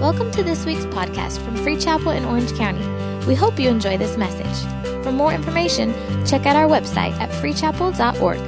Welcome 0.00 0.30
to 0.30 0.42
this 0.42 0.64
week's 0.64 0.86
podcast 0.86 1.44
from 1.44 1.54
Free 1.56 1.76
Chapel 1.76 2.12
in 2.12 2.24
Orange 2.24 2.54
County. 2.54 2.80
We 3.26 3.34
hope 3.34 3.60
you 3.60 3.68
enjoy 3.68 3.98
this 3.98 4.16
message. 4.16 5.04
For 5.04 5.12
more 5.12 5.30
information, 5.30 5.92
check 6.24 6.46
out 6.46 6.56
our 6.56 6.66
website 6.66 7.12
at 7.20 7.28
freechapel.org. 7.28 8.38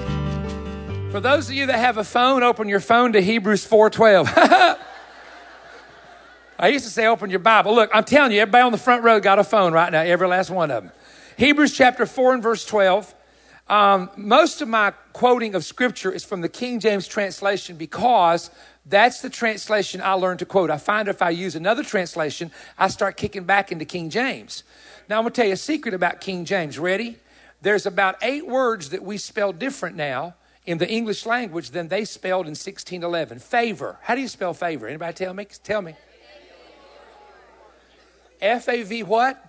For 1.13 1.21
those 1.21 1.51
of 1.51 1.55
you 1.55 1.67
that 1.67 1.79
have 1.79 1.99
a 1.99 2.05
phone, 2.05 2.43
open 2.43 2.71
your 2.71 2.81
phone 2.81 3.13
to 3.13 3.21
Hebrews 3.21 3.69
4:12. 3.69 4.35
I 6.59 6.69
used 6.69 6.87
to 6.87 6.91
say 6.91 7.07
open 7.07 7.29
your 7.29 7.39
Bible. 7.39 7.75
Look, 7.75 7.91
I'm 7.93 8.05
telling 8.05 8.33
you, 8.33 8.41
everybody 8.41 8.63
on 8.63 8.73
the 8.73 8.79
front 8.79 9.05
row 9.05 9.21
got 9.21 9.39
a 9.39 9.45
phone 9.45 9.75
right 9.75 9.93
now, 9.93 10.01
every 10.01 10.29
last 10.29 10.49
one 10.49 10.71
of 10.71 10.85
them. 10.85 10.93
Hebrews 11.37 11.77
chapter 11.77 12.07
4 12.07 12.33
and 12.33 12.43
verse 12.43 12.65
12. 12.65 13.15
Um, 13.69 14.11
most 14.17 14.63
of 14.63 14.69
my 14.69 14.93
quoting 15.13 15.55
of 15.55 15.67
scripture 15.67 16.11
is 16.11 16.25
from 16.25 16.41
the 16.41 16.49
King 16.49 16.81
James 16.81 17.07
translation 17.07 17.77
because 17.77 18.51
that's 18.85 19.21
the 19.21 19.31
translation 19.31 20.01
I 20.01 20.15
learned 20.15 20.41
to 20.41 20.47
quote. 20.47 20.71
I 20.71 20.77
find 20.77 21.09
if 21.09 21.23
I 21.23 21.31
use 21.31 21.55
another 21.55 21.85
translation, 21.85 22.51
I 22.77 22.89
start 22.89 23.17
kicking 23.17 23.45
back 23.45 23.71
into 23.71 23.85
King 23.85 24.11
James. 24.11 24.65
Now, 25.09 25.19
I'm 25.19 25.25
going 25.25 25.33
to 25.33 25.41
tell 25.41 25.47
you 25.47 25.55
a 25.55 25.57
secret 25.57 25.95
about 25.95 26.21
King 26.21 26.45
James. 26.45 26.79
Ready? 26.79 27.19
There's 27.61 27.87
about 27.87 28.17
eight 28.23 28.47
words 28.47 28.91
that 28.91 29.03
we 29.03 29.19
spell 29.19 29.53
different 29.53 29.97
now 29.97 30.35
in 30.67 30.79
the 30.79 30.89
English 30.89 31.27
language 31.27 31.71
than 31.71 31.89
they 31.89 32.05
spelled 32.05 32.47
in 32.47 32.53
1611. 32.53 33.39
Favor. 33.39 33.99
How 34.03 34.15
do 34.15 34.21
you 34.21 34.29
spell 34.29 34.55
favor? 34.55 34.89
Anybody 34.89 35.13
tell 35.13 35.35
me? 35.35 35.47
Tell 35.63 35.83
me. 35.83 35.95
F 38.41 38.69
A 38.69 38.83
V 38.83 39.05
what? 39.05 39.43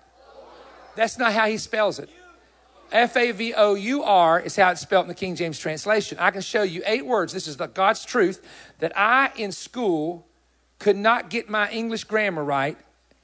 That's 0.95 1.17
not 1.17 1.33
how 1.33 1.47
he 1.47 1.57
spells 1.57 1.97
it. 1.97 2.09
F 2.93 3.17
A 3.17 3.31
V 3.31 3.55
O 3.55 3.73
U 3.73 4.03
R 4.03 4.39
is 4.39 4.55
how 4.55 4.69
it's 4.69 4.81
spelled 4.81 5.05
in 5.05 5.07
the 5.07 5.15
King 5.15 5.35
James 5.35 5.57
translation. 5.57 6.19
I 6.19 6.29
can 6.29 6.41
show 6.41 6.61
you 6.61 6.83
eight 6.85 7.05
words. 7.05 7.33
This 7.33 7.47
is 7.47 7.57
the 7.57 7.65
God's 7.65 8.05
truth 8.05 8.45
that 8.79 8.95
I 8.95 9.31
in 9.35 9.51
school 9.51 10.27
could 10.77 10.95
not 10.95 11.31
get 11.31 11.49
my 11.49 11.71
English 11.71 12.03
grammar 12.03 12.43
right 12.43 12.77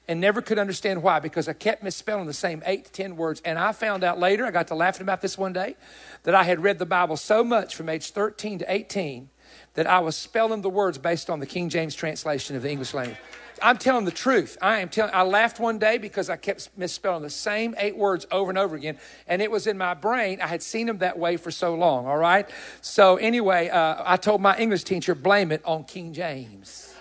and 0.08 0.20
never 0.20 0.42
could 0.42 0.58
understand 0.58 1.04
why 1.04 1.20
because 1.20 1.48
I 1.48 1.54
kept 1.54 1.84
misspelling 1.84 2.26
the 2.26 2.34
same 2.34 2.64
eight 2.66 2.86
to 2.86 2.92
ten 2.92 3.16
words. 3.16 3.44
And 3.46 3.60
I 3.60 3.72
found 3.72 4.04
out 4.04 4.20
later, 4.20 4.44
I 4.44 4.50
got 4.50 4.68
to 4.70 4.76
laughing 4.76 5.04
about 5.04 5.22
this 5.22 5.38
one 5.38 5.54
day, 5.54 5.76
that 6.24 6.34
I 6.34 6.44
had 6.44 6.64
read 6.64 6.80
the 6.80 6.88
Bible 6.88 7.16
so 7.16 7.44
much 7.44 7.76
from 7.76 7.90
age 7.90 8.10
13 8.10 8.60
to 8.60 8.74
18 8.74 9.30
that 9.76 9.86
I 9.86 10.00
was 10.00 10.16
spelling 10.16 10.62
the 10.62 10.70
words 10.70 10.98
based 10.98 11.30
on 11.30 11.40
the 11.40 11.46
King 11.46 11.70
James 11.70 11.94
translation 11.94 12.56
of 12.56 12.64
the 12.64 12.72
English 12.72 12.96
language. 12.96 13.18
I'm 13.62 13.78
telling 13.78 14.06
the 14.06 14.12
truth. 14.12 14.58
I 14.62 14.80
am 14.80 14.90
telling. 14.90 15.14
I 15.14 15.24
laughed 15.24 15.60
one 15.60 15.80
day 15.80 15.98
because 15.98 16.30
I 16.30 16.36
kept 16.36 16.70
misspelling 16.78 17.24
the 17.24 17.30
same 17.30 17.76
eight 17.78 17.98
words 17.98 18.26
over 18.32 18.50
and 18.50 18.58
over 18.58 18.76
again, 18.76 18.98
and 19.28 19.42
it 19.42 19.52
was 19.52 19.68
in 19.68 19.78
my 19.78 19.94
brain. 19.94 20.42
I 20.42 20.48
had 20.48 20.62
seen 20.64 20.88
them 20.88 21.00
that 21.00 21.18
way 21.18 21.38
for 21.38 21.52
so 21.52 21.76
long. 21.76 22.06
All 22.06 22.18
right. 22.18 22.50
So 22.82 23.18
anyway, 23.18 23.70
uh, 23.70 24.04
I 24.06 24.18
told 24.18 24.42
my 24.42 24.58
English 24.58 24.84
teacher, 24.84 25.16
blame 25.16 25.52
it 25.52 25.62
on 25.66 25.84
King 25.84 26.14
James. 26.14 26.94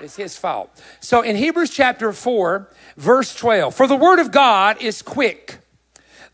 It's 0.00 0.16
his 0.16 0.36
fault. 0.36 0.70
So 1.00 1.22
in 1.22 1.34
Hebrews 1.34 1.70
chapter 1.70 2.12
4, 2.12 2.68
verse 2.96 3.34
12, 3.34 3.74
for 3.74 3.88
the 3.88 3.96
word 3.96 4.20
of 4.20 4.30
God 4.30 4.80
is 4.80 5.02
quick. 5.02 5.58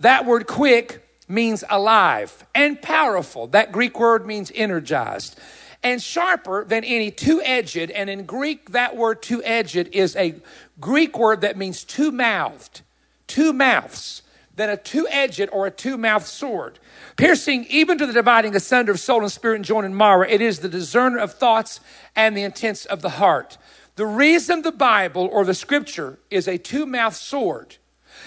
That 0.01 0.27
word 0.27 0.47
quick 0.47 1.03
means 1.29 1.65
alive 1.71 2.45
and 2.55 2.81
powerful. 2.81 3.47
That 3.49 3.73
Greek 3.73 3.99
word 3.99 4.27
means 4.27 4.53
energized 4.55 5.39
and 5.85 6.03
sharper 6.03 6.65
than 6.65 6.83
any 6.83 7.11
two 7.11 7.41
edged. 7.43 7.91
And 7.91 8.11
in 8.11 8.25
Greek, 8.25 8.71
that 8.71 8.97
word 8.97 9.23
two 9.23 9.45
edged 9.45 9.89
is 9.93 10.17
a 10.17 10.35
Greek 10.81 11.17
word 11.19 11.43
that 11.43 11.57
means 11.57 11.85
two 11.85 12.11
mouthed, 12.11 12.81
two 13.27 13.53
mouths, 13.53 14.23
than 14.57 14.71
a 14.71 14.77
two 14.77 15.07
edged 15.11 15.49
or 15.53 15.67
a 15.67 15.71
two 15.71 15.99
mouthed 15.99 16.27
sword. 16.27 16.79
Piercing 17.17 17.67
even 17.69 17.99
to 17.99 18.07
the 18.07 18.13
dividing 18.13 18.57
asunder 18.57 18.93
of 18.93 19.01
soul 19.01 19.21
and 19.21 19.31
spirit 19.31 19.57
and 19.57 19.65
joint 19.65 19.85
and 19.85 19.97
marrow, 19.97 20.27
it 20.27 20.41
is 20.41 20.61
the 20.61 20.69
discerner 20.69 21.19
of 21.19 21.35
thoughts 21.35 21.81
and 22.17 22.37
the 22.37 22.43
intents 22.43 22.87
of 22.87 23.03
the 23.03 23.11
heart. 23.11 23.59
The 23.97 24.07
reason 24.07 24.63
the 24.63 24.73
Bible 24.73 25.29
or 25.31 25.45
the 25.45 25.55
scripture 25.55 26.19
is 26.31 26.49
a 26.49 26.59
two 26.59 26.87
mouthed 26.87 27.17
sword 27.17 27.77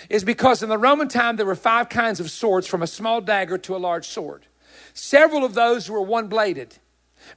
is 0.10 0.24
because 0.24 0.62
in 0.62 0.70
the 0.70 0.78
Roman 0.78 1.08
time 1.08 1.38
there 1.38 1.46
were 1.46 1.56
five 1.56 1.90
kinds 1.90 2.20
of 2.20 2.30
swords 2.30 2.68
from 2.68 2.84
a 2.84 2.88
small 2.88 3.20
dagger 3.20 3.58
to 3.58 3.76
a 3.76 3.78
large 3.78 4.08
sword. 4.08 4.46
Several 4.94 5.44
of 5.44 5.54
those 5.54 5.90
were 5.90 6.02
one 6.02 6.28
bladed. 6.28 6.78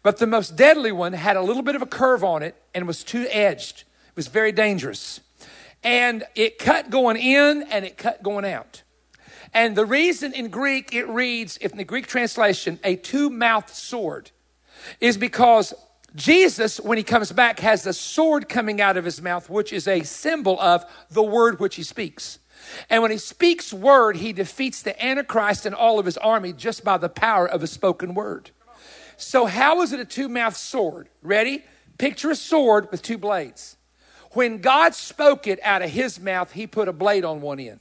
But 0.03 0.19
the 0.19 0.27
most 0.27 0.57
deadly 0.57 0.93
one 0.93 1.13
had 1.13 1.37
a 1.37 1.43
little 1.43 1.63
bit 1.63 1.75
of 1.75 1.83
a 1.83 1.87
curve 1.87 2.25
on 2.25 2.43
it 2.43 2.55
and 2.75 2.87
was 2.87 3.05
two 3.05 3.27
edged. 3.31 3.85
It 4.09 4.17
was 4.17 4.29
very 4.29 4.53
dangerous. 4.53 5.21
And 5.83 6.25
it 6.35 6.59
cut 6.59 6.91
going 6.91 7.17
in 7.17 7.63
and 7.65 7.85
it 7.85 7.97
cut 7.97 8.23
going 8.23 8.45
out. 8.45 8.83
And 9.53 9.75
the 9.75 9.85
reason 9.85 10.33
in 10.33 10.49
Greek 10.49 10.95
it 10.95 11.09
reads, 11.09 11.59
if 11.61 11.73
in 11.73 11.79
the 11.79 11.85
Greek 11.85 12.07
translation, 12.07 12.79
a 12.85 12.97
two 12.97 13.31
mouthed 13.31 13.71
sword, 13.71 14.31
is 15.01 15.17
because 15.17 15.75
Jesus, 16.15 16.81
when 16.81 16.99
he 16.99 17.05
comes 17.05 17.33
back, 17.33 17.61
has 17.61 17.83
the 17.83 17.93
sword 17.93 18.49
coming 18.49 18.81
out 18.81 18.97
of 18.97 19.05
his 19.05 19.21
mouth, 19.23 19.49
which 19.49 19.73
is 19.73 19.87
a 19.87 20.03
symbol 20.03 20.59
of 20.61 20.85
the 21.11 21.23
word 21.23 21.61
which 21.61 21.77
he 21.77 21.83
speaks. 21.83 22.39
And 22.89 23.03
when 23.03 23.11
he 23.11 23.19
speaks 23.19 23.73
word, 23.73 24.17
he 24.17 24.33
defeats 24.33 24.83
the 24.83 25.03
Antichrist 25.05 25.67
and 25.67 25.75
all 25.75 25.99
of 25.99 26.07
his 26.07 26.19
army 26.19 26.53
just 26.53 26.85
by 26.85 26.99
the 26.99 27.09
power 27.09 27.49
of 27.49 27.63
a 27.63 27.67
spoken 27.67 28.15
word. 28.15 28.51
So, 29.21 29.45
how 29.45 29.83
is 29.83 29.93
it 29.93 30.01
a 30.01 30.05
two 30.07 30.29
mouthed 30.31 30.57
sword? 30.57 31.09
Ready? 31.23 31.63
Picture 31.99 32.31
a 32.31 32.37
sword 32.37 32.91
with 32.91 33.03
two 33.03 33.19
blades. 33.19 33.77
When 34.33 34.59
God 34.59 34.95
spoke 34.95 35.47
it 35.47 35.61
out 35.63 35.83
of 35.83 35.91
his 35.91 36.19
mouth, 36.19 36.53
he 36.53 36.67
put 36.67 36.89
a 36.89 36.93
blade 36.93 37.25
on 37.25 37.43
one 37.43 37.61
end. 37.61 37.81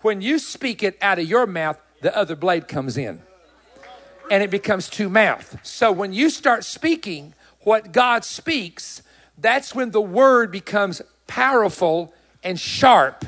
When 0.00 0.20
you 0.20 0.40
speak 0.40 0.82
it 0.82 0.98
out 1.00 1.20
of 1.20 1.28
your 1.28 1.46
mouth, 1.46 1.80
the 2.02 2.14
other 2.16 2.34
blade 2.34 2.66
comes 2.66 2.96
in 2.96 3.22
and 4.30 4.42
it 4.42 4.50
becomes 4.50 4.88
two 4.88 5.08
mouth. 5.08 5.58
So, 5.62 5.92
when 5.92 6.12
you 6.12 6.28
start 6.28 6.64
speaking 6.64 7.34
what 7.60 7.92
God 7.92 8.24
speaks, 8.24 9.02
that's 9.38 9.76
when 9.76 9.92
the 9.92 10.00
word 10.00 10.50
becomes 10.50 11.00
powerful 11.28 12.12
and 12.42 12.58
sharp 12.58 13.24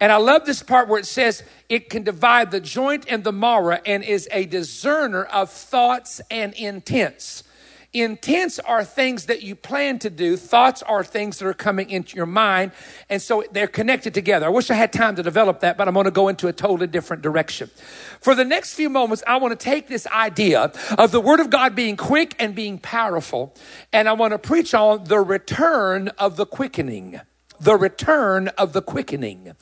and 0.00 0.12
I 0.12 0.16
love 0.16 0.46
this 0.46 0.62
part 0.62 0.88
where 0.88 1.00
it 1.00 1.06
says 1.06 1.42
it 1.68 1.90
can 1.90 2.02
divide 2.04 2.50
the 2.50 2.60
joint 2.60 3.06
and 3.08 3.24
the 3.24 3.32
marrow 3.32 3.78
and 3.84 4.04
is 4.04 4.28
a 4.30 4.46
discerner 4.46 5.24
of 5.24 5.50
thoughts 5.50 6.20
and 6.30 6.54
intents. 6.54 7.44
Intents 7.94 8.58
are 8.58 8.84
things 8.84 9.26
that 9.26 9.42
you 9.42 9.54
plan 9.54 9.98
to 10.00 10.10
do. 10.10 10.36
Thoughts 10.36 10.82
are 10.82 11.02
things 11.02 11.38
that 11.38 11.46
are 11.46 11.54
coming 11.54 11.88
into 11.88 12.16
your 12.16 12.26
mind. 12.26 12.72
And 13.08 13.20
so 13.20 13.44
they're 13.50 13.66
connected 13.66 14.12
together. 14.12 14.44
I 14.44 14.50
wish 14.50 14.70
I 14.70 14.74
had 14.74 14.92
time 14.92 15.16
to 15.16 15.22
develop 15.22 15.60
that, 15.60 15.78
but 15.78 15.88
I'm 15.88 15.94
going 15.94 16.04
to 16.04 16.10
go 16.10 16.28
into 16.28 16.48
a 16.48 16.52
totally 16.52 16.86
different 16.86 17.22
direction. 17.22 17.70
For 18.20 18.34
the 18.34 18.44
next 18.44 18.74
few 18.74 18.90
moments, 18.90 19.22
I 19.26 19.38
want 19.38 19.58
to 19.58 19.64
take 19.64 19.88
this 19.88 20.06
idea 20.08 20.70
of 20.98 21.12
the 21.12 21.20
Word 21.20 21.40
of 21.40 21.48
God 21.48 21.74
being 21.74 21.96
quick 21.96 22.36
and 22.38 22.54
being 22.54 22.78
powerful, 22.78 23.54
and 23.90 24.06
I 24.06 24.12
want 24.12 24.32
to 24.32 24.38
preach 24.38 24.74
on 24.74 25.04
the 25.04 25.20
return 25.20 26.08
of 26.18 26.36
the 26.36 26.44
quickening 26.44 27.22
the 27.60 27.76
return 27.76 28.48
of 28.48 28.72
the 28.72 28.82
quickening. 28.82 29.54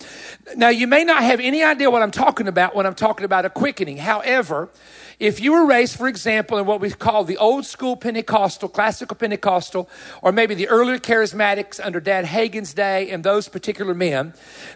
Now, 0.56 0.68
you 0.68 0.86
may 0.86 1.04
not 1.04 1.22
have 1.22 1.40
any 1.40 1.62
idea 1.62 1.90
what 1.90 2.02
I'm 2.02 2.10
talking 2.10 2.48
about 2.48 2.74
when 2.74 2.86
I'm 2.86 2.94
talking 2.94 3.24
about 3.24 3.44
a 3.44 3.50
quickening. 3.50 3.98
However, 3.98 4.70
if 5.18 5.40
you 5.40 5.52
were 5.52 5.64
raised, 5.64 5.96
for 5.96 6.08
example, 6.08 6.58
in 6.58 6.66
what 6.66 6.80
we 6.80 6.90
call 6.90 7.24
the 7.24 7.38
old 7.38 7.64
school 7.64 7.96
Pentecostal, 7.96 8.68
classical 8.68 9.16
Pentecostal, 9.16 9.88
or 10.20 10.30
maybe 10.30 10.54
the 10.54 10.68
earlier 10.68 10.98
charismatics 10.98 11.80
under 11.82 12.00
Dad 12.00 12.26
Hagin's 12.26 12.74
day 12.74 13.10
and 13.10 13.24
those 13.24 13.48
particular 13.48 13.94
men, 13.94 14.34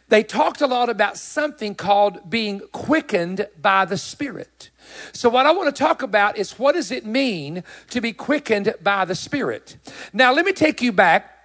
they 0.09 0.23
talked 0.23 0.63
a 0.63 0.67
lot 0.67 0.89
about 0.89 1.19
something 1.19 1.75
called 1.75 2.31
being 2.31 2.61
quickened 2.73 3.49
by 3.61 3.85
the 3.85 3.99
Spirit. 3.99 4.71
So, 5.13 5.29
what 5.29 5.47
I 5.47 5.53
want 5.53 5.75
to 5.75 5.79
talk 5.79 6.03
about 6.03 6.39
is 6.39 6.59
what 6.59 6.75
does 6.75 6.91
it 6.91 7.05
mean 7.05 7.63
to 7.91 8.01
be 8.01 8.13
quickened 8.13 8.75
by 8.83 9.05
the 9.05 9.15
Spirit? 9.15 9.77
Now, 10.13 10.33
let 10.33 10.45
me 10.45 10.53
take 10.53 10.81
you 10.81 10.91
back 10.91 11.37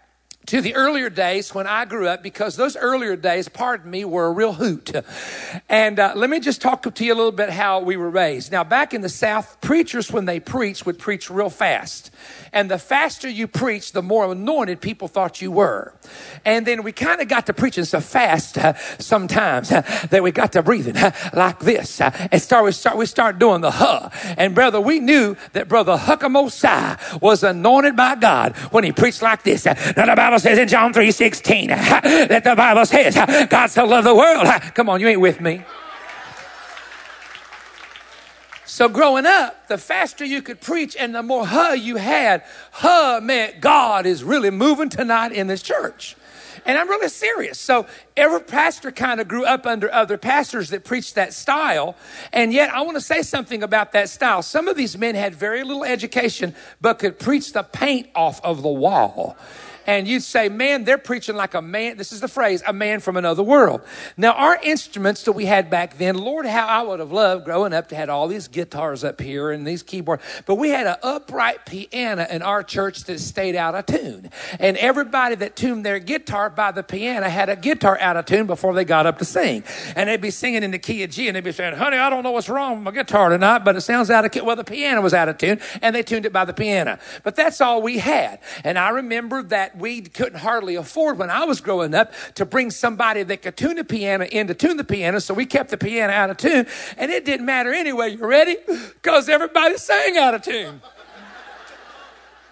to 0.47 0.61
the 0.61 0.75
earlier 0.75 1.09
days 1.09 1.53
when 1.53 1.67
I 1.67 1.85
grew 1.85 2.07
up 2.07 2.21
because 2.21 2.55
those 2.55 2.77
earlier 2.77 3.15
days, 3.15 3.49
pardon 3.49 3.89
me, 3.89 4.05
were 4.05 4.27
a 4.27 4.31
real 4.31 4.53
hoot. 4.53 4.91
And 5.69 5.99
uh, 5.99 6.13
let 6.15 6.29
me 6.29 6.39
just 6.39 6.61
talk 6.61 6.83
to 6.93 7.05
you 7.05 7.13
a 7.13 7.15
little 7.15 7.31
bit 7.31 7.49
how 7.49 7.79
we 7.79 7.97
were 7.97 8.09
raised. 8.09 8.51
Now, 8.51 8.63
back 8.63 8.93
in 8.93 9.01
the 9.01 9.09
South, 9.09 9.59
preachers, 9.61 10.11
when 10.11 10.25
they 10.25 10.39
preached, 10.39 10.85
would 10.85 10.99
preach 10.99 11.29
real 11.29 11.49
fast. 11.49 12.11
And 12.53 12.71
the 12.71 12.77
faster 12.77 13.29
you 13.29 13.47
preached, 13.47 13.93
the 13.93 14.01
more 14.01 14.31
anointed 14.31 14.81
people 14.81 15.07
thought 15.07 15.41
you 15.41 15.51
were. 15.51 15.93
And 16.45 16.65
then 16.65 16.83
we 16.83 16.91
kind 16.91 17.21
of 17.21 17.27
got 17.27 17.45
to 17.47 17.53
preaching 17.53 17.83
so 17.85 17.99
fast 17.99 18.57
uh, 18.57 18.73
sometimes 18.97 19.71
uh, 19.71 19.81
that 20.09 20.23
we 20.23 20.31
got 20.31 20.53
to 20.53 20.63
breathing 20.63 20.97
uh, 20.97 21.11
like 21.33 21.59
this. 21.59 21.99
Uh, 21.99 22.11
and 22.31 22.41
start, 22.41 22.65
we, 22.65 22.71
start, 22.71 22.97
we 22.97 23.05
start 23.05 23.39
doing 23.39 23.61
the 23.61 23.71
huh. 23.71 24.09
And 24.37 24.55
brother, 24.55 24.79
we 24.79 24.99
knew 24.99 25.35
that 25.53 25.67
brother 25.67 25.97
Huckamosai 25.97 27.21
was 27.21 27.43
anointed 27.43 27.95
by 27.95 28.15
God 28.15 28.55
when 28.71 28.83
he 28.83 28.91
preached 28.91 29.21
like 29.21 29.43
this. 29.43 29.67
Uh, 29.67 29.73
now 29.97 30.05
the 30.05 30.15
Bible 30.15 30.39
says 30.39 30.57
in 30.57 30.67
John 30.67 30.93
3 30.93 31.11
16 31.11 31.67
that 31.67 32.43
the 32.43 32.55
Bible 32.55 32.85
says 32.85 33.15
God 33.49 33.67
so 33.67 33.85
loved 33.85 34.07
the 34.07 34.15
world. 34.15 34.47
Come 34.73 34.89
on, 34.89 35.01
you 35.01 35.07
ain't 35.07 35.21
with 35.21 35.41
me. 35.41 35.63
So 38.75 38.89
growing 38.89 39.25
up, 39.25 39.69
the 39.69 39.77
faster 39.77 40.25
you 40.25 40.41
could 40.41 40.59
preach 40.59 40.97
and 40.97 41.15
the 41.15 41.23
more 41.23 41.47
huh 41.47 41.71
you 41.71 41.95
had, 41.95 42.43
huh 42.71 43.21
meant 43.23 43.61
God 43.61 44.05
is 44.05 44.21
really 44.21 44.49
moving 44.49 44.89
tonight 44.89 45.31
in 45.31 45.47
this 45.47 45.61
church. 45.61 46.17
And 46.65 46.77
I'm 46.77 46.89
really 46.89 47.07
serious. 47.07 47.57
So 47.57 47.87
every 48.17 48.41
pastor 48.41 48.91
kind 48.91 49.21
of 49.21 49.29
grew 49.29 49.45
up 49.45 49.65
under 49.65 49.89
other 49.93 50.17
pastors 50.17 50.71
that 50.71 50.83
preached 50.83 51.15
that 51.15 51.33
style. 51.33 51.95
And 52.33 52.51
yet 52.51 52.69
I 52.69 52.81
want 52.81 52.97
to 52.97 53.01
say 53.01 53.21
something 53.21 53.63
about 53.63 53.93
that 53.93 54.09
style. 54.09 54.41
Some 54.41 54.67
of 54.67 54.75
these 54.75 54.97
men 54.97 55.15
had 55.15 55.33
very 55.33 55.63
little 55.63 55.85
education, 55.85 56.53
but 56.81 56.99
could 56.99 57.17
preach 57.17 57.53
the 57.53 57.63
paint 57.63 58.09
off 58.13 58.43
of 58.43 58.61
the 58.61 58.67
wall. 58.67 59.37
And 59.85 60.07
you'd 60.07 60.23
say, 60.23 60.49
man, 60.49 60.83
they're 60.83 60.97
preaching 60.97 61.35
like 61.35 61.53
a 61.53 61.61
man. 61.61 61.97
This 61.97 62.11
is 62.11 62.19
the 62.19 62.27
phrase, 62.27 62.63
a 62.65 62.73
man 62.73 62.99
from 62.99 63.17
another 63.17 63.43
world. 63.43 63.81
Now, 64.17 64.33
our 64.33 64.59
instruments 64.61 65.23
that 65.23 65.33
we 65.33 65.45
had 65.45 65.69
back 65.69 65.97
then, 65.97 66.17
Lord, 66.17 66.45
how 66.45 66.67
I 66.67 66.81
would 66.81 66.99
have 66.99 67.11
loved 67.11 67.45
growing 67.45 67.73
up 67.73 67.89
to 67.89 67.95
had 67.95 68.09
all 68.09 68.27
these 68.27 68.47
guitars 68.47 69.03
up 69.03 69.21
here 69.21 69.51
and 69.51 69.65
these 69.65 69.83
keyboards, 69.83 70.23
but 70.45 70.55
we 70.55 70.69
had 70.69 70.87
an 70.87 70.95
upright 71.03 71.65
piano 71.65 72.25
in 72.29 72.41
our 72.41 72.63
church 72.63 73.03
that 73.05 73.19
stayed 73.19 73.55
out 73.55 73.75
of 73.75 73.85
tune. 73.85 74.29
And 74.59 74.77
everybody 74.77 75.35
that 75.35 75.55
tuned 75.55 75.85
their 75.85 75.99
guitar 75.99 76.49
by 76.49 76.71
the 76.71 76.83
piano 76.83 77.29
had 77.29 77.49
a 77.49 77.55
guitar 77.55 77.97
out 77.99 78.17
of 78.17 78.25
tune 78.25 78.47
before 78.47 78.73
they 78.73 78.85
got 78.85 79.05
up 79.05 79.19
to 79.19 79.25
sing. 79.25 79.63
And 79.95 80.09
they'd 80.09 80.21
be 80.21 80.31
singing 80.31 80.63
in 80.63 80.71
the 80.71 80.79
key 80.79 81.03
of 81.03 81.11
G 81.11 81.27
and 81.27 81.35
they'd 81.35 81.43
be 81.43 81.51
saying, 81.51 81.75
honey, 81.75 81.97
I 81.97 82.09
don't 82.09 82.23
know 82.23 82.31
what's 82.31 82.49
wrong 82.49 82.75
with 82.75 82.83
my 82.83 82.91
guitar 82.91 83.29
tonight, 83.29 83.59
but 83.59 83.75
it 83.75 83.81
sounds 83.81 84.09
out 84.09 84.25
of 84.25 84.31
key. 84.31 84.41
Well, 84.41 84.55
the 84.55 84.63
piano 84.63 85.01
was 85.01 85.13
out 85.13 85.29
of 85.29 85.37
tune 85.37 85.59
and 85.81 85.95
they 85.95 86.03
tuned 86.03 86.25
it 86.25 86.33
by 86.33 86.45
the 86.45 86.53
piano. 86.53 86.97
But 87.23 87.35
that's 87.35 87.61
all 87.61 87.81
we 87.81 87.97
had. 87.97 88.39
And 88.63 88.77
I 88.77 88.89
remember 88.89 89.43
that 89.43 89.74
we 89.77 90.01
couldn't 90.01 90.39
hardly 90.39 90.75
afford 90.75 91.17
when 91.17 91.29
I 91.29 91.45
was 91.45 91.61
growing 91.61 91.93
up 91.93 92.13
to 92.35 92.45
bring 92.45 92.71
somebody 92.71 93.23
that 93.23 93.41
could 93.41 93.57
tune 93.57 93.75
the 93.75 93.83
piano 93.83 94.25
in 94.25 94.47
to 94.47 94.53
tune 94.53 94.77
the 94.77 94.83
piano. 94.83 95.19
So 95.19 95.33
we 95.33 95.45
kept 95.45 95.69
the 95.69 95.77
piano 95.77 96.11
out 96.11 96.29
of 96.29 96.37
tune 96.37 96.67
and 96.97 97.11
it 97.11 97.25
didn't 97.25 97.45
matter 97.45 97.73
anyway. 97.73 98.11
You 98.11 98.25
ready? 98.25 98.57
Because 98.65 99.29
everybody 99.29 99.77
sang 99.77 100.17
out 100.17 100.33
of 100.33 100.41
tune. 100.41 100.81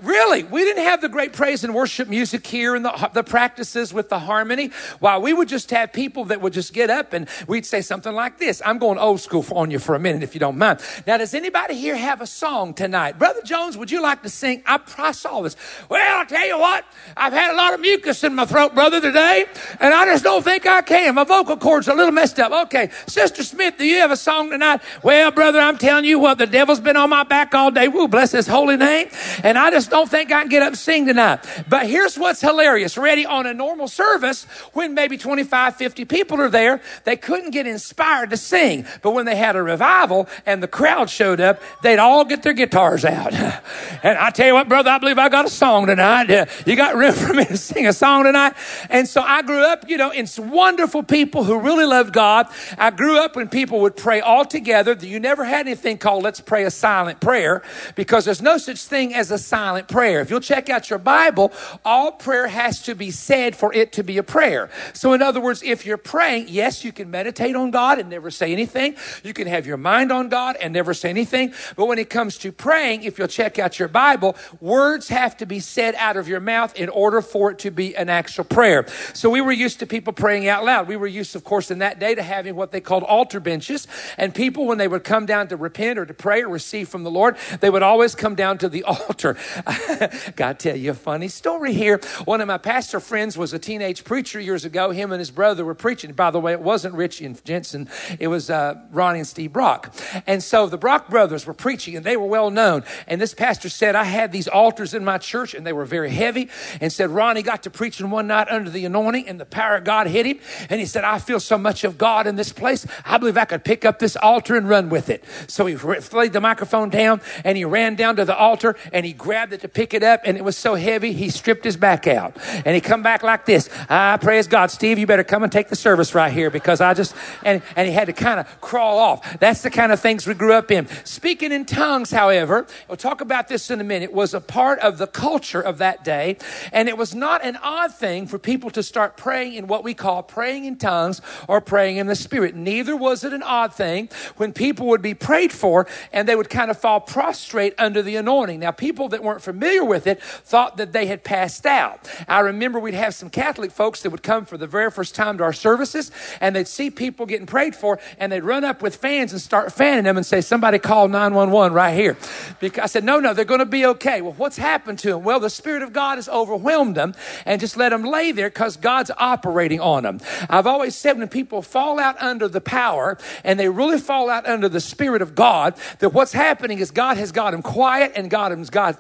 Really, 0.04 0.44
we 0.44 0.66
didn't 0.66 0.84
have 0.84 1.00
the 1.00 1.08
great 1.08 1.32
praise 1.32 1.64
and 1.64 1.74
worship 1.74 2.10
music 2.10 2.46
here 2.46 2.76
and 2.76 2.84
the, 2.84 3.10
the 3.14 3.24
practices 3.24 3.94
with 3.94 4.10
the 4.10 4.20
harmony. 4.20 4.72
While 5.00 5.22
we 5.22 5.32
would 5.32 5.48
just 5.48 5.72
have 5.72 5.94
people 5.94 6.26
that 6.26 6.42
would 6.42 6.52
just 6.52 6.74
get 6.74 6.90
up 6.90 7.14
and 7.14 7.30
we'd 7.48 7.66
say 7.66 7.80
something 7.80 8.14
like 8.14 8.38
this. 8.38 8.62
I'm 8.66 8.80
going 8.80 8.98
old 8.98 9.22
school 9.22 9.46
on 9.52 9.72
you 9.72 9.80
for 9.80 9.96
a 9.96 10.00
minute 10.00 10.22
if 10.22 10.34
you 10.34 10.40
don't 10.42 10.58
mind. 10.58 10.82
Now, 11.08 11.18
does 11.18 11.34
anybody 11.34 11.76
here 11.76 11.96
have 11.96 12.20
a 12.20 12.28
song 12.28 12.74
tonight? 12.74 13.18
Brother 13.18 13.42
Jones, 13.46 13.78
would 13.78 13.92
you 13.92 14.02
like 14.02 14.24
to 14.24 14.30
sing? 14.30 14.62
I, 14.66 14.82
I 14.98 15.14
saw 15.14 15.42
this. 15.42 15.56
Well, 15.88 16.20
I'll 16.20 16.26
tell 16.26 16.46
you 16.46 16.60
what, 16.60 16.84
I've 17.16 17.32
had 17.32 17.54
a 17.54 17.56
lot 17.56 17.74
of 17.74 17.80
mucus 17.80 18.26
in 18.26 18.36
my 18.36 18.46
throat, 18.46 18.76
brother, 18.76 19.00
today, 19.00 19.46
and 19.80 19.94
I 19.94 20.06
just 20.06 20.26
don't 20.26 20.44
think 20.44 20.66
I 20.66 20.82
can. 20.82 21.16
My 21.16 21.24
vocal 21.24 21.56
cords 21.56 21.88
are 21.88 21.94
a 21.94 21.96
little 21.96 22.12
messed 22.12 22.40
up. 22.40 22.52
Okay, 22.66 22.90
Sister 23.08 23.42
Smith, 23.44 23.78
do 23.78 23.86
you 23.86 24.00
have 24.00 24.12
a 24.12 24.18
song 24.18 24.50
tonight? 24.50 24.82
Well, 25.02 25.32
brother, 25.32 25.60
I'm 25.60 25.78
telling 25.78 26.04
you 26.04 26.20
what, 26.20 26.40
the 26.40 26.48
devil's 26.48 26.82
been 26.82 26.98
on 26.98 27.10
my 27.10 27.24
back 27.24 27.56
all 27.56 27.72
day. 27.72 27.88
Woo, 27.88 28.10
bless 28.10 28.34
his 28.34 28.48
holy 28.48 28.76
name. 28.76 29.08
And 29.44 29.58
I 29.58 29.72
just 29.72 29.93
don't 29.94 30.10
think 30.10 30.32
I 30.32 30.42
can 30.42 30.50
get 30.50 30.64
up 30.64 30.70
and 30.70 30.78
sing 30.78 31.06
tonight. 31.06 31.46
But 31.70 31.88
here's 31.88 32.18
what's 32.18 32.42
hilarious. 32.42 32.98
Ready 32.98 33.28
on 33.28 33.46
a 33.46 33.54
normal 33.54 33.88
service, 33.88 34.46
when 34.74 34.96
maybe 34.96 35.20
25, 35.20 35.76
50 35.76 36.06
people 36.06 36.42
are 36.42 36.50
there, 36.50 36.82
they 37.04 37.16
couldn't 37.16 37.52
get 37.52 37.68
inspired 37.68 38.32
to 38.32 38.38
sing. 38.38 38.88
But 39.04 39.12
when 39.12 39.28
they 39.28 39.36
had 39.36 39.56
a 39.56 39.62
revival 39.62 40.28
and 40.48 40.64
the 40.64 40.68
crowd 40.68 41.12
showed 41.12 41.40
up, 41.40 41.62
they'd 41.84 42.00
all 42.00 42.26
get 42.26 42.42
their 42.42 42.54
guitars 42.54 43.06
out. 43.06 43.34
and 44.04 44.18
I 44.18 44.32
tell 44.32 44.48
you 44.48 44.56
what, 44.56 44.68
brother, 44.68 44.90
I 44.90 44.98
believe 44.98 45.20
I 45.20 45.30
got 45.30 45.46
a 45.46 45.50
song 45.50 45.86
tonight. 45.86 46.50
You 46.66 46.76
got 46.76 46.96
room 46.96 47.14
for 47.14 47.32
me 47.32 47.46
to 47.46 47.58
sing 47.58 47.86
a 47.86 47.94
song 47.94 48.24
tonight? 48.24 48.54
And 48.90 49.08
so 49.08 49.22
I 49.22 49.44
grew 49.44 49.64
up, 49.64 49.88
you 49.88 49.98
know, 49.98 50.10
in 50.10 50.26
wonderful 50.40 51.04
people 51.04 51.44
who 51.44 51.60
really 51.60 51.86
loved 51.86 52.14
God. 52.14 52.48
I 52.80 52.90
grew 52.90 53.20
up 53.20 53.36
when 53.36 53.48
people 53.48 53.82
would 53.82 53.96
pray 53.96 54.22
all 54.22 54.44
together. 54.44 54.94
You 54.94 55.20
never 55.20 55.44
had 55.44 55.68
anything 55.68 56.00
called 56.00 56.24
let's 56.24 56.42
pray 56.42 56.64
a 56.64 56.72
silent 56.72 57.20
prayer 57.20 57.62
because 57.96 58.26
there's 58.26 58.42
no 58.42 58.58
such 58.58 58.82
thing 58.86 59.14
as 59.14 59.30
a 59.30 59.38
silent 59.38 59.83
prayer. 59.88 60.22
If 60.22 60.30
you'll 60.30 60.40
check 60.40 60.70
out 60.70 60.90
your 60.90 61.00
Bible, 61.00 61.52
all 61.86 62.12
prayer 62.12 62.48
has 62.48 62.82
to 62.84 62.96
be 62.96 63.12
said 63.12 63.56
for 63.56 63.74
it 63.74 63.94
to 63.94 64.04
be 64.04 64.18
a 64.18 64.24
prayer. 64.24 64.70
So, 64.94 65.14
in 65.14 65.22
other 65.22 65.42
words, 65.42 65.64
if 65.64 65.86
you're 65.86 65.98
praying, 65.98 66.48
yes, 66.50 66.84
you 66.84 66.92
can 66.92 67.12
meditate 67.12 67.56
on 67.56 67.72
God 67.72 68.00
and 68.00 68.10
never 68.10 68.32
say 68.32 68.52
anything. 68.52 68.96
You 69.24 69.34
can 69.34 69.48
have 69.48 69.66
your 69.66 69.78
mind 69.78 70.12
on 70.12 70.30
God 70.30 70.58
and 70.62 70.74
never 70.74 70.94
say 70.94 71.10
anything. 71.10 71.54
But 71.76 71.86
when 71.86 72.00
it 72.00 72.10
comes 72.10 72.38
to 72.40 72.52
praying, 72.52 73.04
if 73.04 73.18
you'll 73.18 73.28
check 73.28 73.60
out 73.60 73.80
your 73.80 73.88
Bible, 73.88 74.36
words 74.60 75.08
have 75.10 75.38
to 75.38 75.46
be 75.46 75.60
said 75.60 75.96
out 75.96 76.18
of 76.18 76.28
your 76.28 76.40
mouth 76.40 76.76
in 76.76 76.90
order 76.90 77.22
for 77.22 77.52
it 77.52 77.60
to 77.60 77.72
be 77.72 77.96
an 77.96 78.10
actual 78.10 78.44
prayer. 78.44 78.86
So, 79.14 79.30
we 79.30 79.42
were 79.42 79.52
used 79.52 79.80
to 79.80 79.86
people 79.86 80.14
praying 80.14 80.48
out 80.48 80.66
loud. 80.66 80.88
We 80.88 80.98
were 80.98 81.08
used, 81.08 81.36
of 81.36 81.44
course, 81.44 81.72
in 81.72 81.80
that 81.80 82.00
day 82.00 82.16
to 82.16 82.24
having 82.24 82.56
what 82.56 82.72
they 82.72 82.82
called 82.82 83.04
altar 83.04 83.40
benches. 83.40 83.88
And 84.18 84.34
people, 84.34 84.66
when 84.66 84.78
they 84.78 84.88
would 84.88 85.04
come 85.04 85.26
down 85.26 85.48
to 85.50 85.58
repent 85.58 86.00
or 86.00 86.06
to 86.06 86.14
pray 86.14 86.42
or 86.42 86.50
receive 86.50 86.90
from 86.90 87.04
the 87.04 87.12
Lord, 87.12 87.38
they 87.60 87.70
would 87.70 87.84
always 87.84 88.16
come 88.16 88.36
down 88.36 88.58
to 88.60 88.70
the 88.70 88.84
altar. 88.94 89.38
Got 90.36 90.60
to 90.60 90.70
tell 90.70 90.78
you 90.78 90.92
a 90.92 90.94
funny 90.94 91.28
story 91.28 91.74
here. 91.74 92.00
One 92.26 92.42
of 92.42 92.48
my 92.48 92.58
pastor 92.58 93.00
friends 93.00 93.38
was 93.38 93.54
a 93.54 93.60
teenage 93.60 94.04
preacher 94.04 94.40
years 94.40 94.66
ago. 94.66 94.92
Him 94.92 95.12
and 95.12 95.20
his 95.20 95.32
brother 95.32 95.64
were 95.64 95.76
preaching. 95.76 96.12
By 96.14 96.32
the 96.32 96.40
way, 96.40 96.52
it 96.52 96.60
wasn't 96.60 96.96
Richie 96.96 97.26
and 97.26 97.44
Jensen. 97.46 97.90
It 98.20 98.28
was 98.28 98.50
uh, 98.50 98.76
Ronnie 98.92 99.20
and 99.20 99.28
Steve 99.28 99.54
Brock. 99.54 99.94
And 100.28 100.44
so 100.44 100.68
the 100.68 100.78
Brock 100.78 101.10
brothers 101.10 101.46
were 101.46 101.54
preaching 101.54 101.96
and 101.96 102.06
they 102.06 102.18
were 102.18 102.26
well 102.26 102.50
known. 102.50 102.84
And 103.08 103.22
this 103.22 103.34
pastor 103.34 103.70
said, 103.70 103.96
I 103.96 104.04
had 104.04 104.32
these 104.32 104.48
altars 104.48 104.94
in 104.94 105.06
my 105.06 105.18
church 105.18 105.54
and 105.54 105.66
they 105.66 105.74
were 105.74 105.86
very 105.86 106.10
heavy. 106.10 106.50
And 106.82 106.92
said, 106.92 107.10
Ronnie 107.10 107.42
got 107.42 107.64
to 107.64 107.70
preaching 107.70 108.10
one 108.10 108.28
night 108.28 108.50
under 108.50 108.70
the 108.70 108.84
anointing 108.86 109.28
and 109.28 109.40
the 109.40 109.46
power 109.46 109.78
of 109.78 109.86
God 109.86 110.08
hit 110.08 110.26
him. 110.26 110.40
And 110.70 110.80
he 110.80 110.86
said, 110.86 111.06
I 111.06 111.20
feel 111.20 111.40
so 111.40 111.58
much 111.58 111.84
of 111.84 111.98
God 111.98 112.28
in 112.28 112.36
this 112.36 112.52
place. 112.52 112.86
I 113.06 113.18
believe 113.18 113.38
I 113.38 113.46
could 113.46 113.64
pick 113.64 113.86
up 113.86 114.00
this 114.00 114.16
altar 114.18 114.56
and 114.58 114.68
run 114.68 114.90
with 114.90 115.10
it. 115.10 115.24
So 115.48 115.66
he 115.66 115.76
laid 115.76 116.34
the 116.34 116.42
microphone 116.42 116.90
down 116.90 117.22
and 117.46 117.58
he 117.58 117.64
ran 117.64 117.96
down 117.96 118.18
to 118.18 118.26
the 118.26 118.36
altar 118.36 118.76
and 118.92 119.06
he 119.06 119.14
grabbed 119.14 119.53
to 119.62 119.68
pick 119.68 119.94
it 119.94 120.04
up 120.04 120.22
and 120.26 120.38
it 120.38 120.44
was 120.44 120.58
so 120.58 120.76
heavy 120.76 121.14
he 121.14 121.30
stripped 121.30 121.64
his 121.64 121.78
back 121.78 122.08
out. 122.08 122.36
And 122.66 122.76
he 122.76 122.82
come 122.82 123.04
back 123.04 123.24
like 123.24 123.46
this. 123.46 123.70
I 123.90 124.18
praise 124.18 124.48
god 124.48 124.72
steve 124.72 125.00
you 125.00 125.08
better 125.08 125.24
come 125.24 125.44
and 125.44 125.52
take 125.52 125.70
the 125.70 125.76
service 125.76 126.16
right 126.16 126.32
here 126.32 126.50
because 126.50 126.82
i 126.82 126.94
just 126.94 127.16
and, 127.44 127.62
and 127.76 127.88
he 127.88 127.94
had 127.94 128.06
to 128.06 128.14
kind 128.14 128.40
of 128.40 128.62
crawl 128.62 128.98
off. 128.98 129.40
That's 129.40 129.62
the 129.62 129.70
kind 129.70 129.92
of 129.92 130.00
things 130.00 130.28
we 130.28 130.34
grew 130.34 130.54
up 130.54 130.72
in. 130.72 130.88
Speaking 131.06 131.52
in 131.52 131.66
tongues 131.66 132.12
however 132.12 132.68
we'll 132.88 132.98
talk 132.98 133.22
about 133.22 133.48
this 133.48 133.70
in 133.70 133.80
a 133.80 133.84
minute 133.84 134.12
was 134.12 134.34
a 134.34 134.42
part 134.42 134.80
of 134.80 134.98
the 134.98 135.08
culture 135.08 135.62
of 135.62 135.78
that 135.78 136.04
day. 136.04 136.38
And 136.72 136.90
it 136.90 136.98
was 136.98 137.14
not 137.14 137.44
an 137.44 137.58
odd 137.58 137.94
thing 137.94 138.28
for 138.28 138.40
people 138.40 138.70
to 138.72 138.84
start 138.84 139.18
praying 139.18 139.54
in 139.54 139.68
what 139.68 139.84
we 139.84 139.94
call 139.94 140.24
praying 140.24 140.66
in 140.66 140.78
tongues 140.78 141.22
or 141.48 141.62
praying 141.62 141.98
in 141.98 142.08
the 142.08 142.16
spirit. 142.16 142.56
Neither 142.56 142.96
was 142.96 143.24
it 143.24 143.34
an 143.34 143.44
odd 143.44 143.74
thing 143.74 144.10
when 144.38 144.54
people 144.54 144.88
would 144.88 145.02
be 145.02 145.14
prayed 145.14 145.52
for 145.52 145.88
and 146.12 146.28
they 146.28 146.36
would 146.36 146.50
kind 146.50 146.72
of 146.72 146.78
fall 146.78 147.00
prostrate 147.00 147.74
under 147.78 148.02
the 148.02 148.16
anointing. 148.16 148.60
Now 148.60 148.72
people 148.72 149.10
that 149.10 149.24
weren't 149.24 149.42
familiar 149.44 149.84
with 149.84 150.08
it 150.08 150.22
thought 150.22 150.78
that 150.78 150.94
they 150.94 151.06
had 151.06 151.24
passed 151.24 151.66
out. 151.66 152.10
I 152.28 152.40
remember 152.40 152.80
we'd 152.80 152.94
have 152.94 153.14
some 153.14 153.30
Catholic 153.30 153.72
folks 153.72 154.02
that 154.02 154.10
would 154.10 154.24
come 154.24 154.46
for 154.46 154.58
the 154.58 154.68
very 154.68 154.90
first 154.90 155.16
time 155.16 155.38
to 155.38 155.44
our 155.44 155.54
services 155.54 156.12
and 156.40 156.56
they'd 156.56 156.68
see 156.68 156.90
people 156.90 157.26
getting 157.26 157.46
prayed 157.46 157.76
for 157.76 158.00
and 158.18 158.32
they'd 158.32 158.44
run 158.44 158.64
up 158.64 158.82
with 158.82 158.96
fans 158.96 159.32
and 159.32 159.42
start 159.42 159.72
fanning 159.72 160.06
them 160.06 160.18
and 160.18 160.26
say, 160.26 160.42
somebody 160.42 160.80
call 160.80 161.08
911 161.08 161.74
right 161.74 161.94
here. 161.94 162.18
Because 162.60 162.84
I 162.84 162.86
said, 162.88 163.04
no, 163.04 163.20
no, 163.20 163.34
they're 163.34 163.46
going 163.46 163.60
to 163.60 163.66
be 163.66 163.86
okay. 163.86 164.22
Well, 164.22 164.34
what's 164.34 164.58
happened 164.58 165.00
to 165.00 165.10
them? 165.10 165.24
Well, 165.24 165.40
the 165.40 165.50
Spirit 165.50 165.84
of 165.84 165.94
God 165.94 166.16
has 166.18 166.30
overwhelmed 166.30 166.96
them 166.96 167.14
and 167.46 167.60
just 167.60 167.78
let 167.78 167.90
them 167.90 168.04
lay 168.04 168.32
there 168.32 168.50
because 168.50 168.78
God's 168.78 169.12
operating 169.18 169.80
on 169.80 170.04
them. 170.04 170.20
I've 170.50 170.68
always 170.68 170.96
said 170.96 171.18
when 171.18 171.28
people 171.28 171.62
fall 171.62 172.00
out 172.00 172.22
under 172.22 172.48
the 172.48 172.62
power 172.62 173.18
and 173.44 173.60
they 173.60 173.70
really 173.70 174.00
fall 174.00 174.30
out 174.30 174.46
under 174.48 174.70
the 174.70 174.80
Spirit 174.80 175.22
of 175.22 175.36
God, 175.36 175.76
that 176.00 176.10
what's 176.10 176.34
happening 176.34 176.80
is 176.80 176.92
God 176.92 177.18
has 177.18 177.32
got 177.32 177.52
them 177.52 177.62
quiet 177.62 178.14
and 178.16 178.30
God 178.30 178.52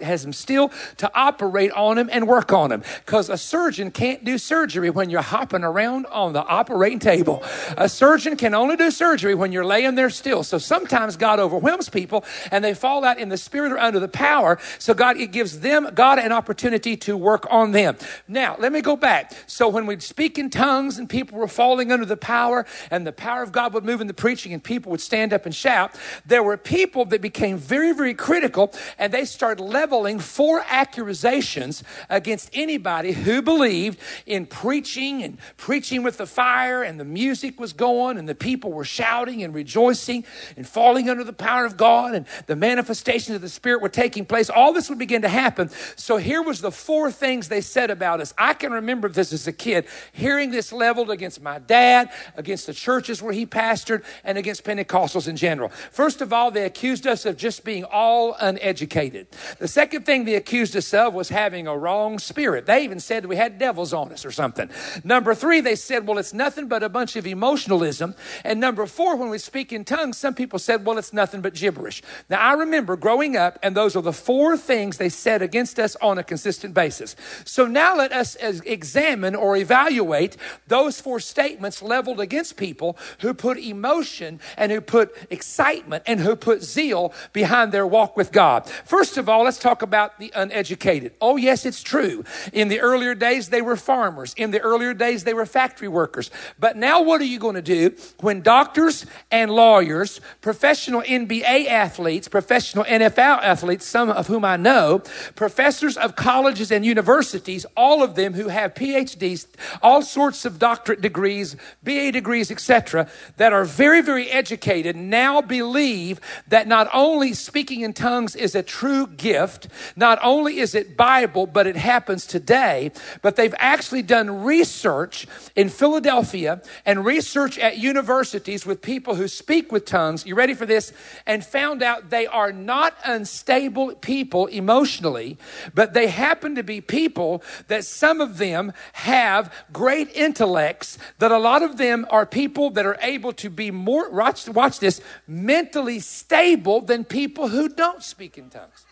has 0.01 0.23
them 0.23 0.32
still 0.33 0.71
to 0.97 1.11
operate 1.13 1.71
on 1.71 1.97
him 1.97 2.09
and 2.11 2.27
work 2.27 2.51
on 2.51 2.71
him. 2.71 2.83
Because 3.05 3.29
a 3.29 3.37
surgeon 3.37 3.91
can't 3.91 4.23
do 4.23 4.37
surgery 4.37 4.89
when 4.89 5.09
you're 5.09 5.21
hopping 5.21 5.63
around 5.63 6.05
on 6.07 6.33
the 6.33 6.43
operating 6.43 6.99
table. 6.99 7.43
A 7.77 7.87
surgeon 7.87 8.35
can 8.35 8.53
only 8.53 8.75
do 8.75 8.91
surgery 8.91 9.35
when 9.35 9.51
you're 9.51 9.65
laying 9.65 9.95
there 9.95 10.09
still. 10.09 10.43
So 10.43 10.57
sometimes 10.57 11.17
God 11.17 11.39
overwhelms 11.39 11.89
people 11.89 12.25
and 12.51 12.63
they 12.63 12.73
fall 12.73 13.03
out 13.03 13.17
in 13.17 13.29
the 13.29 13.37
spirit 13.37 13.71
or 13.71 13.79
under 13.79 13.99
the 13.99 14.07
power. 14.07 14.59
So 14.79 14.93
God, 14.93 15.17
it 15.17 15.31
gives 15.31 15.59
them, 15.59 15.89
God, 15.93 16.19
an 16.19 16.31
opportunity 16.31 16.97
to 16.97 17.15
work 17.17 17.45
on 17.49 17.71
them. 17.71 17.97
Now, 18.27 18.55
let 18.59 18.71
me 18.71 18.81
go 18.81 18.95
back. 18.95 19.33
So 19.47 19.67
when 19.67 19.85
we'd 19.85 20.03
speak 20.03 20.37
in 20.37 20.49
tongues 20.49 20.97
and 20.97 21.09
people 21.09 21.37
were 21.37 21.47
falling 21.47 21.91
under 21.91 22.05
the 22.05 22.17
power 22.17 22.65
and 22.91 23.05
the 23.05 23.11
power 23.11 23.43
of 23.43 23.51
God 23.51 23.73
would 23.73 23.85
move 23.85 24.01
in 24.01 24.07
the 24.07 24.13
preaching 24.13 24.53
and 24.53 24.63
people 24.63 24.91
would 24.91 25.01
stand 25.01 25.33
up 25.33 25.45
and 25.45 25.53
shout, 25.53 25.95
there 26.25 26.43
were 26.43 26.57
people 26.57 27.05
that 27.05 27.21
became 27.21 27.57
very, 27.57 27.93
very 27.93 28.13
critical 28.13 28.73
and 28.97 29.13
they 29.13 29.25
started 29.25 29.63
leveling 29.63 30.19
four 30.23 30.63
accusations 30.67 31.83
against 32.09 32.49
anybody 32.53 33.11
who 33.11 33.41
believed 33.41 33.99
in 34.25 34.45
preaching 34.45 35.23
and 35.23 35.37
preaching 35.57 36.03
with 36.03 36.17
the 36.17 36.25
fire 36.25 36.83
and 36.83 36.99
the 36.99 37.05
music 37.05 37.59
was 37.59 37.73
going 37.73 38.17
and 38.17 38.27
the 38.27 38.35
people 38.35 38.71
were 38.71 38.85
shouting 38.85 39.43
and 39.43 39.53
rejoicing 39.53 40.23
and 40.55 40.67
falling 40.67 41.09
under 41.09 41.23
the 41.23 41.33
power 41.33 41.65
of 41.65 41.77
God 41.77 42.15
and 42.15 42.25
the 42.47 42.55
manifestations 42.55 43.35
of 43.35 43.41
the 43.41 43.49
Spirit 43.49 43.81
were 43.81 43.89
taking 43.89 44.25
place. 44.25 44.49
All 44.49 44.73
this 44.73 44.89
would 44.89 44.99
begin 44.99 45.21
to 45.23 45.29
happen. 45.29 45.69
So 45.95 46.17
here 46.17 46.41
was 46.41 46.61
the 46.61 46.71
four 46.71 47.11
things 47.11 47.47
they 47.49 47.61
said 47.61 47.89
about 47.89 48.21
us. 48.21 48.33
I 48.37 48.53
can 48.53 48.71
remember 48.71 49.09
this 49.09 49.33
as 49.33 49.47
a 49.47 49.51
kid, 49.51 49.85
hearing 50.11 50.51
this 50.51 50.71
leveled 50.71 51.09
against 51.09 51.41
my 51.41 51.59
dad, 51.59 52.11
against 52.35 52.67
the 52.67 52.73
churches 52.73 53.21
where 53.21 53.33
he 53.33 53.45
pastored, 53.45 54.03
and 54.23 54.37
against 54.37 54.63
Pentecostals 54.63 55.27
in 55.27 55.35
general. 55.35 55.69
First 55.91 56.21
of 56.21 56.31
all, 56.31 56.51
they 56.51 56.65
accused 56.65 57.07
us 57.07 57.25
of 57.25 57.37
just 57.37 57.63
being 57.63 57.83
all 57.83 58.35
uneducated. 58.39 59.27
The 59.59 59.67
second 59.67 60.05
thing 60.05 60.12
they 60.21 60.35
accused 60.35 60.75
us 60.75 60.93
of 60.93 61.13
was 61.13 61.29
having 61.29 61.65
a 61.67 61.75
wrong 61.75 62.19
spirit. 62.19 62.67
They 62.67 62.83
even 62.83 62.99
said 62.99 63.25
we 63.25 63.35
had 63.35 63.57
devils 63.57 63.91
on 63.93 64.11
us 64.11 64.23
or 64.23 64.31
something. 64.31 64.69
Number 65.03 65.33
three, 65.33 65.61
they 65.61 65.75
said, 65.75 66.07
well, 66.07 66.19
it's 66.19 66.33
nothing 66.33 66.67
but 66.67 66.83
a 66.83 66.89
bunch 66.89 67.15
of 67.15 67.25
emotionalism. 67.25 68.13
And 68.43 68.59
number 68.59 68.85
four, 68.85 69.15
when 69.15 69.29
we 69.29 69.39
speak 69.39 69.73
in 69.73 69.83
tongues, 69.83 70.17
some 70.17 70.35
people 70.35 70.59
said, 70.59 70.85
well, 70.85 70.99
it's 70.99 71.13
nothing 71.13 71.41
but 71.41 71.55
gibberish. 71.55 72.03
Now, 72.29 72.39
I 72.39 72.53
remember 72.53 72.95
growing 72.95 73.35
up, 73.35 73.57
and 73.63 73.75
those 73.75 73.95
are 73.95 74.03
the 74.03 74.13
four 74.13 74.55
things 74.55 74.97
they 74.97 75.09
said 75.09 75.41
against 75.41 75.79
us 75.79 75.95
on 76.01 76.17
a 76.17 76.23
consistent 76.23 76.75
basis. 76.75 77.15
So 77.43 77.65
now 77.65 77.97
let 77.97 78.11
us 78.11 78.35
examine 78.35 79.35
or 79.35 79.57
evaluate 79.57 80.37
those 80.67 81.01
four 81.01 81.19
statements 81.19 81.81
leveled 81.81 82.19
against 82.19 82.57
people 82.57 82.97
who 83.21 83.33
put 83.33 83.57
emotion 83.57 84.39
and 84.57 84.71
who 84.71 84.81
put 84.81 85.15
excitement 85.29 86.03
and 86.05 86.19
who 86.19 86.35
put 86.35 86.61
zeal 86.61 87.13
behind 87.31 87.71
their 87.71 87.87
walk 87.87 88.17
with 88.17 88.31
God. 88.31 88.69
First 88.85 89.17
of 89.17 89.29
all, 89.29 89.43
let's 89.43 89.57
talk 89.57 89.81
about 89.81 90.02
the 90.19 90.31
uneducated. 90.35 91.13
Oh, 91.21 91.37
yes, 91.37 91.65
it's 91.65 91.81
true. 91.81 92.23
In 92.51 92.67
the 92.67 92.79
earlier 92.79 93.15
days, 93.15 93.49
they 93.49 93.61
were 93.61 93.75
farmers. 93.75 94.33
In 94.37 94.51
the 94.51 94.59
earlier 94.59 94.93
days, 94.93 95.23
they 95.23 95.33
were 95.33 95.45
factory 95.45 95.87
workers. 95.87 96.31
But 96.59 96.77
now, 96.77 97.01
what 97.01 97.21
are 97.21 97.25
you 97.25 97.39
going 97.39 97.55
to 97.55 97.61
do 97.61 97.95
when 98.19 98.41
doctors 98.41 99.05
and 99.31 99.51
lawyers, 99.51 100.21
professional 100.41 101.01
NBA 101.01 101.67
athletes, 101.67 102.27
professional 102.27 102.85
NFL 102.85 103.41
athletes, 103.41 103.85
some 103.85 104.09
of 104.09 104.27
whom 104.27 104.45
I 104.45 104.57
know, 104.57 105.01
professors 105.35 105.97
of 105.97 106.15
colleges 106.15 106.71
and 106.71 106.85
universities, 106.85 107.65
all 107.75 108.03
of 108.03 108.15
them 108.15 108.33
who 108.33 108.47
have 108.49 108.73
PhDs, 108.73 109.47
all 109.81 110.01
sorts 110.01 110.45
of 110.45 110.59
doctorate 110.59 111.01
degrees, 111.01 111.55
BA 111.83 112.11
degrees, 112.11 112.51
etc., 112.51 113.07
that 113.37 113.53
are 113.53 113.65
very, 113.65 114.01
very 114.01 114.29
educated, 114.29 114.95
now 114.95 115.41
believe 115.41 116.19
that 116.47 116.67
not 116.67 116.89
only 116.93 117.33
speaking 117.33 117.81
in 117.81 117.93
tongues 117.93 118.35
is 118.35 118.55
a 118.55 118.63
true 118.63 119.07
gift, 119.07 119.67
not 119.95 120.19
only 120.21 120.59
is 120.59 120.75
it 120.75 120.97
Bible, 120.97 121.45
but 121.45 121.67
it 121.67 121.75
happens 121.75 122.25
today, 122.25 122.91
but 123.21 123.35
they've 123.35 123.55
actually 123.57 124.01
done 124.01 124.43
research 124.43 125.27
in 125.55 125.69
Philadelphia 125.69 126.61
and 126.85 127.05
research 127.05 127.57
at 127.59 127.77
universities 127.77 128.65
with 128.65 128.81
people 128.81 129.15
who 129.15 129.27
speak 129.27 129.71
with 129.71 129.85
tongues. 129.85 130.25
You 130.25 130.35
ready 130.35 130.53
for 130.53 130.65
this? 130.65 130.93
And 131.25 131.45
found 131.45 131.83
out 131.83 132.09
they 132.09 132.27
are 132.27 132.51
not 132.51 132.95
unstable 133.05 133.95
people 133.95 134.47
emotionally, 134.47 135.37
but 135.73 135.93
they 135.93 136.07
happen 136.07 136.55
to 136.55 136.63
be 136.63 136.81
people 136.81 137.43
that 137.67 137.85
some 137.85 138.21
of 138.21 138.37
them 138.37 138.73
have 138.93 139.53
great 139.71 140.09
intellects, 140.15 140.97
that 141.19 141.31
a 141.31 141.37
lot 141.37 141.63
of 141.63 141.77
them 141.77 142.05
are 142.09 142.25
people 142.25 142.69
that 142.71 142.85
are 142.85 142.97
able 143.01 143.33
to 143.33 143.49
be 143.49 143.71
more, 143.71 144.09
watch, 144.09 144.47
watch 144.49 144.79
this, 144.79 145.01
mentally 145.27 145.99
stable 145.99 146.81
than 146.81 147.03
people 147.03 147.47
who 147.47 147.69
don't 147.69 148.03
speak 148.03 148.37
in 148.37 148.49
tongues. 148.49 148.85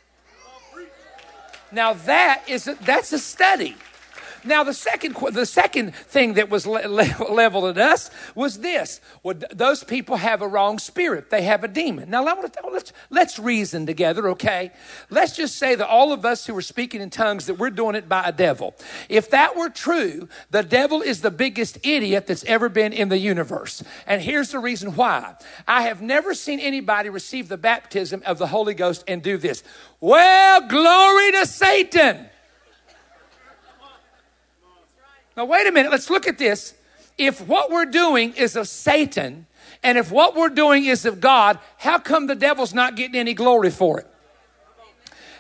Now 1.72 1.94
that 1.94 2.44
is 2.48 2.68
a, 2.68 2.76
that's 2.76 3.14
a 3.14 3.20
study. 3.20 3.76
Now, 4.44 4.64
the 4.64 4.74
second, 4.74 5.16
the 5.32 5.46
second 5.46 5.96
thing 5.96 6.34
that 6.34 6.50
was 6.50 6.66
le- 6.66 6.88
le- 6.88 7.30
leveled 7.32 7.66
at 7.66 7.78
us 7.78 8.10
was 8.36 8.60
this. 8.60 9.02
Well, 9.24 9.36
th- 9.36 9.52
those 9.54 9.84
people 9.84 10.18
have 10.18 10.42
a 10.42 10.48
wrong 10.48 10.80
spirit. 10.80 11.30
They 11.30 11.44
have 11.44 11.64
a 11.64 11.68
demon. 11.68 12.10
Now, 12.10 12.24
let's, 12.24 12.94
let's 13.10 13.40
reason 13.40 13.86
together, 13.86 14.30
okay? 14.30 14.72
Let's 15.10 15.36
just 15.36 15.58
say 15.58 15.76
that 15.76 15.88
all 15.88 16.12
of 16.12 16.26
us 16.26 16.46
who 16.46 16.58
are 16.58 16.62
speaking 16.62 17.02
in 17.02 17.10
tongues, 17.10 17.46
that 17.46 17.56
we're 17.56 17.70
doing 17.70 17.96
it 17.96 18.10
by 18.10 18.24
a 18.24 18.32
devil. 18.32 18.76
If 19.10 19.30
that 19.32 19.56
were 19.56 19.70
true, 19.70 20.28
the 20.50 20.64
devil 20.64 21.02
is 21.02 21.22
the 21.22 21.32
biggest 21.32 21.78
idiot 21.86 22.28
that's 22.28 22.44
ever 22.46 22.70
been 22.70 22.94
in 22.94 23.10
the 23.10 23.18
universe. 23.18 23.84
And 24.08 24.22
here's 24.22 24.52
the 24.52 24.60
reason 24.60 24.96
why. 24.96 25.36
I 25.68 25.84
have 25.84 26.02
never 26.02 26.34
seen 26.34 26.60
anybody 26.60 27.10
receive 27.10 27.48
the 27.48 27.58
baptism 27.58 28.24
of 28.26 28.38
the 28.38 28.48
Holy 28.48 28.74
Ghost 28.74 29.04
and 29.08 29.22
do 29.22 29.38
this. 29.38 29.64
Well, 30.00 30.68
glory 30.68 31.32
to 31.34 31.46
Satan. 31.46 32.28
Now, 35.36 35.46
wait 35.46 35.68
a 35.68 35.72
minute, 35.72 35.92
let's 35.92 36.10
look 36.10 36.28
at 36.28 36.38
this. 36.38 36.74
If 37.18 37.46
what 37.48 37.72
we're 37.72 37.86
doing 37.86 38.34
is 38.34 38.56
of 38.56 38.68
Satan, 38.68 39.46
and 39.84 39.98
if 39.98 40.12
what 40.12 40.36
we're 40.36 40.50
doing 40.50 40.86
is 40.86 41.06
of 41.06 41.20
God, 41.20 41.60
how 41.78 42.00
come 42.00 42.28
the 42.28 42.36
devil's 42.36 42.74
not 42.74 42.96
getting 42.96 43.16
any 43.16 43.34
glory 43.34 43.72
for 43.72 44.00
it? 44.00 44.08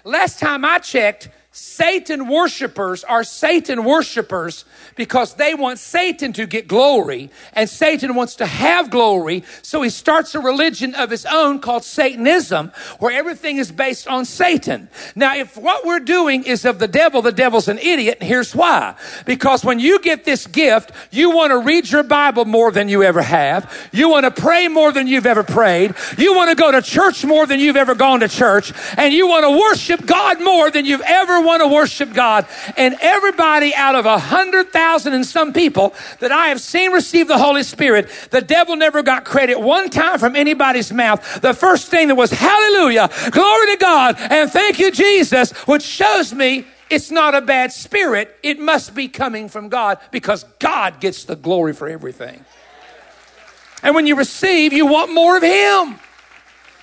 Last 0.03 0.39
time 0.39 0.65
I 0.65 0.79
checked, 0.79 1.29
Satan 1.53 2.29
worshipers 2.29 3.03
are 3.03 3.25
Satan 3.25 3.83
worshipers 3.83 4.63
because 4.95 5.33
they 5.33 5.53
want 5.53 5.79
Satan 5.79 6.31
to 6.33 6.45
get 6.45 6.65
glory 6.65 7.29
and 7.51 7.69
Satan 7.69 8.15
wants 8.15 8.35
to 8.35 8.45
have 8.45 8.89
glory. 8.89 9.43
So 9.61 9.81
he 9.81 9.89
starts 9.89 10.33
a 10.33 10.39
religion 10.39 10.95
of 10.95 11.09
his 11.09 11.25
own 11.25 11.59
called 11.59 11.83
Satanism 11.83 12.71
where 12.99 13.11
everything 13.11 13.57
is 13.57 13.69
based 13.69 14.07
on 14.07 14.23
Satan. 14.23 14.89
Now, 15.13 15.35
if 15.35 15.57
what 15.57 15.85
we're 15.85 15.99
doing 15.99 16.45
is 16.45 16.63
of 16.63 16.79
the 16.79 16.87
devil, 16.87 17.21
the 17.21 17.33
devil's 17.33 17.67
an 17.67 17.79
idiot. 17.79 18.19
And 18.21 18.29
here's 18.29 18.55
why. 18.55 18.95
Because 19.25 19.65
when 19.65 19.79
you 19.79 19.99
get 19.99 20.23
this 20.23 20.47
gift, 20.47 20.91
you 21.11 21.31
want 21.31 21.51
to 21.51 21.57
read 21.57 21.91
your 21.91 22.03
Bible 22.03 22.45
more 22.45 22.71
than 22.71 22.87
you 22.87 23.03
ever 23.03 23.21
have. 23.21 23.89
You 23.91 24.07
want 24.07 24.23
to 24.23 24.41
pray 24.41 24.69
more 24.69 24.93
than 24.93 25.05
you've 25.05 25.25
ever 25.25 25.43
prayed. 25.43 25.95
You 26.17 26.33
want 26.33 26.49
to 26.49 26.55
go 26.55 26.71
to 26.71 26.81
church 26.81 27.25
more 27.25 27.45
than 27.45 27.59
you've 27.59 27.75
ever 27.75 27.93
gone 27.93 28.21
to 28.21 28.29
church. 28.29 28.71
And 28.95 29.13
you 29.13 29.27
want 29.27 29.43
to 29.43 29.59
worship 29.59 30.05
God 30.05 30.41
more 30.41 30.71
than 30.71 30.85
you've 30.85 31.01
ever 31.01 31.40
want 31.41 31.61
to 31.61 31.67
worship 31.67 32.13
God. 32.13 32.47
And 32.77 32.95
everybody 33.01 33.73
out 33.75 33.95
of 33.95 34.05
a 34.05 34.17
hundred 34.17 34.71
thousand 34.71 35.13
and 35.13 35.25
some 35.25 35.53
people 35.53 35.93
that 36.19 36.31
I 36.31 36.47
have 36.47 36.61
seen 36.61 36.91
receive 36.91 37.27
the 37.27 37.37
Holy 37.37 37.63
Spirit, 37.63 38.09
the 38.31 38.41
devil 38.41 38.75
never 38.75 39.03
got 39.03 39.25
credit 39.25 39.59
one 39.59 39.89
time 39.89 40.19
from 40.19 40.35
anybody's 40.35 40.91
mouth. 40.91 41.41
The 41.41 41.53
first 41.53 41.89
thing 41.89 42.07
that 42.07 42.15
was 42.15 42.31
hallelujah, 42.31 43.09
glory 43.31 43.67
to 43.67 43.77
God, 43.79 44.15
and 44.17 44.49
thank 44.51 44.79
you, 44.79 44.91
Jesus, 44.91 45.51
which 45.67 45.83
shows 45.83 46.33
me 46.33 46.65
it's 46.89 47.09
not 47.09 47.33
a 47.35 47.41
bad 47.41 47.71
spirit. 47.71 48.35
It 48.43 48.59
must 48.59 48.93
be 48.93 49.07
coming 49.07 49.47
from 49.47 49.69
God 49.69 49.99
because 50.11 50.43
God 50.59 50.99
gets 50.99 51.23
the 51.23 51.37
glory 51.37 51.73
for 51.73 51.87
everything. 51.87 52.43
And 53.81 53.95
when 53.95 54.05
you 54.05 54.15
receive, 54.15 54.73
you 54.73 54.85
want 54.85 55.13
more 55.13 55.37
of 55.37 55.43
Him. 55.43 55.99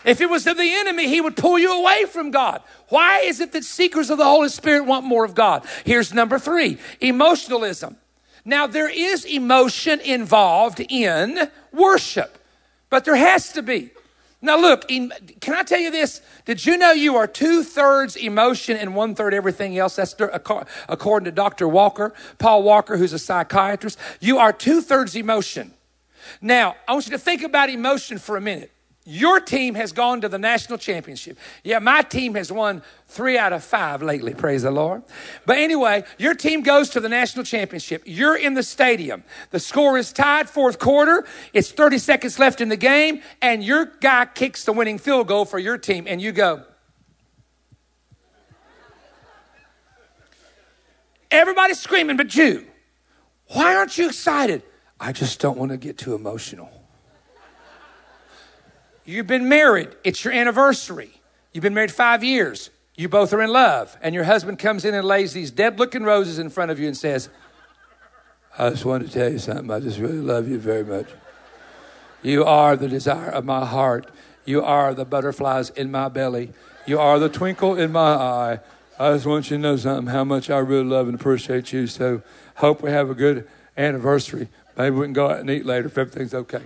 If 0.04 0.20
it 0.20 0.30
was 0.30 0.46
of 0.46 0.56
the 0.56 0.74
enemy, 0.74 1.08
he 1.08 1.20
would 1.20 1.36
pull 1.36 1.58
you 1.58 1.72
away 1.72 2.04
from 2.04 2.30
God. 2.30 2.62
Why 2.88 3.20
is 3.20 3.40
it 3.40 3.52
that 3.52 3.64
seekers 3.64 4.10
of 4.10 4.18
the 4.18 4.24
Holy 4.24 4.48
Spirit 4.48 4.86
want 4.86 5.04
more 5.04 5.24
of 5.24 5.34
God? 5.34 5.66
Here's 5.84 6.14
number 6.14 6.38
three 6.38 6.78
emotionalism. 7.00 7.96
Now, 8.44 8.66
there 8.66 8.88
is 8.88 9.24
emotion 9.24 10.00
involved 10.00 10.80
in 10.80 11.50
worship, 11.72 12.38
but 12.88 13.04
there 13.04 13.16
has 13.16 13.52
to 13.52 13.62
be. 13.62 13.90
Now, 14.40 14.56
look, 14.56 14.86
can 14.88 15.12
I 15.48 15.64
tell 15.64 15.80
you 15.80 15.90
this? 15.90 16.20
Did 16.44 16.64
you 16.64 16.78
know 16.78 16.92
you 16.92 17.16
are 17.16 17.26
two 17.26 17.64
thirds 17.64 18.14
emotion 18.14 18.76
and 18.76 18.94
one 18.94 19.16
third 19.16 19.34
everything 19.34 19.76
else? 19.76 19.96
That's 19.96 20.14
according 20.88 21.24
to 21.24 21.32
Dr. 21.32 21.66
Walker, 21.66 22.14
Paul 22.38 22.62
Walker, 22.62 22.96
who's 22.96 23.12
a 23.12 23.18
psychiatrist. 23.18 23.98
You 24.20 24.38
are 24.38 24.52
two 24.52 24.80
thirds 24.80 25.16
emotion. 25.16 25.74
Now, 26.40 26.76
I 26.86 26.92
want 26.92 27.06
you 27.06 27.12
to 27.12 27.18
think 27.18 27.42
about 27.42 27.68
emotion 27.68 28.18
for 28.18 28.36
a 28.36 28.40
minute. 28.40 28.70
Your 29.10 29.40
team 29.40 29.74
has 29.74 29.92
gone 29.92 30.20
to 30.20 30.28
the 30.28 30.38
national 30.38 30.76
championship. 30.76 31.38
Yeah, 31.64 31.78
my 31.78 32.02
team 32.02 32.34
has 32.34 32.52
won 32.52 32.82
three 33.06 33.38
out 33.38 33.54
of 33.54 33.64
five 33.64 34.02
lately, 34.02 34.34
praise 34.34 34.64
the 34.64 34.70
Lord. 34.70 35.02
But 35.46 35.56
anyway, 35.56 36.04
your 36.18 36.34
team 36.34 36.60
goes 36.60 36.90
to 36.90 37.00
the 37.00 37.08
national 37.08 37.46
championship. 37.46 38.02
You're 38.04 38.36
in 38.36 38.52
the 38.52 38.62
stadium. 38.62 39.24
The 39.50 39.60
score 39.60 39.96
is 39.96 40.12
tied, 40.12 40.50
fourth 40.50 40.78
quarter. 40.78 41.24
It's 41.54 41.72
30 41.72 41.96
seconds 41.96 42.38
left 42.38 42.60
in 42.60 42.68
the 42.68 42.76
game, 42.76 43.22
and 43.40 43.64
your 43.64 43.86
guy 43.86 44.26
kicks 44.26 44.66
the 44.66 44.74
winning 44.74 44.98
field 44.98 45.26
goal 45.26 45.46
for 45.46 45.58
your 45.58 45.78
team, 45.78 46.04
and 46.06 46.20
you 46.20 46.30
go, 46.30 46.64
Everybody's 51.30 51.80
screaming, 51.80 52.18
but 52.18 52.34
you. 52.34 52.66
Why 53.46 53.74
aren't 53.74 53.96
you 53.96 54.08
excited? 54.08 54.62
I 55.00 55.12
just 55.12 55.40
don't 55.40 55.56
want 55.56 55.70
to 55.70 55.78
get 55.78 55.96
too 55.96 56.14
emotional. 56.14 56.77
You've 59.08 59.26
been 59.26 59.48
married, 59.48 59.88
it's 60.04 60.22
your 60.22 60.34
anniversary. 60.34 61.22
You've 61.54 61.62
been 61.62 61.72
married 61.72 61.90
five 61.90 62.22
years. 62.22 62.68
You 62.94 63.08
both 63.08 63.32
are 63.32 63.40
in 63.40 63.50
love, 63.50 63.96
and 64.02 64.14
your 64.14 64.24
husband 64.24 64.58
comes 64.58 64.84
in 64.84 64.94
and 64.94 65.02
lays 65.02 65.32
these 65.32 65.50
dead 65.50 65.78
looking 65.78 66.02
roses 66.02 66.38
in 66.38 66.50
front 66.50 66.70
of 66.70 66.78
you 66.78 66.88
and 66.88 66.94
says, 66.94 67.30
I 68.58 68.68
just 68.68 68.84
wanted 68.84 69.06
to 69.06 69.14
tell 69.14 69.32
you 69.32 69.38
something. 69.38 69.70
I 69.70 69.80
just 69.80 69.98
really 69.98 70.18
love 70.18 70.46
you 70.46 70.58
very 70.58 70.84
much. 70.84 71.06
You 72.22 72.44
are 72.44 72.76
the 72.76 72.86
desire 72.86 73.30
of 73.30 73.46
my 73.46 73.64
heart. 73.64 74.10
You 74.44 74.62
are 74.62 74.92
the 74.92 75.06
butterflies 75.06 75.70
in 75.70 75.90
my 75.90 76.10
belly. 76.10 76.52
You 76.86 76.98
are 76.98 77.18
the 77.18 77.30
twinkle 77.30 77.76
in 77.76 77.90
my 77.90 78.12
eye. 78.12 78.60
I 78.98 79.14
just 79.14 79.24
want 79.24 79.50
you 79.50 79.56
to 79.56 79.62
know 79.62 79.76
something, 79.76 80.12
how 80.12 80.24
much 80.24 80.50
I 80.50 80.58
really 80.58 80.84
love 80.84 81.08
and 81.08 81.18
appreciate 81.18 81.72
you. 81.72 81.86
So 81.86 82.20
hope 82.56 82.82
we 82.82 82.90
have 82.90 83.08
a 83.08 83.14
good 83.14 83.48
anniversary. 83.74 84.48
Maybe 84.76 84.96
we 84.96 85.06
can 85.06 85.14
go 85.14 85.30
out 85.30 85.40
and 85.40 85.48
eat 85.48 85.64
later 85.64 85.86
if 85.86 85.96
everything's 85.96 86.34
okay. 86.34 86.64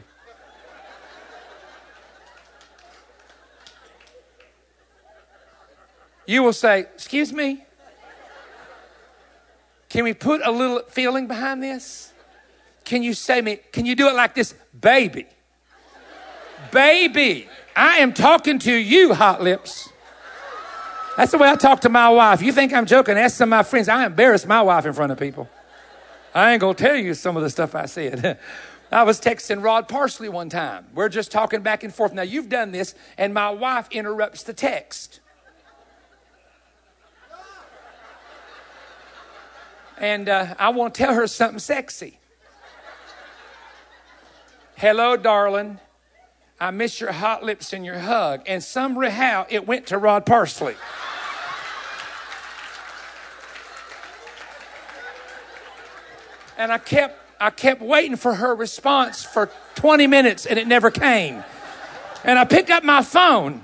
You 6.26 6.42
will 6.42 6.52
say, 6.52 6.80
Excuse 6.80 7.32
me? 7.32 7.64
Can 9.88 10.04
we 10.04 10.14
put 10.14 10.40
a 10.42 10.50
little 10.50 10.80
feeling 10.88 11.26
behind 11.26 11.62
this? 11.62 12.12
Can 12.84 13.02
you 13.02 13.12
say 13.12 13.42
me, 13.42 13.60
can 13.72 13.84
you 13.84 13.94
do 13.94 14.08
it 14.08 14.14
like 14.14 14.34
this? 14.34 14.54
Baby. 14.78 15.26
Baby, 16.70 17.48
I 17.76 17.98
am 17.98 18.14
talking 18.14 18.58
to 18.60 18.74
you, 18.74 19.12
hot 19.12 19.42
lips. 19.42 19.90
That's 21.16 21.32
the 21.32 21.38
way 21.38 21.48
I 21.48 21.56
talk 21.56 21.82
to 21.82 21.90
my 21.90 22.08
wife. 22.08 22.40
You 22.40 22.52
think 22.52 22.72
I'm 22.72 22.86
joking? 22.86 23.18
Ask 23.18 23.36
some 23.36 23.52
of 23.52 23.58
my 23.58 23.62
friends. 23.62 23.88
I 23.88 24.06
embarrass 24.06 24.46
my 24.46 24.62
wife 24.62 24.86
in 24.86 24.94
front 24.94 25.12
of 25.12 25.18
people. 25.18 25.48
I 26.34 26.52
ain't 26.52 26.60
gonna 26.60 26.74
tell 26.74 26.96
you 26.96 27.12
some 27.12 27.36
of 27.36 27.42
the 27.42 27.50
stuff 27.50 27.74
I 27.74 27.86
said. 27.86 28.38
I 28.90 29.04
was 29.04 29.20
texting 29.20 29.62
Rod 29.62 29.88
Parsley 29.88 30.28
one 30.28 30.48
time. 30.48 30.86
We're 30.94 31.08
just 31.08 31.32
talking 31.32 31.62
back 31.62 31.82
and 31.82 31.94
forth. 31.94 32.12
Now, 32.12 32.22
you've 32.22 32.48
done 32.48 32.72
this, 32.72 32.94
and 33.16 33.32
my 33.32 33.50
wife 33.50 33.88
interrupts 33.90 34.42
the 34.42 34.52
text. 34.52 35.20
And 40.02 40.28
uh, 40.28 40.56
I 40.58 40.70
want 40.70 40.94
to 40.94 41.04
tell 41.04 41.14
her 41.14 41.28
something 41.28 41.60
sexy. 41.60 42.18
Hello, 44.74 45.16
darling. 45.16 45.78
I 46.60 46.72
miss 46.72 47.00
your 47.00 47.12
hot 47.12 47.44
lips 47.44 47.72
and 47.72 47.86
your 47.86 48.00
hug. 48.00 48.42
And 48.46 48.64
somehow 48.64 49.46
it 49.48 49.64
went 49.64 49.86
to 49.86 49.98
Rod 49.98 50.26
Parsley. 50.26 50.74
And 56.58 56.72
I 56.72 56.78
kept 56.78 57.20
I 57.40 57.50
kept 57.50 57.80
waiting 57.80 58.16
for 58.16 58.34
her 58.34 58.54
response 58.56 59.24
for 59.24 59.50
20 59.76 60.08
minutes 60.08 60.46
and 60.46 60.58
it 60.58 60.66
never 60.66 60.90
came. 60.90 61.44
And 62.24 62.40
I 62.40 62.44
picked 62.44 62.70
up 62.70 62.82
my 62.82 63.02
phone 63.02 63.62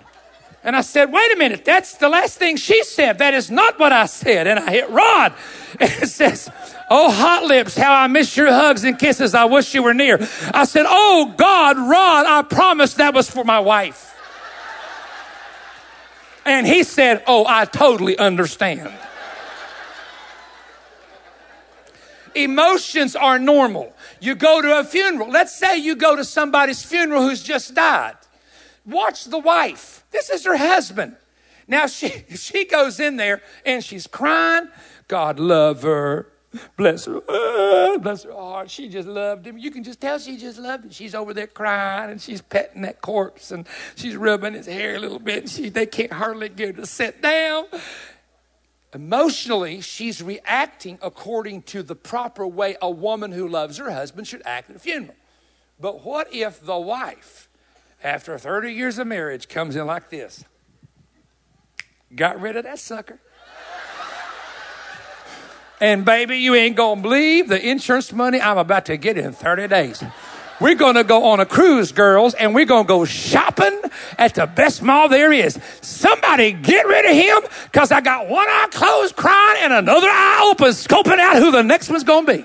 and 0.69 0.77
I 0.77 0.83
said, 0.83 1.11
wait 1.11 1.33
a 1.33 1.37
minute, 1.37 1.65
that's 1.65 1.95
the 1.95 2.11
last 2.11 2.37
thing 2.37 2.59
she 2.59 2.85
said. 2.85 3.17
That 3.21 3.33
is 3.33 3.51
not 3.51 3.79
what 3.79 3.91
I 3.91 4.05
said. 4.05 4.47
And 4.47 4.59
I 4.59 4.71
hit 4.71 4.91
Rod. 4.91 5.33
And 5.81 5.91
it 6.03 6.09
says, 6.09 6.51
Oh, 6.91 7.11
hot 7.11 7.45
lips, 7.45 7.77
how 7.77 7.95
I 7.95 8.07
miss 8.07 8.37
your 8.37 8.49
hugs 8.49 8.85
and 8.85 8.99
kisses. 8.99 9.35
I 9.35 9.47
wish 9.47 9.75
you 9.75 9.83
were 9.83 9.95
near. 9.95 10.19
I 10.53 10.65
said, 10.65 10.85
Oh, 10.87 11.33
God, 11.37 11.79
Rod, 11.79 12.27
I 12.27 12.43
promised 12.43 12.99
that 12.99 13.15
was 13.15 13.31
for 13.31 13.45
my 13.45 13.61
wife. 13.61 14.15
And 16.45 16.67
he 16.67 16.83
said, 16.83 17.23
Oh, 17.27 17.47
I 17.47 17.65
totally 17.65 18.19
understand. 18.19 18.93
Emotions 22.35 23.17
are 23.17 23.39
normal. 23.39 23.95
You 24.21 24.35
go 24.35 24.61
to 24.61 24.81
a 24.81 24.85
funeral. 24.85 25.31
Let's 25.31 25.55
say 25.55 25.79
you 25.79 25.97
go 25.97 26.15
to 26.15 26.25
somebody's 26.25 26.83
funeral 26.83 27.23
who's 27.23 27.43
just 27.43 27.75
died. 27.75 28.17
Watch 28.89 29.27
the 29.27 29.39
wife. 29.39 30.05
This 30.11 30.31
is 30.31 30.45
her 30.47 30.57
husband. 30.57 31.17
Now 31.67 31.87
she 31.87 32.09
she 32.37 32.65
goes 32.65 32.99
in 32.99 33.17
there 33.17 33.43
and 33.65 33.85
she's 33.85 34.07
crying. 34.07 34.69
God 35.07 35.39
love 35.39 35.83
her. 35.83 36.33
Bless 36.79 37.05
her, 37.05 37.21
uh, 37.29 37.99
bless 37.99 38.25
her 38.25 38.33
heart. 38.33 38.71
She 38.71 38.89
just 38.89 39.07
loved 39.07 39.47
him. 39.47 39.59
You 39.59 39.71
can 39.71 39.85
just 39.85 40.01
tell 40.01 40.19
she 40.19 40.39
just 40.39 40.59
loved 40.59 40.87
him. 40.87 40.91
She's 40.91 41.15
over 41.15 41.35
there 41.35 41.47
crying 41.47 42.11
and 42.11 42.21
she's 42.21 42.41
petting 42.41 42.83
that 42.83 43.03
corpse 43.03 43.51
and 43.51 43.67
she's 43.97 44.17
rubbing 44.17 44.55
his 44.55 44.65
hair 44.65 44.97
a 44.97 44.99
little 44.99 45.19
bit. 45.19 45.43
And 45.43 45.51
she, 45.51 45.69
they 45.69 45.85
can't 45.85 46.13
hardly 46.13 46.49
get 46.49 46.69
her 46.69 46.73
to 46.81 46.87
sit 46.87 47.21
down. 47.21 47.67
Emotionally, 48.95 49.83
she's 49.83 50.23
reacting 50.23 50.99
according 51.03 51.63
to 51.63 51.83
the 51.83 51.95
proper 51.95 52.47
way 52.47 52.77
a 52.81 52.91
woman 52.91 53.33
who 53.33 53.47
loves 53.47 53.77
her 53.77 53.91
husband 53.91 54.27
should 54.27 54.43
act 54.47 54.71
at 54.71 54.77
a 54.77 54.79
funeral. 54.79 55.15
But 55.79 56.05
what 56.05 56.33
if 56.33 56.65
the 56.65 56.79
wife, 56.79 57.48
after 58.03 58.39
30 58.39 58.73
years 58.73 58.99
of 58.99 59.07
marriage, 59.07 59.49
comes 59.49 59.77
in 59.77 59.87
like 59.87 60.11
this? 60.11 60.45
Got 62.15 62.41
rid 62.41 62.57
of 62.57 62.65
that 62.65 62.79
sucker. 62.79 63.19
And 65.81 66.05
baby, 66.05 66.39
you 66.39 66.55
ain't 66.55 66.77
gonna 66.77 67.01
believe 67.01 67.49
the 67.49 67.65
insurance 67.65 68.13
money 68.13 68.41
I'm 68.41 68.59
about 68.59 68.87
to 68.87 68.97
get 68.97 69.17
in 69.17 69.33
30 69.33 69.69
days. 69.69 70.03
We're 70.61 70.75
to 70.97 71.05
go 71.05 71.27
on 71.27 71.39
a 71.39 71.47
cruise, 71.47 71.93
girls, 71.93 72.35
and 72.35 72.53
we're 72.53 72.67
to 72.85 72.89
go 72.89 73.05
shopping 73.05 73.81
at 74.19 74.35
the 74.35 74.47
best 74.47 74.83
mall 74.83 75.09
there 75.09 75.33
is. 75.33 75.57
Somebody 75.83 76.51
get 76.51 76.85
rid 76.85 77.05
of 77.05 77.13
him 77.13 77.51
because 77.65 77.93
I 77.93 78.01
got 78.01 78.29
one 78.29 78.49
eye 78.49 78.67
closed 78.73 79.15
crying 79.15 79.59
and 79.63 79.73
another 79.73 80.09
eye 80.09 80.49
open 80.51 80.69
scoping 80.69 81.21
out 81.21 81.37
who 81.37 81.53
the 81.53 81.63
next 81.63 81.89
one's 81.91 82.03
to 82.03 82.25
be. 82.25 82.45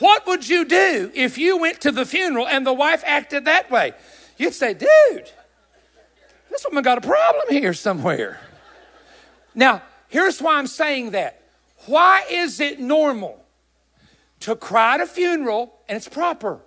What 0.00 0.26
would 0.26 0.48
you 0.48 0.64
do 0.64 1.12
if 1.14 1.38
you 1.38 1.58
went 1.58 1.82
to 1.82 1.92
the 1.92 2.04
funeral 2.04 2.48
and 2.48 2.66
the 2.66 2.72
wife 2.72 3.02
acted 3.06 3.44
that 3.44 3.70
way? 3.70 3.92
You'd 4.38 4.54
say, 4.54 4.72
dude, 4.72 5.30
this 6.50 6.64
woman 6.64 6.82
got 6.82 6.98
a 6.98 7.02
problem 7.02 7.44
here 7.50 7.74
somewhere. 7.74 8.40
Now, 9.54 9.82
here's 10.08 10.40
why 10.40 10.56
I'm 10.56 10.66
saying 10.66 11.10
that. 11.10 11.42
Why 11.86 12.24
is 12.30 12.60
it 12.60 12.80
normal 12.80 13.44
to 14.40 14.56
cry 14.56 14.94
at 14.94 15.00
a 15.02 15.06
funeral 15.06 15.74
and 15.86 15.96
it's 15.96 16.08
proper? 16.08 16.60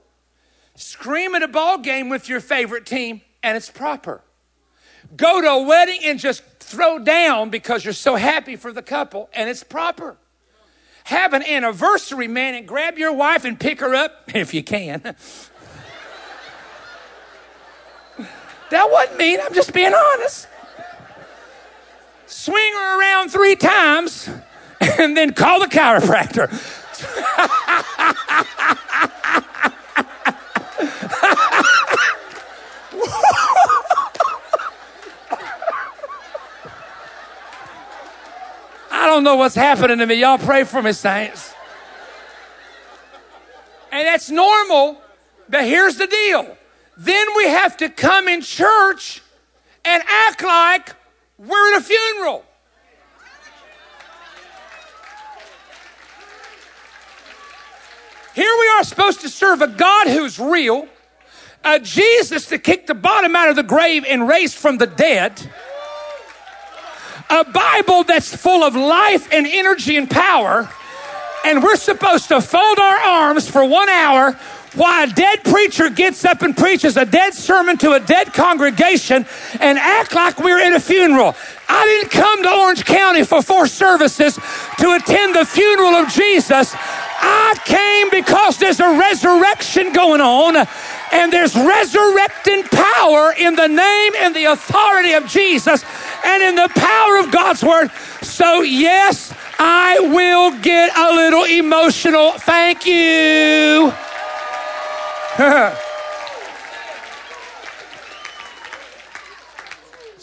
Scream 0.76 1.34
at 1.34 1.41
a 1.41 1.48
ball 1.48 1.80
game 1.80 2.10
with 2.10 2.30
your 2.30 2.39
favorite 2.39 2.86
team 2.86 3.22
and 3.41 3.58
it's 3.58 3.69
proper. 3.69 4.22
Go 5.15 5.41
to 5.41 5.48
a 5.48 5.63
wedding 5.63 6.00
and 6.06 6.19
just 6.19 6.43
throw 6.60 7.00
down 7.00 7.50
because 7.50 7.84
you're 7.84 7.93
so 7.93 8.15
happy 8.15 8.56
for 8.56 8.72
the 8.72 8.82
couple 8.84 9.30
and 9.34 9.50
it's 9.50 9.63
proper. 9.63 10.17
Have 11.06 11.34
an 11.34 11.44
anniversary, 11.44 12.28
man, 12.28 12.56
and 12.56 12.68
grab 12.68 12.98
your 12.98 13.13
wife 13.13 13.46
and 13.46 13.60
pick 13.60 13.80
her 13.82 13.94
up 13.94 14.24
if 14.36 14.54
you 14.54 14.63
can. 14.63 15.02
that 18.70 18.92
wasn't 18.92 19.18
mean, 19.18 19.39
I'm 19.42 19.54
just 19.54 19.74
being 19.74 19.94
honest. 19.94 20.48
Swing 22.26 22.74
her 22.74 23.00
around 23.00 23.30
three 23.30 23.56
times 23.56 24.30
and 24.82 25.16
then 25.16 25.34
call 25.34 25.60
the 25.60 25.68
chiropractor. 25.68 26.50
I 39.04 39.08
don't 39.08 39.26
know 39.26 39.36
what's 39.36 39.54
happening 39.54 39.98
to 39.98 40.06
me. 40.06 40.16
Y'all 40.16 40.38
pray 40.38 40.63
for 40.63 40.82
me, 40.82 40.94
saints. 40.94 41.54
And 43.92 44.08
that's 44.08 44.30
normal, 44.30 44.98
but 45.50 45.66
here's 45.66 45.98
the 45.98 46.08
deal. 46.08 46.56
Then 46.96 47.28
we 47.36 47.50
have 47.50 47.76
to 47.78 47.89
come 47.89 48.30
in 48.30 48.39
church 48.39 49.22
and 49.84 50.02
act 50.08 50.42
like 50.42 50.96
we're 51.38 51.76
at 51.76 51.82
a 51.82 51.84
funeral. 51.84 52.46
Here 58.34 58.58
we 58.62 58.68
are 58.70 58.86
supposed 58.86 59.20
to 59.20 59.30
serve 59.30 59.62
a 59.62 59.68
God 59.68 60.08
who's 60.08 60.39
real, 60.39 60.88
a 61.66 61.78
Jesus 61.78 62.46
that 62.46 62.60
kicked 62.60 62.88
the 62.88 62.96
bottom 62.96 63.36
out 63.36 63.50
of 63.50 63.58
the 63.58 63.63
grave 63.63 64.06
and 64.08 64.30
raised 64.30 64.56
from 64.56 64.78
the 64.78 64.88
dead, 64.88 65.52
a 67.34 67.43
Bible 67.43 68.04
that's 68.04 68.36
full 68.36 68.63
of 68.63 68.76
life 68.76 69.28
and 69.32 69.48
energy 69.48 69.98
and 69.98 70.10
power, 70.10 70.69
and 71.43 71.63
we're 71.63 71.76
supposed 71.76 72.28
to 72.28 72.39
fold 72.39 72.78
our 72.78 72.98
arms 72.98 73.50
for 73.50 73.65
one 73.65 73.89
hour 73.89 74.38
while 74.76 75.10
a 75.10 75.12
dead 75.12 75.43
preacher 75.43 75.89
gets 75.89 76.26
up 76.26 76.41
and 76.43 76.56
preaches 76.56 76.96
a 76.96 77.06
dead 77.06 77.34
sermon 77.34 77.78
to 77.78 77.93
a 77.93 78.00
dead 78.00 78.34
congregation 78.34 79.26
and 79.60 79.78
act 79.80 80.13
like 80.13 80.39
we're 80.39 80.60
in 80.60 80.74
a 80.74 80.80
funeral. 80.80 81.36
I 81.67 81.86
didn't 81.86 82.12
come 82.12 82.43
to 82.43 82.52
Orange 82.52 82.86
County 82.86 83.24
for 83.24 83.41
four 83.41 83.67
services 83.67 84.36
to 84.36 84.93
attend 84.93 85.36
the 85.36 85.46
funeral 85.46 85.96
of 85.96 86.10
Jesus. 86.10 86.76
I 87.26 87.56
came 87.64 88.10
because 88.10 88.58
there's 88.58 88.82
a 88.82 89.00
resurrection 89.00 89.94
going 89.94 90.20
on 90.20 90.58
and 91.12 91.32
there's 91.32 91.56
resurrecting 91.56 92.64
power 92.64 93.34
in 93.38 93.56
the 93.56 93.68
name 93.68 94.14
and 94.18 94.36
the 94.36 94.46
authority 94.46 95.14
of 95.14 95.26
Jesus 95.28 95.86
and 96.26 96.44
in 96.44 96.56
the 96.56 96.70
power 96.76 97.20
of 97.20 97.32
God's 97.32 97.64
word. 97.64 97.92
So, 98.22 98.62
yes, 98.62 99.34
I 99.58 100.00
will 100.00 100.52
get 100.60 100.98
a 100.98 101.16
little 101.16 101.46
emotional. 101.46 102.34
Thank 102.34 102.86
you. 102.86 103.94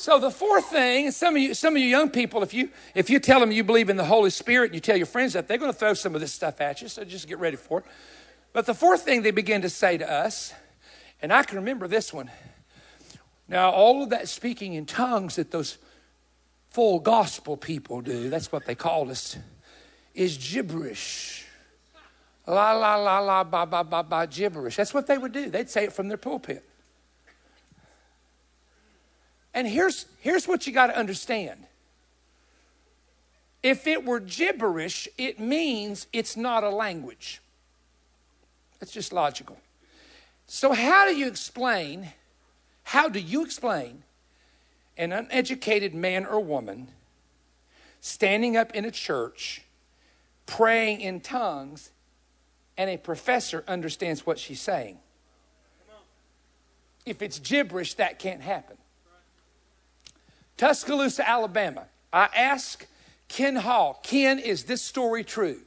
So 0.00 0.18
the 0.18 0.30
fourth 0.30 0.70
thing, 0.70 1.10
some 1.10 1.36
of 1.36 1.42
you, 1.42 1.52
some 1.52 1.76
of 1.76 1.82
you 1.82 1.86
young 1.86 2.08
people, 2.08 2.42
if 2.42 2.54
you 2.54 2.70
if 2.94 3.10
you 3.10 3.20
tell 3.20 3.38
them 3.38 3.52
you 3.52 3.62
believe 3.62 3.90
in 3.90 3.98
the 3.98 4.04
Holy 4.06 4.30
Spirit 4.30 4.70
and 4.70 4.74
you 4.74 4.80
tell 4.80 4.96
your 4.96 5.04
friends 5.04 5.34
that, 5.34 5.46
they're 5.46 5.58
going 5.58 5.70
to 5.70 5.78
throw 5.78 5.92
some 5.92 6.14
of 6.14 6.22
this 6.22 6.32
stuff 6.32 6.62
at 6.62 6.80
you. 6.80 6.88
So 6.88 7.04
just 7.04 7.28
get 7.28 7.38
ready 7.38 7.58
for 7.58 7.80
it. 7.80 7.84
But 8.54 8.64
the 8.64 8.72
fourth 8.72 9.02
thing 9.02 9.20
they 9.20 9.30
begin 9.30 9.60
to 9.60 9.68
say 9.68 9.98
to 9.98 10.10
us, 10.10 10.54
and 11.20 11.30
I 11.30 11.42
can 11.42 11.56
remember 11.56 11.86
this 11.86 12.14
one. 12.14 12.30
Now, 13.46 13.72
all 13.72 14.02
of 14.02 14.08
that 14.08 14.26
speaking 14.26 14.72
in 14.72 14.86
tongues 14.86 15.36
that 15.36 15.50
those 15.50 15.76
full 16.70 16.98
gospel 16.98 17.58
people 17.58 18.00
do, 18.00 18.30
that's 18.30 18.50
what 18.50 18.64
they 18.64 18.74
call 18.74 19.10
us, 19.10 19.36
is 20.14 20.38
gibberish. 20.38 21.44
La 22.46 22.72
la 22.72 22.96
la 22.96 23.18
la 23.18 23.44
ba 23.44 23.66
ba 23.66 23.84
ba 23.84 24.02
ba 24.02 24.26
gibberish. 24.26 24.76
That's 24.76 24.94
what 24.94 25.06
they 25.06 25.18
would 25.18 25.32
do. 25.32 25.50
They'd 25.50 25.68
say 25.68 25.84
it 25.84 25.92
from 25.92 26.08
their 26.08 26.16
pulpit. 26.16 26.64
And 29.52 29.66
here's, 29.66 30.06
here's 30.20 30.46
what 30.46 30.66
you 30.66 30.72
got 30.72 30.88
to 30.88 30.96
understand 30.96 31.66
if 33.62 33.86
it 33.86 34.04
were 34.06 34.20
gibberish, 34.20 35.06
it 35.18 35.38
means 35.38 36.06
it's 36.12 36.36
not 36.36 36.64
a 36.64 36.70
language. 36.70 37.42
That's 38.78 38.92
just 38.92 39.12
logical. 39.12 39.58
So, 40.46 40.72
how 40.72 41.06
do 41.06 41.14
you 41.14 41.28
explain 41.28 42.08
How 42.84 43.08
do 43.08 43.20
you 43.20 43.44
explain 43.44 44.02
an 44.96 45.12
uneducated 45.12 45.94
man 45.94 46.26
or 46.26 46.40
woman 46.40 46.88
standing 48.00 48.56
up 48.56 48.74
in 48.74 48.84
a 48.84 48.90
church 48.90 49.62
praying 50.46 51.00
in 51.02 51.20
tongues 51.20 51.90
and 52.76 52.90
a 52.90 52.96
professor 52.96 53.62
understands 53.68 54.26
what 54.26 54.38
she's 54.38 54.60
saying? 54.60 54.98
If 57.06 57.22
it's 57.22 57.38
gibberish, 57.38 57.94
that 57.94 58.18
can't 58.18 58.40
happen. 58.40 58.76
Tuscaloosa, 60.60 61.26
Alabama. 61.26 61.86
I 62.12 62.28
asked 62.36 62.86
Ken 63.28 63.56
Hall, 63.56 63.98
Ken, 64.02 64.38
is 64.38 64.64
this 64.64 64.82
story 64.82 65.24
true? 65.24 65.58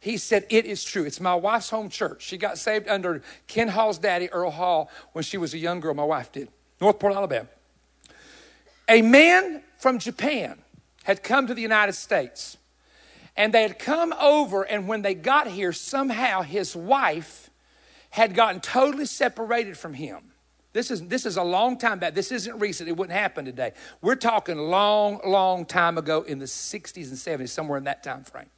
He 0.00 0.16
said, 0.16 0.44
It 0.50 0.64
is 0.64 0.82
true. 0.82 1.04
It's 1.04 1.20
my 1.20 1.36
wife's 1.36 1.70
home 1.70 1.88
church. 1.88 2.22
She 2.22 2.36
got 2.36 2.58
saved 2.58 2.88
under 2.88 3.22
Ken 3.46 3.68
Hall's 3.68 3.96
daddy, 3.96 4.28
Earl 4.32 4.50
Hall, 4.50 4.90
when 5.12 5.22
she 5.22 5.38
was 5.38 5.54
a 5.54 5.58
young 5.58 5.78
girl. 5.78 5.94
My 5.94 6.02
wife 6.02 6.32
did. 6.32 6.48
Northport, 6.80 7.14
Alabama. 7.14 7.46
A 8.88 9.02
man 9.02 9.62
from 9.78 10.00
Japan 10.00 10.58
had 11.04 11.22
come 11.22 11.46
to 11.46 11.54
the 11.54 11.62
United 11.62 11.92
States. 11.92 12.56
And 13.36 13.54
they 13.54 13.62
had 13.62 13.78
come 13.78 14.12
over, 14.14 14.64
and 14.64 14.88
when 14.88 15.02
they 15.02 15.14
got 15.14 15.46
here, 15.46 15.72
somehow 15.72 16.42
his 16.42 16.74
wife 16.74 17.50
had 18.10 18.34
gotten 18.34 18.60
totally 18.60 19.06
separated 19.06 19.78
from 19.78 19.94
him. 19.94 20.32
This 20.74 20.90
is, 20.90 21.06
this 21.06 21.24
is 21.24 21.36
a 21.36 21.42
long 21.42 21.78
time 21.78 22.00
back. 22.00 22.14
This 22.14 22.32
isn't 22.32 22.58
recent. 22.58 22.88
It 22.88 22.96
wouldn't 22.96 23.16
happen 23.16 23.44
today. 23.44 23.72
We're 24.02 24.16
talking 24.16 24.58
long, 24.58 25.20
long 25.24 25.66
time 25.66 25.96
ago 25.96 26.22
in 26.22 26.40
the 26.40 26.46
60s 26.46 27.08
and 27.08 27.16
70s, 27.16 27.50
somewhere 27.50 27.78
in 27.78 27.84
that 27.84 28.02
time 28.02 28.24
frame. 28.24 28.50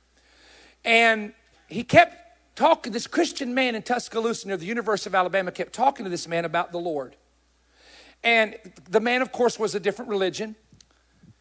And 0.83 1.35
he 1.69 1.85
kept 1.85 2.17
talking, 2.57 2.95
this 2.95 3.07
Christian 3.07 3.55
man 3.55 3.75
in 3.75 3.83
Tuscaloosa 3.83 4.49
near 4.49 4.57
the 4.57 4.65
University 4.65 5.11
of 5.11 5.15
Alabama 5.15 5.53
kept 5.53 5.75
talking 5.75 6.05
to 6.05 6.11
this 6.11 6.27
man 6.27 6.47
about 6.47 6.73
the 6.73 6.79
Lord. 6.79 7.15
And 8.25 8.57
the 8.89 9.01
man, 9.01 9.21
of 9.21 9.31
course, 9.31 9.59
was 9.59 9.75
a 9.75 9.81
different 9.81 10.11
religion. 10.11 10.57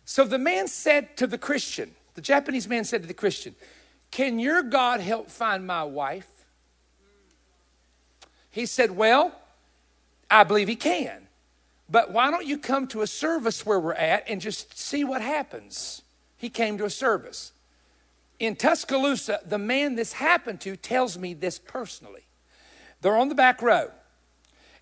So 0.04 0.26
the 0.26 0.38
man 0.38 0.68
said 0.68 1.16
to 1.18 1.26
the 1.26 1.38
Christian, 1.38 1.96
the 2.16 2.22
Japanese 2.22 2.68
man 2.68 2.84
said 2.84 3.02
to 3.02 3.08
the 3.08 3.14
Christian, 3.14 3.56
Can 4.12 4.40
your 4.40 4.62
God 4.62 5.00
help 5.00 5.32
find 5.32 5.66
my 5.66 5.86
wife? 5.86 6.28
He 8.52 8.66
said, 8.66 8.92
Well, 8.92 9.32
I 10.30 10.44
believe 10.44 10.68
he 10.68 10.76
can. 10.76 11.28
But 11.90 12.12
why 12.12 12.32
don't 12.32 12.46
you 12.46 12.58
come 12.58 12.88
to 12.88 13.02
a 13.02 13.08
service 13.08 13.66
where 13.66 13.80
we're 13.80 13.94
at 13.94 14.28
and 14.28 14.42
just 14.42 14.78
see 14.78 15.04
what 15.04 15.22
happens? 15.22 16.02
He 16.38 16.50
came 16.50 16.78
to 16.80 16.86
a 16.86 16.90
service. 16.90 17.52
In 18.40 18.56
Tuscaloosa, 18.56 19.40
the 19.46 19.58
man 19.58 19.96
this 19.96 20.14
happened 20.14 20.62
to 20.62 20.76
tells 20.76 21.18
me 21.18 21.34
this 21.34 21.60
personally. 21.60 22.24
They're 23.02 23.16
on 23.16 23.30
the 23.30 23.36
back 23.36 23.62
row 23.62 23.92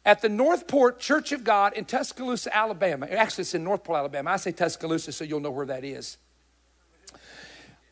at 0.05 0.21
the 0.21 0.29
Northport 0.29 0.99
Church 0.99 1.31
of 1.31 1.43
God 1.43 1.73
in 1.73 1.85
Tuscaloosa, 1.85 2.55
Alabama. 2.55 3.05
Actually, 3.05 3.43
it's 3.43 3.53
in 3.53 3.63
Northport, 3.63 3.99
Alabama. 3.99 4.31
I 4.31 4.37
say 4.37 4.51
Tuscaloosa 4.51 5.11
so 5.11 5.23
you'll 5.23 5.39
know 5.39 5.51
where 5.51 5.65
that 5.65 5.83
is. 5.83 6.17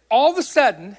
All 0.09 0.31
of 0.31 0.37
a 0.37 0.43
sudden, 0.43 0.97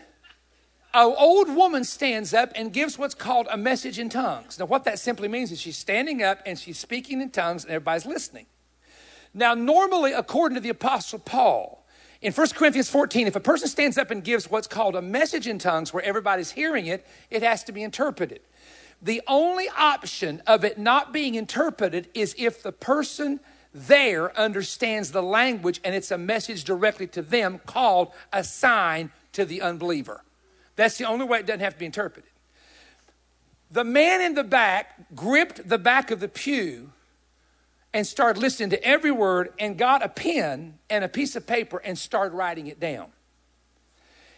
an 0.94 1.14
old 1.18 1.54
woman 1.54 1.84
stands 1.84 2.34
up 2.34 2.52
and 2.54 2.72
gives 2.72 2.98
what's 2.98 3.14
called 3.14 3.48
a 3.50 3.56
message 3.56 3.98
in 3.98 4.08
tongues. 4.08 4.58
Now, 4.58 4.66
what 4.66 4.84
that 4.84 4.98
simply 4.98 5.28
means 5.28 5.50
is 5.50 5.60
she's 5.60 5.78
standing 5.78 6.22
up 6.22 6.40
and 6.44 6.58
she's 6.58 6.78
speaking 6.78 7.20
in 7.20 7.30
tongues 7.30 7.64
and 7.64 7.72
everybody's 7.72 8.06
listening. 8.06 8.46
Now, 9.34 9.54
normally, 9.54 10.12
according 10.12 10.56
to 10.56 10.60
the 10.60 10.68
Apostle 10.68 11.18
Paul, 11.18 11.86
in 12.20 12.32
1 12.32 12.48
Corinthians 12.50 12.88
14, 12.90 13.26
if 13.26 13.34
a 13.34 13.40
person 13.40 13.68
stands 13.68 13.98
up 13.98 14.10
and 14.10 14.22
gives 14.22 14.50
what's 14.50 14.68
called 14.68 14.94
a 14.94 15.02
message 15.02 15.48
in 15.48 15.58
tongues 15.58 15.92
where 15.92 16.04
everybody's 16.04 16.52
hearing 16.52 16.86
it, 16.86 17.06
it 17.30 17.42
has 17.42 17.64
to 17.64 17.72
be 17.72 17.82
interpreted. 17.82 18.40
The 19.00 19.22
only 19.26 19.68
option 19.76 20.42
of 20.46 20.64
it 20.64 20.78
not 20.78 21.12
being 21.12 21.34
interpreted 21.34 22.08
is 22.14 22.36
if 22.38 22.62
the 22.62 22.70
person 22.70 23.40
there 23.74 24.38
understands 24.38 25.10
the 25.10 25.22
language 25.22 25.80
and 25.82 25.94
it's 25.94 26.10
a 26.10 26.18
message 26.18 26.62
directly 26.62 27.06
to 27.08 27.22
them 27.22 27.60
called 27.66 28.12
a 28.32 28.44
sign 28.44 29.10
to 29.32 29.44
the 29.44 29.62
unbeliever. 29.62 30.22
That's 30.76 30.98
the 30.98 31.04
only 31.04 31.24
way 31.24 31.40
it 31.40 31.46
doesn't 31.46 31.60
have 31.60 31.74
to 31.74 31.78
be 31.78 31.86
interpreted. 31.86 32.30
The 33.70 33.84
man 33.84 34.20
in 34.20 34.34
the 34.34 34.44
back 34.44 35.14
gripped 35.14 35.68
the 35.68 35.78
back 35.78 36.10
of 36.10 36.20
the 36.20 36.28
pew 36.28 36.92
and 37.94 38.06
started 38.06 38.40
listening 38.40 38.70
to 38.70 38.84
every 38.84 39.10
word 39.10 39.52
and 39.58 39.76
got 39.76 40.04
a 40.04 40.08
pen 40.08 40.78
and 40.90 41.04
a 41.04 41.08
piece 41.08 41.36
of 41.36 41.46
paper 41.46 41.78
and 41.78 41.98
started 41.98 42.34
writing 42.34 42.66
it 42.66 42.80
down. 42.80 43.08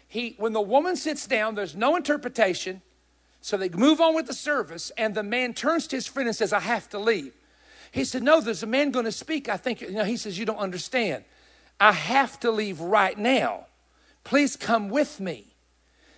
He, 0.07 0.35
when 0.37 0.53
the 0.53 0.61
woman 0.61 0.95
sits 0.95 1.27
down, 1.27 1.55
there's 1.55 1.75
no 1.75 1.95
interpretation. 1.95 2.81
So 3.41 3.57
they 3.57 3.69
move 3.69 4.01
on 4.01 4.15
with 4.15 4.27
the 4.27 4.33
service, 4.33 4.91
and 4.97 5.13
the 5.13 5.23
man 5.23 5.53
turns 5.53 5.87
to 5.87 5.97
his 5.97 6.07
friend 6.07 6.27
and 6.27 6.35
says, 6.35 6.51
I 6.51 6.61
have 6.61 6.89
to 6.89 6.99
leave. 6.99 7.33
He 7.91 8.03
said, 8.03 8.23
No, 8.23 8.41
there's 8.41 8.63
a 8.63 8.67
man 8.67 8.91
going 8.91 9.05
to 9.05 9.11
speak. 9.11 9.49
I 9.49 9.57
think, 9.57 9.81
you 9.81 9.91
know, 9.91 10.03
he 10.03 10.17
says, 10.17 10.39
You 10.39 10.45
don't 10.45 10.57
understand. 10.57 11.23
I 11.79 11.91
have 11.91 12.39
to 12.41 12.51
leave 12.51 12.79
right 12.79 13.17
now. 13.17 13.67
Please 14.23 14.55
come 14.55 14.89
with 14.89 15.19
me. 15.19 15.54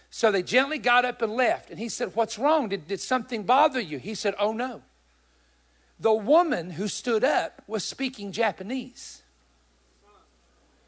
So 0.10 0.32
they 0.32 0.44
gently 0.44 0.78
got 0.78 1.06
up 1.06 1.22
and 1.22 1.34
left. 1.34 1.70
And 1.70 1.80
he 1.80 1.90
said, 1.90 2.16
What's 2.16 2.40
wrong? 2.40 2.70
Did, 2.70 2.88
did 2.88 3.00
something 3.00 3.44
bother 3.44 3.80
you? 3.80 3.98
He 4.00 4.16
said, 4.16 4.36
Oh, 4.40 4.54
no. 4.54 4.82
The 6.00 6.14
woman 6.14 6.72
who 6.72 6.88
stood 6.88 7.24
up 7.24 7.62
was 7.68 7.84
speaking 7.84 8.32
Japanese. 8.32 9.24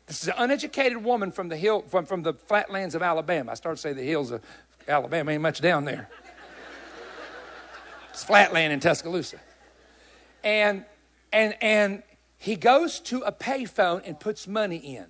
This 0.05 0.23
is 0.23 0.29
an 0.29 0.36
uneducated 0.38 1.03
woman 1.03 1.32
from 1.32 1.49
the 1.49 1.58
hill, 1.58 1.84
from, 1.88 2.05
from 2.05 2.23
the 2.23 2.34
flatlands 2.34 2.95
of 2.95 3.03
Alabama. 3.03 3.51
I 3.51 3.53
started 3.55 3.75
to 3.75 3.82
say 3.82 3.93
the 3.93 4.03
hills 4.03 4.32
of 4.32 4.41
Alabama, 4.88 5.32
ain't 5.32 5.41
much 5.41 5.62
down 5.62 5.86
there. 5.86 6.10
It's 8.10 8.23
flatland 8.23 8.73
in 8.73 8.79
Tuscaloosa. 8.79 9.39
And, 10.43 10.84
and, 11.32 11.55
and 11.62 12.03
he 12.38 12.55
goes 12.55 12.99
to 13.01 13.21
a 13.21 13.32
payphone 13.32 14.01
and 14.03 14.19
puts 14.19 14.47
money 14.47 14.77
in. 14.77 15.05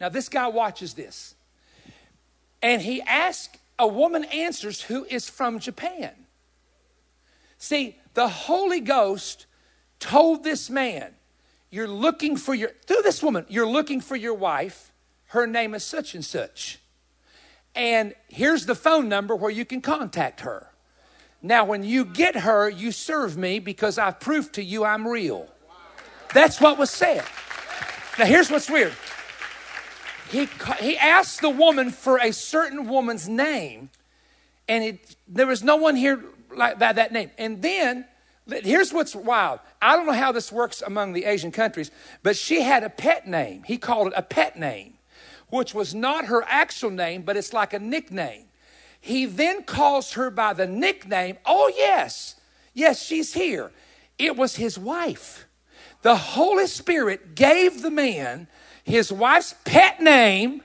Now, 0.00 0.08
this 0.08 0.28
guy 0.28 0.48
watches 0.48 0.94
this. 0.94 1.36
And 2.64 2.80
he 2.80 3.02
asks, 3.02 3.58
a 3.78 3.86
woman 3.86 4.24
answers 4.24 4.80
who 4.80 5.04
is 5.04 5.28
from 5.28 5.58
Japan. 5.58 6.12
See, 7.58 7.98
the 8.14 8.26
Holy 8.26 8.80
Ghost 8.80 9.44
told 10.00 10.44
this 10.44 10.70
man, 10.70 11.12
You're 11.70 11.86
looking 11.86 12.38
for 12.38 12.54
your, 12.54 12.70
through 12.86 13.02
this 13.02 13.22
woman, 13.22 13.44
you're 13.50 13.68
looking 13.68 14.00
for 14.00 14.16
your 14.16 14.32
wife. 14.32 14.92
Her 15.26 15.46
name 15.46 15.74
is 15.74 15.84
such 15.84 16.14
and 16.14 16.24
such. 16.24 16.78
And 17.74 18.14
here's 18.28 18.64
the 18.64 18.74
phone 18.74 19.10
number 19.10 19.36
where 19.36 19.50
you 19.50 19.66
can 19.66 19.82
contact 19.82 20.40
her. 20.40 20.70
Now, 21.42 21.66
when 21.66 21.84
you 21.84 22.06
get 22.06 22.34
her, 22.34 22.70
you 22.70 22.92
serve 22.92 23.36
me 23.36 23.58
because 23.58 23.98
I've 23.98 24.20
proved 24.20 24.54
to 24.54 24.62
you 24.62 24.84
I'm 24.84 25.06
real. 25.06 25.48
That's 26.32 26.62
what 26.62 26.78
was 26.78 26.90
said. 26.90 27.24
Now, 28.18 28.24
here's 28.24 28.50
what's 28.50 28.70
weird. 28.70 28.94
He, 30.34 30.48
he 30.80 30.98
asked 30.98 31.42
the 31.42 31.48
woman 31.48 31.92
for 31.92 32.18
a 32.18 32.32
certain 32.32 32.88
woman's 32.88 33.28
name, 33.28 33.90
and 34.66 34.82
it, 34.82 35.16
there 35.28 35.46
was 35.46 35.62
no 35.62 35.76
one 35.76 35.94
here 35.94 36.24
like 36.52 36.76
by 36.76 36.92
that 36.92 37.12
name. 37.12 37.30
And 37.38 37.62
then, 37.62 38.04
here's 38.48 38.92
what's 38.92 39.14
wild. 39.14 39.60
I 39.80 39.94
don't 39.94 40.06
know 40.06 40.12
how 40.12 40.32
this 40.32 40.50
works 40.50 40.82
among 40.82 41.12
the 41.12 41.24
Asian 41.24 41.52
countries, 41.52 41.92
but 42.24 42.36
she 42.36 42.62
had 42.62 42.82
a 42.82 42.90
pet 42.90 43.28
name. 43.28 43.62
He 43.62 43.78
called 43.78 44.08
it 44.08 44.14
a 44.16 44.22
pet 44.22 44.58
name, 44.58 44.94
which 45.50 45.72
was 45.72 45.94
not 45.94 46.24
her 46.24 46.42
actual 46.48 46.90
name, 46.90 47.22
but 47.22 47.36
it's 47.36 47.52
like 47.52 47.72
a 47.72 47.78
nickname. 47.78 48.46
He 49.00 49.26
then 49.26 49.62
calls 49.62 50.14
her 50.14 50.30
by 50.30 50.52
the 50.52 50.66
nickname. 50.66 51.38
Oh, 51.46 51.70
yes, 51.76 52.34
yes, 52.72 53.00
she's 53.00 53.34
here. 53.34 53.70
It 54.18 54.36
was 54.36 54.56
his 54.56 54.80
wife. 54.80 55.46
The 56.02 56.16
Holy 56.16 56.66
Spirit 56.66 57.36
gave 57.36 57.82
the 57.82 57.90
man 57.92 58.48
his 58.84 59.12
wife's 59.12 59.54
pet 59.64 60.00
name, 60.00 60.62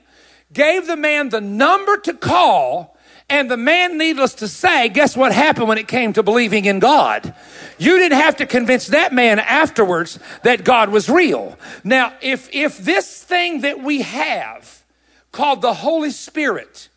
gave 0.52 0.86
the 0.86 0.96
man 0.96 1.30
the 1.30 1.40
number 1.40 1.96
to 1.98 2.14
call, 2.14 2.96
and 3.28 3.48
the 3.48 3.56
man, 3.56 3.96
needless 3.96 4.34
to 4.34 4.48
say, 4.48 4.88
guess 4.88 5.16
what 5.16 5.32
happened 5.32 5.68
when 5.68 5.78
it 5.78 5.86
came 5.86 6.12
to 6.14 6.22
believing 6.22 6.64
in 6.64 6.80
God? 6.80 7.32
You 7.78 7.96
didn't 7.96 8.18
have 8.18 8.36
to 8.36 8.46
convince 8.46 8.88
that 8.88 9.12
man 9.12 9.38
afterwards 9.38 10.18
that 10.42 10.64
God 10.64 10.90
was 10.90 11.08
real. 11.08 11.56
Now, 11.84 12.12
if, 12.20 12.52
if 12.52 12.78
this 12.78 13.22
thing 13.22 13.60
that 13.60 13.82
we 13.82 14.02
have 14.02 14.84
called 15.30 15.62
the 15.62 15.74
Holy 15.74 16.10
Spirit, 16.10 16.88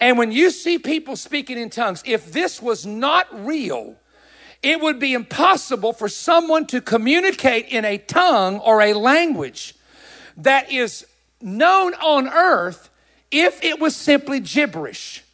and 0.00 0.16
when 0.16 0.30
you 0.30 0.50
see 0.50 0.78
people 0.78 1.16
speaking 1.16 1.58
in 1.58 1.68
tongues, 1.68 2.02
if 2.06 2.32
this 2.32 2.62
was 2.62 2.86
not 2.86 3.26
real, 3.44 3.96
it 4.62 4.80
would 4.80 5.00
be 5.00 5.14
impossible 5.14 5.92
for 5.92 6.08
someone 6.08 6.66
to 6.66 6.80
communicate 6.80 7.66
in 7.66 7.84
a 7.84 7.98
tongue 7.98 8.60
or 8.60 8.80
a 8.80 8.94
language 8.94 9.74
that 10.38 10.70
is 10.70 11.06
known 11.40 11.94
on 11.94 12.28
earth 12.28 12.90
if 13.30 13.62
it 13.64 13.80
was 13.80 13.96
simply 13.96 14.40
gibberish. 14.40 15.24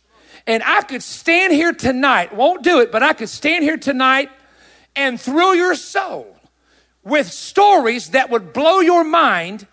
And 0.46 0.62
I 0.62 0.80
could 0.82 1.02
stand 1.02 1.52
here 1.52 1.72
tonight, 1.72 2.34
won't 2.34 2.62
do 2.62 2.80
it, 2.80 2.90
but 2.90 3.02
I 3.02 3.12
could 3.12 3.28
stand 3.28 3.64
here 3.64 3.76
tonight 3.76 4.30
and 4.96 5.20
thrill 5.20 5.54
your 5.54 5.74
soul 5.74 6.36
with 7.04 7.30
stories 7.30 8.10
that 8.10 8.30
would 8.30 8.52
blow 8.52 8.80
your 8.80 9.04
mind 9.04 9.66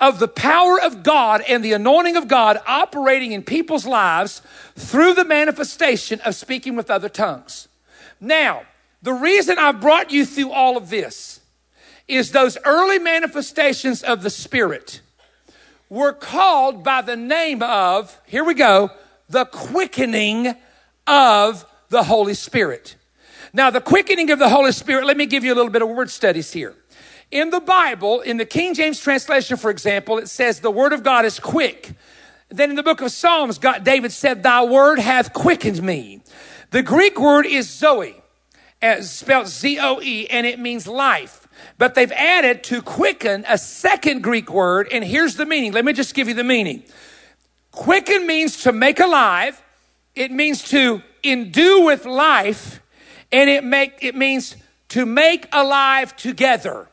of 0.00 0.18
the 0.18 0.28
power 0.28 0.80
of 0.80 1.02
God 1.02 1.42
and 1.48 1.64
the 1.64 1.72
anointing 1.72 2.16
of 2.16 2.28
God 2.28 2.60
operating 2.66 3.32
in 3.32 3.42
people's 3.42 3.86
lives 3.86 4.42
through 4.76 5.14
the 5.14 5.24
manifestation 5.24 6.20
of 6.20 6.34
speaking 6.34 6.76
with 6.76 6.90
other 6.90 7.08
tongues. 7.08 7.68
Now, 8.20 8.62
the 9.02 9.12
reason 9.12 9.58
I 9.58 9.72
brought 9.72 10.10
you 10.10 10.24
through 10.24 10.50
all 10.50 10.76
of 10.76 10.90
this 10.90 11.37
is 12.08 12.32
those 12.32 12.56
early 12.64 12.98
manifestations 12.98 14.02
of 14.02 14.22
the 14.22 14.30
Spirit 14.30 15.02
were 15.90 16.12
called 16.12 16.82
by 16.82 17.02
the 17.02 17.16
name 17.16 17.62
of, 17.62 18.18
here 18.26 18.44
we 18.44 18.54
go, 18.54 18.90
the 19.28 19.44
quickening 19.44 20.54
of 21.06 21.64
the 21.90 22.02
Holy 22.02 22.34
Spirit. 22.34 22.96
Now, 23.52 23.70
the 23.70 23.80
quickening 23.80 24.30
of 24.30 24.38
the 24.38 24.48
Holy 24.48 24.72
Spirit, 24.72 25.06
let 25.06 25.16
me 25.16 25.26
give 25.26 25.44
you 25.44 25.52
a 25.52 25.56
little 25.56 25.70
bit 25.70 25.82
of 25.82 25.88
word 25.88 26.10
studies 26.10 26.52
here. 26.52 26.74
In 27.30 27.50
the 27.50 27.60
Bible, 27.60 28.20
in 28.20 28.38
the 28.38 28.46
King 28.46 28.74
James 28.74 29.00
translation, 29.00 29.56
for 29.56 29.70
example, 29.70 30.18
it 30.18 30.28
says 30.28 30.60
the 30.60 30.70
word 30.70 30.92
of 30.92 31.02
God 31.02 31.24
is 31.24 31.38
quick. 31.38 31.92
Then 32.48 32.70
in 32.70 32.76
the 32.76 32.82
book 32.82 33.02
of 33.02 33.12
Psalms, 33.12 33.58
God, 33.58 33.84
David 33.84 34.12
said, 34.12 34.42
Thy 34.42 34.64
word 34.64 34.98
hath 34.98 35.34
quickened 35.34 35.82
me. 35.82 36.22
The 36.70 36.82
Greek 36.82 37.20
word 37.20 37.44
is 37.44 37.68
Zoe, 37.68 38.16
spelled 39.00 39.48
Z 39.48 39.78
O 39.78 40.00
E, 40.00 40.26
and 40.28 40.46
it 40.46 40.58
means 40.58 40.86
life. 40.86 41.37
But 41.76 41.94
they've 41.94 42.12
added 42.12 42.64
to 42.64 42.82
quicken 42.82 43.44
a 43.48 43.58
second 43.58 44.22
Greek 44.22 44.50
word, 44.50 44.88
and 44.90 45.04
here's 45.04 45.36
the 45.36 45.46
meaning. 45.46 45.72
Let 45.72 45.84
me 45.84 45.92
just 45.92 46.14
give 46.14 46.28
you 46.28 46.34
the 46.34 46.44
meaning. 46.44 46.82
Quicken 47.70 48.26
means 48.26 48.62
to 48.64 48.72
make 48.72 48.98
alive, 48.98 49.62
it 50.14 50.30
means 50.30 50.62
to 50.70 51.02
endue 51.22 51.84
with 51.84 52.04
life, 52.06 52.80
and 53.30 53.48
it 53.48 53.62
make 53.62 54.02
it 54.02 54.16
means 54.16 54.56
to 54.88 55.06
make 55.06 55.46
alive 55.52 56.16
together. 56.16 56.88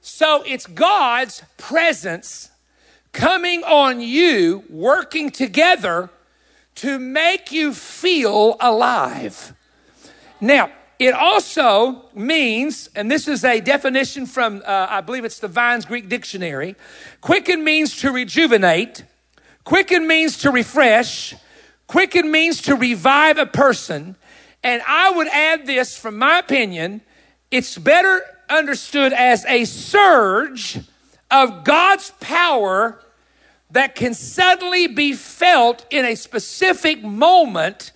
So 0.00 0.42
it's 0.46 0.66
God's 0.66 1.42
presence 1.56 2.50
coming 3.12 3.64
on 3.64 4.00
you, 4.00 4.64
working 4.68 5.30
together 5.30 6.10
to 6.76 6.98
make 6.98 7.50
you 7.52 7.74
feel 7.74 8.56
alive. 8.60 9.54
Now, 10.40 10.70
it 11.00 11.14
also 11.14 12.04
means, 12.14 12.90
and 12.94 13.10
this 13.10 13.26
is 13.26 13.42
a 13.42 13.58
definition 13.60 14.26
from, 14.26 14.62
uh, 14.66 14.86
I 14.90 15.00
believe 15.00 15.24
it's 15.24 15.38
the 15.38 15.48
Vine's 15.48 15.86
Greek 15.86 16.10
Dictionary. 16.10 16.76
Quicken 17.22 17.64
means 17.64 17.96
to 18.02 18.12
rejuvenate. 18.12 19.04
Quicken 19.64 20.06
means 20.06 20.36
to 20.40 20.50
refresh. 20.50 21.34
Quicken 21.86 22.30
means 22.30 22.60
to 22.62 22.74
revive 22.74 23.38
a 23.38 23.46
person. 23.46 24.14
And 24.62 24.82
I 24.86 25.10
would 25.10 25.28
add 25.28 25.64
this, 25.64 25.96
from 25.96 26.18
my 26.18 26.38
opinion, 26.38 27.00
it's 27.50 27.78
better 27.78 28.22
understood 28.50 29.14
as 29.14 29.46
a 29.46 29.64
surge 29.64 30.80
of 31.30 31.64
God's 31.64 32.10
power 32.20 33.00
that 33.70 33.94
can 33.94 34.12
suddenly 34.12 34.86
be 34.86 35.14
felt 35.14 35.86
in 35.88 36.04
a 36.04 36.14
specific 36.14 37.02
moment 37.02 37.92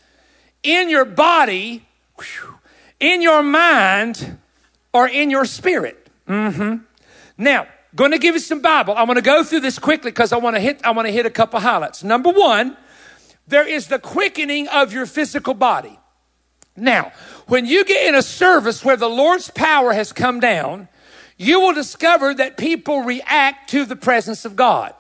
in 0.63 0.89
your 0.89 1.05
body, 1.05 1.85
in 3.01 3.23
your 3.23 3.43
mind, 3.43 4.39
or 4.93 5.09
in 5.09 5.31
your 5.31 5.45
spirit. 5.45 6.09
Mm-hmm. 6.29 6.77
Now, 7.37 7.67
going 7.95 8.13
to 8.13 8.19
give 8.19 8.35
you 8.35 8.41
some 8.41 8.61
Bible. 8.61 8.95
I'm 8.97 9.07
going 9.07 9.17
to 9.17 9.23
go 9.23 9.45
through 9.45 9.61
this 9.61 9.79
quickly 9.79 10.11
because 10.11 10.33
I 10.33 10.37
want 10.39 10.57
to 10.57 10.61
hit. 10.61 10.81
I 10.85 10.91
want 10.93 11.07
to 11.07 11.13
hit 11.13 11.27
a 11.27 11.31
couple 11.31 11.61
highlights. 11.61 12.03
Number 12.03 12.31
one, 12.31 12.77
there 13.47 13.67
is 13.67 13.89
the 13.89 13.99
quickening 13.99 14.69
of 14.69 14.93
your 14.93 15.07
physical 15.07 15.55
body. 15.55 15.99
Now, 16.77 17.13
when 17.47 17.67
you 17.67 17.85
get 17.85 18.09
in 18.09 18.15
a 18.15 18.23
service 18.23 18.85
where 18.85 18.97
the 18.97 19.09
Lord's 19.09 19.51
power 19.51 19.93
has 19.93 20.13
come 20.13 20.41
down, 20.41 20.89
you 21.37 21.61
will 21.61 21.75
discover 21.75 22.35
that 22.35 22.57
people 22.57 23.03
react 23.03 23.71
to 23.71 23.85
the 23.85 23.97
presence 23.97 24.45
of 24.45 24.57
God. 24.57 24.95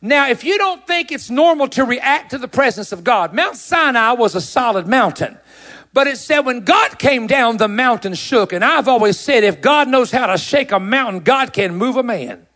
Now, 0.00 0.28
if 0.28 0.42
you 0.42 0.58
don't 0.58 0.86
think 0.86 1.12
it's 1.12 1.30
normal 1.30 1.68
to 1.68 1.84
react 1.84 2.30
to 2.30 2.38
the 2.38 2.48
presence 2.48 2.92
of 2.92 3.04
God, 3.04 3.34
Mount 3.34 3.56
Sinai 3.56 4.12
was 4.12 4.34
a 4.34 4.40
solid 4.40 4.86
mountain. 4.86 5.38
But 5.92 6.06
it 6.06 6.16
said 6.16 6.40
when 6.40 6.60
God 6.60 6.98
came 6.98 7.26
down, 7.26 7.58
the 7.58 7.68
mountain 7.68 8.14
shook. 8.14 8.52
And 8.52 8.64
I've 8.64 8.88
always 8.88 9.18
said 9.18 9.44
if 9.44 9.60
God 9.60 9.88
knows 9.88 10.10
how 10.10 10.26
to 10.26 10.38
shake 10.38 10.72
a 10.72 10.80
mountain, 10.80 11.20
God 11.20 11.52
can 11.52 11.74
move 11.76 11.96
a 11.96 12.02
man. 12.02 12.46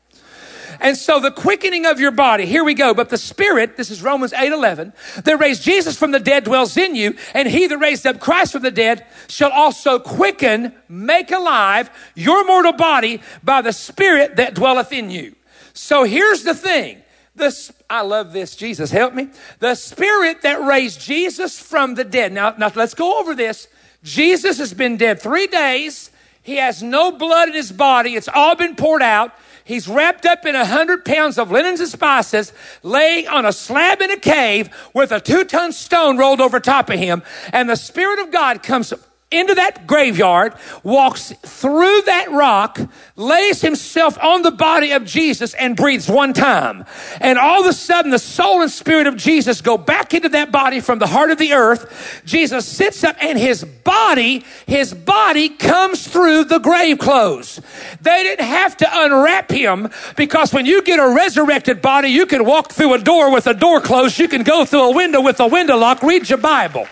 And 0.81 0.97
so 0.97 1.21
the 1.21 1.31
quickening 1.31 1.87
of 1.87 2.01
your 2.01 2.11
body, 2.11 2.47
here 2.47 2.65
we 2.65 2.75
go. 2.75 2.93
But 2.93 3.09
the 3.09 3.19
spirit, 3.19 3.77
this 3.77 3.91
is 3.91 4.03
Romans 4.03 4.33
8 4.33 4.53
11, 4.53 4.93
that 5.25 5.41
raised 5.41 5.63
Jesus 5.63 5.97
from 5.97 6.11
the 6.11 6.21
dead 6.21 6.45
dwells 6.45 6.77
in 6.77 6.95
you, 6.95 7.17
and 7.35 7.49
he 7.49 7.67
that 7.67 7.79
raised 7.79 8.07
up 8.07 8.21
Christ 8.21 8.53
from 8.53 8.63
the 8.63 8.71
dead 8.71 9.07
shall 9.29 9.51
also 9.51 9.99
quicken, 9.99 10.75
make 10.89 11.31
alive 11.31 11.91
your 12.15 12.45
mortal 12.47 12.73
body 12.73 13.23
by 13.43 13.63
the 13.63 13.73
spirit 13.73 14.37
that 14.37 14.55
dwelleth 14.55 14.93
in 14.93 15.11
you. 15.11 15.35
So 15.73 16.05
here's 16.05 16.43
the 16.43 16.55
thing. 16.55 17.03
The, 17.37 17.75
I 17.89 18.01
love 18.01 18.33
this. 18.33 18.57
Jesus, 18.57 18.91
help 18.91 19.15
me. 19.15 19.29
The 19.59 19.75
spirit 19.75 20.43
that 20.43 20.63
raised 20.63 21.01
Jesus 21.01 21.61
from 21.61 21.95
the 21.95 22.05
dead. 22.05 22.33
Now, 22.33 22.55
now 22.59 22.73
let's 22.75 22.95
go 22.95 23.21
over 23.21 23.35
this. 23.35 23.69
Jesus 24.03 24.59
has 24.59 24.73
been 24.73 24.97
dead 24.97 25.21
three 25.21 25.47
days. 25.47 26.11
He 26.43 26.57
has 26.57 26.83
no 26.83 27.13
blood 27.13 27.49
in 27.49 27.55
his 27.55 27.73
body. 27.73 28.15
It's 28.15 28.29
all 28.29 28.57
been 28.57 28.75
poured 28.77 29.03
out. 29.03 29.33
He's 29.65 29.89
wrapped 29.89 30.25
up 30.25 30.47
in 30.47 30.55
a 30.55 30.65
hundred 30.65 31.05
pounds 31.05 31.39
of 31.39 31.51
linens 31.51 31.81
and 31.81 31.89
spices, 31.89 32.53
laying 32.85 33.27
on 33.27 33.45
a 33.45 33.53
slab 33.53 34.01
in 34.01 34.13
a 34.13 34.17
cave 34.17 34.71
with 34.95 35.11
a 35.11 35.21
two 35.21 35.45
ton 35.45 35.73
stone 35.73 36.17
rolled 36.17 36.41
over 36.41 36.61
top 36.61 36.89
of 36.89 36.99
him. 37.01 37.25
And 37.53 37.69
the 37.69 37.75
Spirit 37.75 38.21
of 38.21 38.31
God 38.31 38.63
comes 38.63 38.95
into 39.33 39.57
that 39.57 39.89
graveyard, 39.89 40.55
walks 40.85 41.33
through 41.45 42.03
that 42.03 42.31
rock, 42.31 42.79
lays 43.17 43.61
himself 43.61 44.17
on 44.23 44.43
the 44.43 44.53
body 44.53 44.93
of 44.93 45.05
Jesus 45.05 45.53
and 45.55 45.75
breathes 45.75 46.09
one 46.09 46.33
time. 46.33 46.85
And 47.21 47.37
all 47.37 47.63
of 47.63 47.67
a 47.67 47.73
sudden, 47.73 48.13
the 48.13 48.21
soul 48.21 48.63
and 48.63 48.71
spirit 48.71 49.09
of 49.09 49.17
Jesus 49.17 49.61
go 49.61 49.77
back 49.77 50.15
into 50.15 50.29
that 50.29 50.53
body 50.53 50.79
from 50.79 51.01
the 51.01 51.09
heart 51.09 51.33
of 51.33 51.39
the 51.39 51.55
earth. 51.55 52.23
Jesus 52.25 52.69
sits 52.69 53.03
up 53.03 53.17
and 53.21 53.37
his 53.37 53.65
body, 53.65 54.45
his 54.65 54.95
body 54.95 55.49
comes 55.49 56.07
through 56.07 56.45
the 56.45 56.59
grave 56.59 56.99
clothes. 56.99 57.61
They 58.01 58.23
didn't 58.23 58.47
have 58.47 58.77
to 58.77 58.89
unwrap 58.89 59.51
him 59.51 59.89
because 60.17 60.53
when 60.53 60.67
you 60.67 60.85
get 60.85 61.01
a 61.01 61.15
resurrected 61.17 61.83
body, 61.83 62.11
you 62.11 62.27
can 62.27 62.45
walk 62.45 62.71
through 62.71 62.95
a 62.95 62.99
door 62.99 63.33
with 63.33 63.49
a 63.49 63.55
door 63.55 63.81
closed. 63.81 64.21
You 64.21 64.29
can 64.29 64.45
go 64.45 64.65
through 64.65 64.91
a 64.91 64.95
window 64.95 65.21
with 65.21 65.41
a 65.41 65.49
window 65.49 65.77
lock. 65.77 66.05
Read 66.05 66.29
your 66.29 66.39
Bible. 66.39 66.87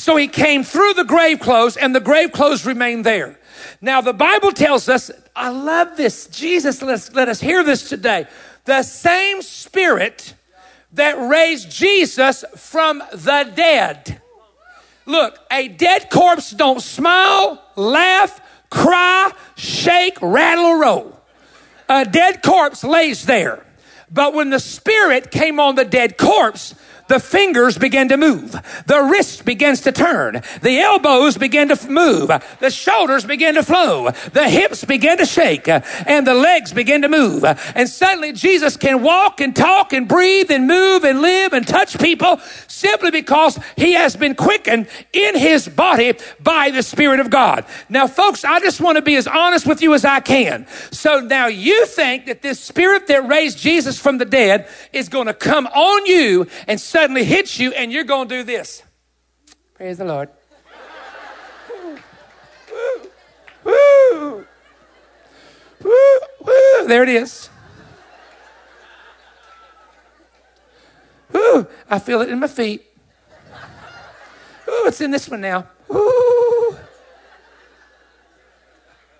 So 0.00 0.16
he 0.16 0.28
came 0.28 0.64
through 0.64 0.94
the 0.94 1.04
grave 1.04 1.40
clothes 1.40 1.76
and 1.76 1.94
the 1.94 2.00
grave 2.00 2.32
clothes 2.32 2.64
remained 2.64 3.04
there. 3.04 3.38
Now 3.82 4.00
the 4.00 4.14
Bible 4.14 4.50
tells 4.50 4.88
us, 4.88 5.10
I 5.36 5.50
love 5.50 5.98
this. 5.98 6.26
Jesus, 6.28 6.80
let 6.80 6.94
us, 6.94 7.12
let 7.12 7.28
us 7.28 7.38
hear 7.38 7.62
this 7.62 7.86
today. 7.86 8.26
The 8.64 8.82
same 8.82 9.42
spirit 9.42 10.32
that 10.92 11.18
raised 11.18 11.70
Jesus 11.70 12.46
from 12.56 13.02
the 13.12 13.52
dead. 13.54 14.22
Look, 15.04 15.38
a 15.50 15.68
dead 15.68 16.08
corpse 16.08 16.50
don't 16.50 16.80
smile, 16.80 17.62
laugh, 17.76 18.40
cry, 18.70 19.30
shake, 19.58 20.16
rattle, 20.22 20.64
or 20.64 20.80
roll. 20.80 21.20
A 21.90 22.06
dead 22.06 22.42
corpse 22.42 22.82
lays 22.84 23.26
there. 23.26 23.66
But 24.10 24.32
when 24.32 24.48
the 24.48 24.60
spirit 24.60 25.30
came 25.30 25.60
on 25.60 25.74
the 25.74 25.84
dead 25.84 26.16
corpse, 26.16 26.74
the 27.10 27.18
fingers 27.18 27.76
begin 27.76 28.08
to 28.08 28.16
move. 28.16 28.52
The 28.86 29.02
wrist 29.02 29.44
begins 29.44 29.80
to 29.80 29.90
turn. 29.90 30.42
The 30.62 30.78
elbows 30.78 31.36
begin 31.36 31.66
to 31.68 31.90
move. 31.90 32.30
The 32.60 32.70
shoulders 32.70 33.24
begin 33.24 33.56
to 33.56 33.64
flow. 33.64 34.12
The 34.32 34.48
hips 34.48 34.84
begin 34.84 35.18
to 35.18 35.26
shake 35.26 35.66
uh, 35.68 35.80
and 36.06 36.24
the 36.24 36.34
legs 36.34 36.72
begin 36.72 37.02
to 37.02 37.08
move. 37.08 37.44
And 37.44 37.88
suddenly 37.88 38.32
Jesus 38.32 38.76
can 38.76 39.02
walk 39.02 39.40
and 39.40 39.56
talk 39.56 39.92
and 39.92 40.06
breathe 40.06 40.52
and 40.52 40.68
move 40.68 41.02
and 41.02 41.20
live 41.20 41.52
and 41.52 41.66
touch 41.66 41.98
people 41.98 42.38
simply 42.68 43.10
because 43.10 43.58
he 43.74 43.94
has 43.94 44.14
been 44.14 44.36
quickened 44.36 44.86
in 45.12 45.36
his 45.36 45.66
body 45.66 46.14
by 46.38 46.70
the 46.70 46.82
Spirit 46.82 47.18
of 47.18 47.28
God. 47.28 47.64
Now, 47.88 48.06
folks, 48.06 48.44
I 48.44 48.60
just 48.60 48.80
want 48.80 48.96
to 48.96 49.02
be 49.02 49.16
as 49.16 49.26
honest 49.26 49.66
with 49.66 49.82
you 49.82 49.94
as 49.94 50.04
I 50.04 50.20
can. 50.20 50.64
So 50.92 51.18
now 51.18 51.48
you 51.48 51.86
think 51.86 52.26
that 52.26 52.40
this 52.40 52.60
Spirit 52.60 53.08
that 53.08 53.26
raised 53.26 53.58
Jesus 53.58 53.98
from 53.98 54.18
the 54.18 54.24
dead 54.24 54.68
is 54.92 55.08
going 55.08 55.26
to 55.26 55.34
come 55.34 55.66
on 55.66 56.06
you 56.06 56.46
and 56.68 56.80
suddenly 57.00 57.24
hits 57.24 57.58
you 57.58 57.72
and 57.72 57.90
you're 57.90 58.04
going 58.04 58.28
to 58.28 58.34
do 58.34 58.42
this. 58.42 58.82
Praise 59.72 59.96
the 59.96 60.04
Lord. 60.04 60.28
Woo, 63.64 63.64
woo, 63.64 64.44
woo, 65.82 66.86
There 66.86 67.02
it 67.02 67.08
is. 67.08 67.48
Woo, 71.32 71.66
I 71.88 71.98
feel 71.98 72.20
it 72.20 72.28
in 72.28 72.38
my 72.38 72.48
feet. 72.48 72.84
Ooh, 74.68 74.84
it's 74.86 75.00
in 75.00 75.10
this 75.10 75.26
one 75.26 75.40
now. 75.40 75.68
Ooh. 75.90 76.76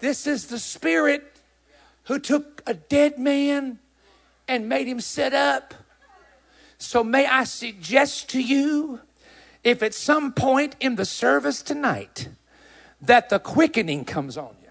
This 0.01 0.27
is 0.27 0.49
the 0.49 0.59
spirit 0.59 1.41
who 2.05 2.19
took 2.19 2.63
a 2.67 2.75
dead 2.75 3.19
man 3.19 3.79
and 4.47 4.69
made 4.69 4.87
him 4.87 5.01
sit 5.01 5.33
up 5.33 5.73
so, 6.81 7.05
may 7.05 7.27
I 7.27 7.45
suggest 7.45 8.31
to 8.31 8.43
you, 8.43 9.01
if 9.63 9.83
at 9.83 9.93
some 9.93 10.33
point 10.33 10.77
in 10.81 10.97
the 10.97 11.05
service 11.05 11.61
tonight, 11.61 12.31
that 13.03 13.29
the 13.29 13.39
quickening 13.39 14.07
comes 14.07 14.39
on 14.39 14.57
you. 14.63 14.71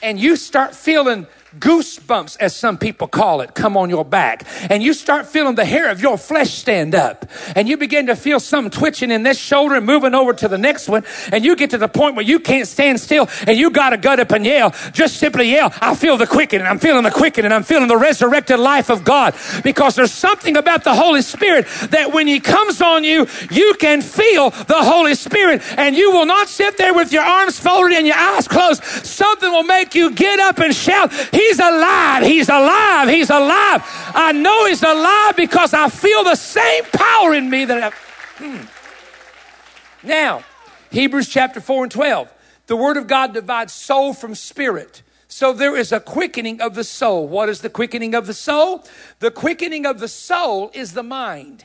And 0.00 0.20
you 0.20 0.36
start 0.36 0.76
feeling 0.76 1.26
goosebumps, 1.58 2.36
as 2.40 2.54
some 2.54 2.78
people 2.78 3.06
call 3.08 3.40
it, 3.40 3.54
come 3.54 3.76
on 3.76 3.90
your 3.90 4.04
back. 4.04 4.46
And 4.70 4.82
you 4.82 4.94
start 4.94 5.26
feeling 5.26 5.54
the 5.54 5.64
hair 5.64 5.90
of 5.90 6.00
your 6.00 6.18
flesh 6.18 6.50
stand 6.50 6.94
up. 6.94 7.26
And 7.54 7.68
you 7.68 7.76
begin 7.76 8.06
to 8.06 8.16
feel 8.16 8.40
something 8.40 8.70
twitching 8.70 9.10
in 9.10 9.22
this 9.22 9.38
shoulder 9.38 9.76
and 9.76 9.86
moving 9.86 10.14
over 10.14 10.32
to 10.32 10.48
the 10.48 10.58
next 10.58 10.88
one. 10.88 11.04
And 11.32 11.44
you 11.44 11.56
get 11.56 11.70
to 11.70 11.78
the 11.78 11.88
point 11.88 12.16
where 12.16 12.24
you 12.24 12.40
can't 12.40 12.66
stand 12.66 13.00
still 13.00 13.28
and 13.46 13.58
you 13.58 13.70
got 13.70 13.90
to 13.90 13.96
gut 13.96 14.20
up 14.20 14.30
and 14.32 14.44
yell. 14.44 14.74
Just 14.92 15.16
simply 15.16 15.50
yell, 15.50 15.72
I 15.80 15.94
feel 15.94 16.16
the 16.16 16.26
quickening. 16.26 16.66
I'm 16.66 16.78
feeling 16.78 17.04
the 17.04 17.10
quickening. 17.10 17.52
I'm 17.52 17.64
feeling 17.64 17.88
the 17.88 17.96
resurrected 17.96 18.58
life 18.58 18.90
of 18.90 19.04
God. 19.04 19.34
Because 19.62 19.94
there's 19.94 20.12
something 20.12 20.56
about 20.56 20.84
the 20.84 20.94
Holy 20.94 21.22
Spirit 21.22 21.66
that 21.90 22.12
when 22.12 22.26
He 22.26 22.40
comes 22.40 22.80
on 22.80 23.04
you, 23.04 23.26
you 23.50 23.74
can 23.78 24.00
feel 24.00 24.50
the 24.50 24.82
Holy 24.82 25.14
Spirit 25.14 25.62
and 25.76 25.96
you 25.96 26.12
will 26.12 26.26
not 26.26 26.48
sit 26.48 26.76
there 26.78 26.94
with 26.94 27.12
your 27.12 27.22
arms 27.22 27.58
folded 27.58 27.96
and 27.96 28.06
your 28.06 28.16
eyes 28.16 28.48
closed. 28.48 28.82
Something 28.84 29.50
will 29.50 29.62
make 29.62 29.94
you 29.94 30.10
get 30.10 30.40
up 30.40 30.58
and 30.58 30.74
shout, 30.74 31.12
He's 31.48 31.58
alive. 31.58 32.22
He's 32.22 32.48
alive. 32.48 33.08
He's 33.08 33.30
alive. 33.30 33.82
I 34.14 34.32
know 34.32 34.66
He's 34.66 34.82
alive 34.82 35.36
because 35.36 35.74
I 35.74 35.88
feel 35.88 36.24
the 36.24 36.36
same 36.36 36.84
power 36.84 37.34
in 37.34 37.50
me 37.50 37.64
that 37.64 37.82
I. 37.82 37.90
Hmm. 38.38 40.06
Now, 40.06 40.44
Hebrews 40.90 41.28
chapter 41.28 41.60
4 41.60 41.84
and 41.84 41.92
12. 41.92 42.32
The 42.66 42.76
Word 42.76 42.96
of 42.96 43.06
God 43.06 43.34
divides 43.34 43.72
soul 43.72 44.14
from 44.14 44.34
spirit. 44.34 45.02
So 45.28 45.52
there 45.52 45.76
is 45.76 45.92
a 45.92 46.00
quickening 46.00 46.60
of 46.60 46.74
the 46.74 46.84
soul. 46.84 47.26
What 47.26 47.48
is 47.48 47.60
the 47.60 47.70
quickening 47.70 48.14
of 48.14 48.26
the 48.26 48.34
soul? 48.34 48.84
The 49.18 49.30
quickening 49.30 49.86
of 49.86 49.98
the 49.98 50.08
soul 50.08 50.70
is 50.74 50.92
the 50.92 51.02
mind. 51.02 51.64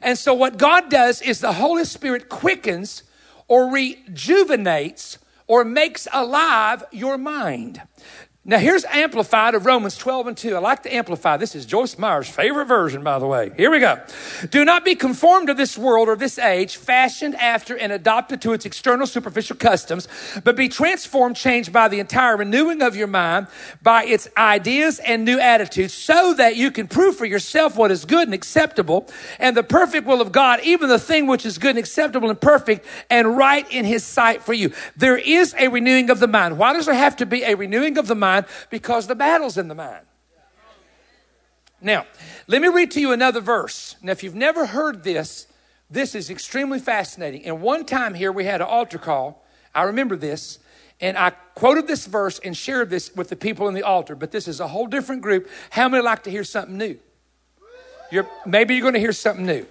And 0.00 0.16
so 0.16 0.32
what 0.34 0.56
God 0.56 0.90
does 0.90 1.20
is 1.20 1.40
the 1.40 1.54
Holy 1.54 1.84
Spirit 1.84 2.28
quickens 2.28 3.02
or 3.48 3.70
rejuvenates 3.70 5.18
or 5.46 5.64
makes 5.64 6.08
alive 6.12 6.84
your 6.92 7.18
mind. 7.18 7.82
Now, 8.48 8.58
here's 8.58 8.84
Amplified 8.84 9.56
of 9.56 9.66
Romans 9.66 9.96
12 9.96 10.28
and 10.28 10.36
2. 10.36 10.54
I 10.54 10.60
like 10.60 10.84
to 10.84 10.94
amplify. 10.94 11.36
This 11.36 11.56
is 11.56 11.66
Joyce 11.66 11.98
Meyer's 11.98 12.28
favorite 12.28 12.66
version, 12.66 13.02
by 13.02 13.18
the 13.18 13.26
way. 13.26 13.50
Here 13.56 13.72
we 13.72 13.80
go. 13.80 14.00
Do 14.50 14.64
not 14.64 14.84
be 14.84 14.94
conformed 14.94 15.48
to 15.48 15.54
this 15.54 15.76
world 15.76 16.08
or 16.08 16.14
this 16.14 16.38
age, 16.38 16.76
fashioned 16.76 17.34
after 17.34 17.76
and 17.76 17.90
adopted 17.90 18.40
to 18.42 18.52
its 18.52 18.64
external 18.64 19.08
superficial 19.08 19.56
customs, 19.56 20.06
but 20.44 20.54
be 20.54 20.68
transformed, 20.68 21.34
changed 21.34 21.72
by 21.72 21.88
the 21.88 21.98
entire 21.98 22.36
renewing 22.36 22.82
of 22.82 22.94
your 22.94 23.08
mind, 23.08 23.48
by 23.82 24.04
its 24.04 24.28
ideas 24.36 25.00
and 25.00 25.24
new 25.24 25.40
attitudes, 25.40 25.92
so 25.92 26.32
that 26.34 26.54
you 26.54 26.70
can 26.70 26.86
prove 26.86 27.16
for 27.16 27.26
yourself 27.26 27.76
what 27.76 27.90
is 27.90 28.04
good 28.04 28.28
and 28.28 28.34
acceptable 28.34 29.08
and 29.40 29.56
the 29.56 29.64
perfect 29.64 30.06
will 30.06 30.20
of 30.20 30.30
God, 30.30 30.60
even 30.62 30.88
the 30.88 31.00
thing 31.00 31.26
which 31.26 31.44
is 31.44 31.58
good 31.58 31.70
and 31.70 31.80
acceptable 31.80 32.30
and 32.30 32.40
perfect 32.40 32.86
and 33.10 33.36
right 33.36 33.68
in 33.72 33.84
His 33.84 34.04
sight 34.04 34.40
for 34.40 34.52
you. 34.52 34.70
There 34.96 35.16
is 35.16 35.52
a 35.58 35.66
renewing 35.66 36.10
of 36.10 36.20
the 36.20 36.28
mind. 36.28 36.58
Why 36.58 36.74
does 36.74 36.86
there 36.86 36.94
have 36.94 37.16
to 37.16 37.26
be 37.26 37.42
a 37.42 37.56
renewing 37.56 37.98
of 37.98 38.06
the 38.06 38.14
mind? 38.14 38.35
Mind 38.36 38.46
because 38.70 39.06
the 39.06 39.14
battle's 39.14 39.58
in 39.58 39.68
the 39.68 39.74
mind. 39.74 40.06
Now, 41.80 42.06
let 42.46 42.62
me 42.62 42.68
read 42.68 42.90
to 42.92 43.00
you 43.00 43.12
another 43.12 43.40
verse. 43.40 43.96
Now, 44.02 44.12
if 44.12 44.22
you've 44.22 44.34
never 44.34 44.66
heard 44.66 45.04
this, 45.04 45.46
this 45.90 46.14
is 46.14 46.30
extremely 46.30 46.78
fascinating. 46.78 47.44
And 47.44 47.60
one 47.60 47.84
time 47.84 48.14
here, 48.14 48.32
we 48.32 48.44
had 48.44 48.60
an 48.60 48.66
altar 48.66 48.98
call. 48.98 49.44
I 49.74 49.82
remember 49.82 50.16
this. 50.16 50.58
And 51.00 51.18
I 51.18 51.30
quoted 51.54 51.86
this 51.86 52.06
verse 52.06 52.38
and 52.38 52.56
shared 52.56 52.88
this 52.88 53.14
with 53.14 53.28
the 53.28 53.36
people 53.36 53.68
in 53.68 53.74
the 53.74 53.82
altar. 53.82 54.14
But 54.14 54.32
this 54.32 54.48
is 54.48 54.60
a 54.60 54.68
whole 54.68 54.86
different 54.86 55.20
group. 55.20 55.48
How 55.70 55.88
many 55.88 56.02
like 56.02 56.22
to 56.22 56.30
hear 56.30 56.44
something 56.44 56.78
new? 56.78 56.98
You're, 58.10 58.28
maybe 58.46 58.74
you're 58.74 58.82
going 58.82 58.94
to 58.94 59.00
hear 59.00 59.12
something 59.12 59.44
new. 59.44 59.66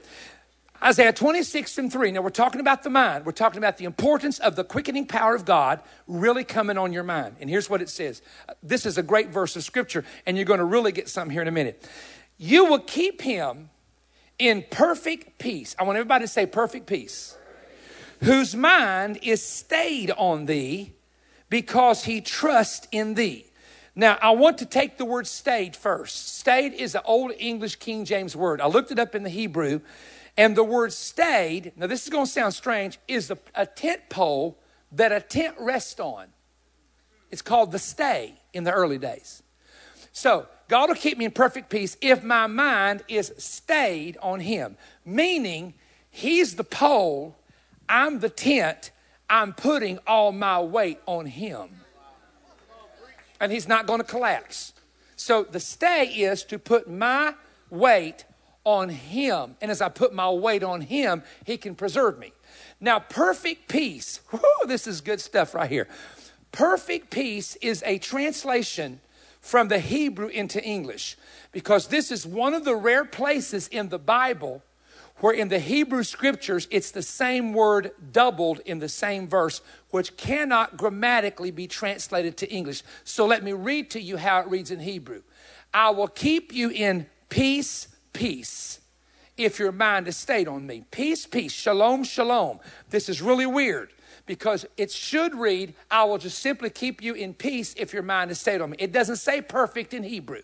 Isaiah 0.84 1.14
26 1.14 1.78
and 1.78 1.92
3. 1.92 2.12
Now, 2.12 2.22
we're 2.22 2.30
talking 2.30 2.62
about 2.62 2.84
the 2.84 2.90
mind. 2.90 3.26
We're 3.26 3.32
talking 3.32 3.58
about 3.58 3.78
the 3.78 3.86
importance 3.86 4.40
of 4.40 4.56
the 4.56 4.64
quickening 4.64 5.08
power 5.08 5.34
of 5.34 5.46
God 5.46 5.82
really 6.08 6.44
coming 6.44 6.78
on 6.78 6.94
your 6.94 7.04
mind. 7.04 7.38
And 7.40 7.50
here's 7.50 7.70
what 7.70 7.82
it 7.82 7.90
says 7.90 8.22
this 8.62 8.86
is 8.86 8.98
a 8.98 9.04
great 9.04 9.30
verse 9.30 9.56
of 9.56 9.64
scripture, 9.64 10.04
and 10.26 10.38
you're 10.38 10.46
going 10.46 10.60
to 10.60 10.66
really 10.66 10.92
get 10.92 11.10
something 11.10 11.32
here 11.32 11.42
in 11.42 11.48
a 11.48 11.52
minute. 11.52 11.88
You 12.38 12.66
will 12.66 12.80
keep 12.80 13.22
him 13.22 13.70
in 14.38 14.66
perfect 14.70 15.40
peace. 15.40 15.76
I 15.80 15.84
want 15.84 15.98
everybody 15.98 16.26
to 16.26 16.28
say 16.28 16.46
perfect 16.46 16.88
peace. 16.88 17.38
Whose 18.22 18.56
mind 18.56 19.20
is 19.22 19.42
stayed 19.42 20.12
on 20.12 20.46
thee 20.46 20.94
because 21.50 22.04
he 22.04 22.22
trusts 22.22 22.88
in 22.92 23.14
thee. 23.14 23.46
Now, 23.96 24.18
I 24.22 24.32
want 24.32 24.58
to 24.58 24.66
take 24.66 24.98
the 24.98 25.06
word 25.06 25.26
stayed 25.26 25.76
first. 25.76 26.38
Stayed 26.38 26.74
is 26.74 26.96
an 26.96 27.02
old 27.06 27.32
English 27.40 27.78
King 27.78 28.04
James 28.04 28.36
word. 28.36 28.60
I 28.60 28.68
looked 28.68 28.92
it 28.92 29.00
up 29.00 29.16
in 29.16 29.24
the 29.24 29.30
Hebrew 29.30 29.80
and 30.38 30.56
the 30.56 30.64
word 30.64 30.92
stayed, 30.92 31.72
now 31.76 31.88
this 31.88 32.04
is 32.04 32.10
going 32.10 32.26
to 32.26 32.32
sound 32.32 32.54
strange, 32.54 33.00
is 33.08 33.28
the, 33.30 33.38
a 33.54 33.66
tent 33.66 34.02
pole 34.10 34.58
that 34.92 35.12
a 35.12 35.22
tent 35.22 35.56
rests 35.60 36.00
on. 36.00 36.28
It's 37.32 37.42
called 37.42 37.72
the 37.72 37.80
stay 37.80 38.36
in 38.54 38.64
the 38.64 38.72
early 38.72 38.98
days. 38.98 39.44
So, 40.12 40.48
God 40.68 40.90
will 40.90 40.96
keep 40.96 41.18
me 41.18 41.26
in 41.26 41.32
perfect 41.32 41.70
peace 41.70 41.96
if 42.02 42.24
my 42.24 42.48
mind 42.48 43.04
is 43.08 43.34
stayed 43.38 44.18
on 44.22 44.40
Him, 44.40 44.78
meaning 45.06 45.74
He's 46.10 46.56
the 46.56 46.64
pole, 46.64 47.38
I'm 47.90 48.20
the 48.20 48.30
tent, 48.30 48.92
I'm 49.30 49.54
putting 49.54 50.00
all 50.08 50.32
my 50.32 50.62
weight 50.62 51.00
on 51.06 51.26
Him. 51.26 51.70
And 53.40 53.52
He's 53.52 53.68
not 53.68 53.86
going 53.86 54.00
to 54.00 54.06
collapse. 54.06 54.74
So, 55.16 55.44
the 55.44 55.60
stay 55.60 56.08
is 56.08 56.44
to 56.46 56.58
put 56.58 56.90
my 56.90 57.34
weight 57.70 58.26
on 58.66 58.90
Him. 58.90 59.56
And 59.62 59.72
as 59.72 59.82
I 59.82 59.90
put 59.90 60.14
my 60.14 60.30
weight 60.30 60.64
on 60.64 60.82
Him, 60.82 61.24
He 61.46 61.58
can 61.58 61.76
preserve 61.76 62.20
me. 62.20 62.34
Now, 62.82 63.00
perfect 63.00 63.70
peace, 63.70 64.20
whoo, 64.32 64.68
this 64.68 64.88
is 64.88 65.00
good 65.00 65.22
stuff 65.22 65.56
right 65.56 65.70
here. 65.70 65.88
Perfect 66.52 67.10
peace 67.10 67.56
is 67.58 67.84
a 67.86 67.98
translation 68.00 69.00
from 69.40 69.68
the 69.68 69.80
Hebrew 69.80 70.28
into 70.28 70.64
English 70.64 71.18
because 71.52 71.88
this 71.88 72.12
is 72.12 72.26
one 72.26 72.54
of 72.54 72.66
the 72.66 72.76
rare 72.76 73.06
places 73.06 73.68
in 73.68 73.90
the 73.90 74.00
Bible 74.00 74.64
where 75.20 75.34
in 75.34 75.48
the 75.48 75.60
Hebrew 75.60 76.04
scriptures 76.04 76.68
it's 76.72 76.92
the 76.92 77.02
same 77.02 77.54
word 77.54 77.92
doubled 78.12 78.60
in 78.66 78.80
the 78.80 78.90
same 78.90 79.28
verse, 79.28 79.62
which 79.92 80.18
cannot 80.18 80.78
grammatically 80.78 81.52
be 81.52 81.68
translated 81.68 82.38
to 82.38 82.52
English. 82.52 82.84
So 83.04 83.26
let 83.26 83.44
me 83.44 83.54
read 83.54 83.90
to 83.92 84.02
you 84.02 84.18
how 84.18 84.42
it 84.42 84.48
reads 84.48 84.72
in 84.72 84.80
Hebrew 84.80 85.22
I 85.74 85.90
will 85.90 86.08
keep 86.08 86.54
you 86.54 86.70
in 86.70 87.06
peace 87.30 87.90
peace 88.16 88.80
if 89.38 89.60
your 89.60 89.72
mind 89.72 90.08
is 90.08 90.16
stayed 90.16 90.48
on 90.48 90.66
me. 90.66 90.86
Peace, 90.90 91.28
peace, 91.28 91.52
shalom, 91.52 92.04
shalom. 92.04 92.60
This 92.90 93.10
is 93.10 93.22
really 93.22 93.46
weird 93.46 93.92
because 94.26 94.66
it 94.78 94.92
should 94.92 95.36
read, 95.36 95.76
I 95.92 96.06
will 96.06 96.18
just 96.18 96.40
simply 96.40 96.70
keep 96.70 97.04
you 97.04 97.14
in 97.14 97.34
peace 97.34 97.76
if 97.78 97.94
your 97.94 98.04
mind 98.04 98.32
is 98.32 98.40
stayed 98.40 98.62
on 98.62 98.72
me. 98.72 98.78
It 98.80 98.92
doesn't 98.92 99.18
say 99.18 99.42
perfect 99.42 99.94
in 99.94 100.04
Hebrew, 100.04 100.42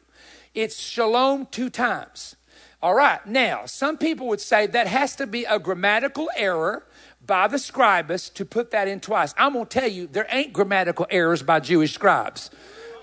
it's 0.53 0.77
shalom 0.77 1.47
two 1.47 1.69
times. 1.69 2.35
All 2.83 2.95
right, 2.95 3.23
now, 3.27 3.67
some 3.67 3.97
people 3.97 4.27
would 4.27 4.41
say 4.41 4.65
that 4.65 4.87
has 4.87 5.15
to 5.17 5.27
be 5.27 5.45
a 5.45 5.59
grammatical 5.59 6.31
error 6.35 6.87
by 7.23 7.47
the 7.47 7.59
scribes 7.59 8.27
to 8.31 8.43
put 8.43 8.71
that 8.71 8.87
in 8.87 8.99
twice. 8.99 9.35
I'm 9.37 9.53
going 9.53 9.67
to 9.67 9.79
tell 9.79 9.89
you, 9.89 10.07
there 10.07 10.25
ain't 10.31 10.51
grammatical 10.51 11.05
errors 11.11 11.43
by 11.43 11.59
Jewish 11.59 11.93
scribes. 11.93 12.49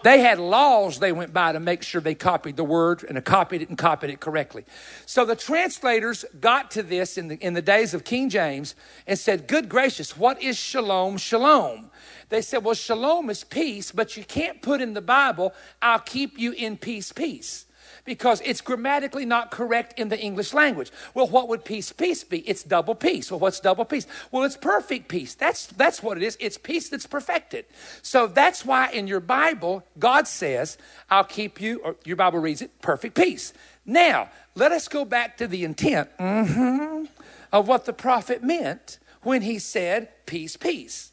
They 0.02 0.20
had 0.20 0.38
laws 0.38 0.98
they 0.98 1.12
went 1.12 1.32
by 1.32 1.52
to 1.52 1.60
make 1.60 1.82
sure 1.82 2.00
they 2.00 2.14
copied 2.14 2.56
the 2.56 2.64
word 2.64 3.04
and 3.04 3.22
copied 3.24 3.62
it 3.62 3.68
and 3.68 3.76
copied 3.76 4.10
it 4.10 4.20
correctly. 4.20 4.64
So 5.06 5.24
the 5.24 5.36
translators 5.36 6.24
got 6.40 6.70
to 6.72 6.82
this 6.82 7.18
in 7.18 7.28
the, 7.28 7.36
in 7.36 7.54
the 7.54 7.62
days 7.62 7.94
of 7.94 8.04
King 8.04 8.28
James 8.28 8.74
and 9.06 9.18
said, 9.18 9.48
Good 9.48 9.68
gracious, 9.68 10.16
what 10.16 10.42
is 10.42 10.56
shalom, 10.56 11.16
shalom? 11.16 11.90
They 12.28 12.42
said, 12.42 12.64
Well, 12.64 12.74
shalom 12.74 13.28
is 13.30 13.44
peace, 13.44 13.90
but 13.92 14.16
you 14.16 14.24
can't 14.24 14.62
put 14.62 14.80
in 14.80 14.94
the 14.94 15.02
Bible, 15.02 15.52
I'll 15.82 15.98
keep 15.98 16.38
you 16.38 16.52
in 16.52 16.76
peace, 16.76 17.12
peace 17.12 17.66
because 18.08 18.40
it's 18.40 18.62
grammatically 18.62 19.26
not 19.26 19.50
correct 19.50 19.98
in 19.98 20.08
the 20.08 20.18
English 20.18 20.54
language. 20.54 20.90
Well, 21.12 21.28
what 21.28 21.46
would 21.48 21.62
peace 21.62 21.92
peace 21.92 22.24
be? 22.24 22.38
It's 22.40 22.62
double 22.62 22.94
peace. 22.94 23.30
Well, 23.30 23.38
what's 23.38 23.60
double 23.60 23.84
peace? 23.84 24.06
Well, 24.32 24.44
it's 24.44 24.56
perfect 24.56 25.08
peace. 25.08 25.34
That's 25.34 25.66
that's 25.66 26.02
what 26.02 26.16
it 26.16 26.22
is. 26.22 26.38
It's 26.40 26.56
peace 26.56 26.88
that's 26.88 27.06
perfected. 27.06 27.66
So 28.00 28.26
that's 28.26 28.64
why 28.64 28.90
in 28.90 29.06
your 29.06 29.20
Bible, 29.20 29.84
God 29.98 30.26
says, 30.26 30.78
I'll 31.10 31.22
keep 31.22 31.60
you, 31.60 31.80
or 31.84 31.96
your 32.06 32.16
Bible 32.16 32.38
reads 32.38 32.62
it, 32.62 32.80
perfect 32.80 33.14
peace. 33.14 33.52
Now, 33.84 34.30
let 34.54 34.72
us 34.72 34.88
go 34.88 35.04
back 35.04 35.36
to 35.36 35.46
the 35.46 35.64
intent 35.64 36.08
mm-hmm, 36.18 37.04
of 37.52 37.68
what 37.68 37.84
the 37.84 37.92
prophet 37.92 38.42
meant 38.42 38.98
when 39.22 39.42
he 39.42 39.58
said, 39.58 40.08
peace, 40.24 40.56
peace. 40.56 41.12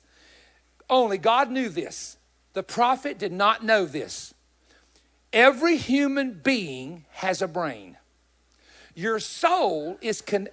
Only 0.90 1.18
God 1.18 1.52
knew 1.52 1.68
this. 1.68 2.18
The 2.54 2.64
prophet 2.64 3.18
did 3.18 3.34
not 3.34 3.66
know 3.66 3.86
this. 3.86 4.34
Every 5.36 5.76
human 5.76 6.32
being 6.32 7.04
has 7.12 7.42
a 7.42 7.48
brain. 7.48 7.98
Your 8.96 9.20
soul 9.20 9.98
is 10.00 10.22
con. 10.22 10.48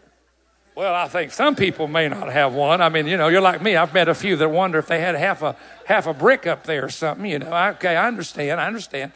Well, 0.75 0.93
I 0.93 1.07
think 1.07 1.31
some 1.31 1.55
people 1.55 1.87
may 1.87 2.09
not 2.09 2.33
have 2.33 2.53
one. 2.53 2.81
I 2.81 2.89
mean, 2.89 3.07
you 3.07 3.17
know, 3.17 3.29
you're 3.29 3.41
like 3.41 3.63
me. 3.63 3.77
I've 3.77 3.95
met 3.95 4.09
a 4.09 4.15
few 4.15 4.35
that 4.35 4.49
wonder 4.49 4.81
if 4.81 4.89
they 4.89 5.01
had 5.01 5.15
half 5.15 5.41
a 5.41 5.55
half 5.85 6.09
a 6.09 6.13
brick 6.13 6.49
up 6.49 6.65
there 6.65 6.85
or 6.85 6.89
something. 6.89 7.25
You 7.27 7.39
know, 7.39 7.69
okay, 7.75 7.95
I 7.95 8.09
understand. 8.09 8.61
I 8.61 8.67
understand. 8.67 9.13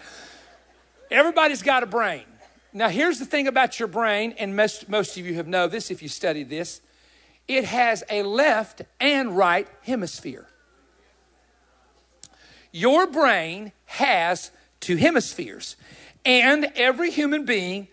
Everybody's 1.10 1.62
got 1.62 1.82
a 1.82 1.86
brain. 1.86 2.24
Now, 2.72 2.88
here's 2.88 3.18
the 3.18 3.24
thing 3.24 3.48
about 3.48 3.80
your 3.80 3.88
brain, 3.88 4.34
and 4.38 4.54
most 4.54 4.88
most 4.88 5.18
of 5.18 5.26
you 5.26 5.34
have 5.34 5.48
know 5.48 5.66
this 5.66 5.90
if 5.90 6.00
you 6.00 6.08
studied 6.08 6.48
this. 6.48 6.80
It 7.48 7.64
has 7.64 8.04
a 8.08 8.22
left 8.22 8.82
and 9.00 9.36
right 9.36 9.66
hemisphere. 9.82 10.46
Your 12.70 13.08
brain 13.08 13.72
has 13.86 14.52
two 14.86 14.96
hemispheres. 14.96 15.74
And 16.24 16.70
every 16.76 17.10
human 17.10 17.44
being 17.44 17.88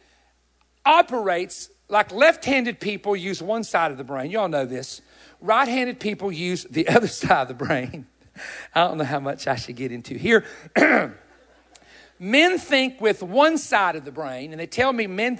operates 0.85 1.69
like 1.89 2.11
left 2.11 2.45
handed 2.45 2.79
people 2.79 3.15
use 3.15 3.41
one 3.41 3.63
side 3.63 3.91
of 3.91 3.97
the 3.97 4.03
brain. 4.03 4.29
Y'all 4.29 4.47
know 4.47 4.65
this. 4.65 5.01
Right 5.41 5.67
handed 5.67 5.99
people 5.99 6.31
use 6.31 6.65
the 6.65 6.87
other 6.95 7.07
side 7.07 7.41
of 7.41 7.47
the 7.47 7.53
brain. 7.55 8.05
I 8.75 8.87
don't 8.87 8.99
know 8.99 9.03
how 9.05 9.19
much 9.19 9.47
I 9.47 9.55
should 9.55 9.75
get 9.75 9.91
into 9.91 10.15
here. 10.15 10.45
men 12.19 12.57
think 12.59 13.01
with 13.01 13.23
one 13.23 13.57
side 13.57 13.95
of 13.95 14.05
the 14.05 14.11
brain, 14.11 14.51
and 14.51 14.59
they 14.59 14.67
tell 14.67 14.93
me 14.93 15.07
men 15.07 15.39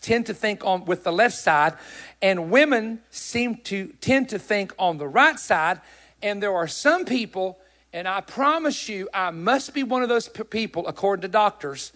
tend 0.00 0.26
to 0.26 0.34
think 0.34 0.64
on 0.64 0.84
with 0.84 1.02
the 1.02 1.12
left 1.12 1.36
side, 1.36 1.74
and 2.22 2.50
women 2.50 3.00
seem 3.10 3.56
to 3.64 3.88
tend 4.00 4.28
to 4.28 4.38
think 4.38 4.72
on 4.78 4.98
the 4.98 5.08
right 5.08 5.40
side. 5.40 5.80
And 6.22 6.40
there 6.40 6.54
are 6.54 6.68
some 6.68 7.04
people, 7.04 7.58
and 7.94 8.08
I 8.08 8.20
promise 8.20 8.88
you, 8.88 9.08
I 9.14 9.30
must 9.30 9.72
be 9.72 9.84
one 9.84 10.02
of 10.02 10.08
those 10.08 10.28
people, 10.28 10.84
according 10.88 11.22
to 11.22 11.28
doctors, 11.28 11.92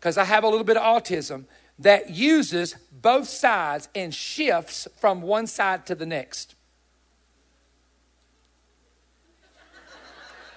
because 0.00 0.16
I 0.16 0.24
have 0.24 0.44
a 0.44 0.48
little 0.48 0.64
bit 0.64 0.78
of 0.78 0.82
autism, 0.82 1.44
that 1.78 2.08
uses 2.08 2.74
both 2.90 3.28
sides 3.28 3.90
and 3.94 4.14
shifts 4.14 4.88
from 4.98 5.20
one 5.20 5.46
side 5.46 5.84
to 5.86 5.94
the 5.94 6.06
next. 6.06 6.56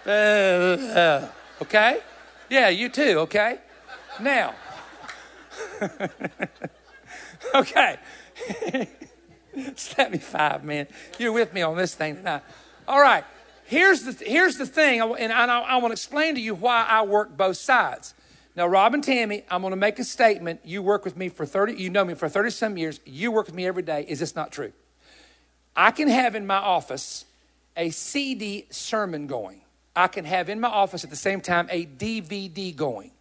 Uh, 0.07 0.11
uh, 0.11 1.27
okay? 1.63 1.97
Yeah, 2.47 2.69
you 2.69 2.89
too, 2.89 3.21
okay? 3.21 3.57
Now, 4.21 4.53
okay. 7.55 7.97
Slap 9.75 10.11
me 10.11 10.19
five, 10.19 10.63
man. 10.63 10.85
You're 11.17 11.31
with 11.31 11.55
me 11.55 11.63
on 11.63 11.75
this 11.75 11.95
thing 11.95 12.17
tonight. 12.17 12.43
All 12.87 13.01
right. 13.01 13.23
Here's 13.65 14.03
the, 14.03 14.23
here's 14.23 14.57
the 14.57 14.65
thing, 14.65 15.01
and 15.01 15.33
I, 15.33 15.59
I 15.59 15.75
want 15.77 15.87
to 15.87 15.93
explain 15.93 16.35
to 16.35 16.41
you 16.41 16.53
why 16.53 16.85
I 16.87 17.01
work 17.01 17.35
both 17.35 17.57
sides. 17.57 18.13
Now, 18.55 18.67
Rob 18.67 18.93
and 18.93 19.03
Tammy, 19.03 19.43
I'm 19.49 19.61
going 19.61 19.71
to 19.71 19.77
make 19.77 19.97
a 19.99 20.03
statement. 20.03 20.61
You 20.63 20.81
work 20.81 21.03
with 21.03 21.17
me 21.17 21.29
for 21.29 21.45
30, 21.45 21.73
you 21.73 21.89
know 21.89 22.05
me 22.05 22.13
for 22.13 22.29
30 22.29 22.51
some 22.51 22.77
years. 22.77 22.99
You 23.05 23.31
work 23.31 23.47
with 23.47 23.55
me 23.55 23.65
every 23.65 23.83
day. 23.83 24.05
Is 24.07 24.19
this 24.19 24.35
not 24.35 24.51
true? 24.51 24.71
I 25.75 25.91
can 25.91 26.07
have 26.07 26.35
in 26.35 26.45
my 26.45 26.57
office 26.57 27.25
a 27.75 27.89
CD 27.89 28.67
sermon 28.69 29.27
going. 29.27 29.61
I 29.95 30.07
can 30.07 30.25
have 30.25 30.47
in 30.47 30.59
my 30.59 30.69
office 30.69 31.03
at 31.03 31.09
the 31.09 31.15
same 31.15 31.41
time 31.41 31.67
a 31.71 31.85
DVD 31.85 32.73
going. 32.73 33.11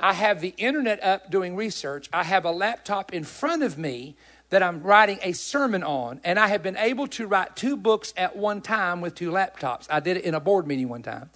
I 0.00 0.14
have 0.14 0.40
the 0.40 0.54
internet 0.58 1.02
up 1.02 1.30
doing 1.30 1.54
research. 1.54 2.08
I 2.12 2.24
have 2.24 2.44
a 2.44 2.50
laptop 2.50 3.14
in 3.14 3.24
front 3.24 3.62
of 3.62 3.78
me 3.78 4.16
that 4.52 4.62
I'm 4.62 4.82
writing 4.82 5.18
a 5.22 5.32
sermon 5.32 5.82
on, 5.82 6.20
and 6.24 6.38
I 6.38 6.48
have 6.48 6.62
been 6.62 6.76
able 6.76 7.06
to 7.06 7.26
write 7.26 7.56
two 7.56 7.74
books 7.74 8.12
at 8.18 8.36
one 8.36 8.60
time 8.60 9.00
with 9.00 9.14
two 9.14 9.30
laptops. 9.30 9.86
I 9.88 9.98
did 9.98 10.18
it 10.18 10.24
in 10.24 10.34
a 10.34 10.40
board 10.40 10.66
meeting 10.66 10.90
one 10.90 11.02
time. 11.02 11.30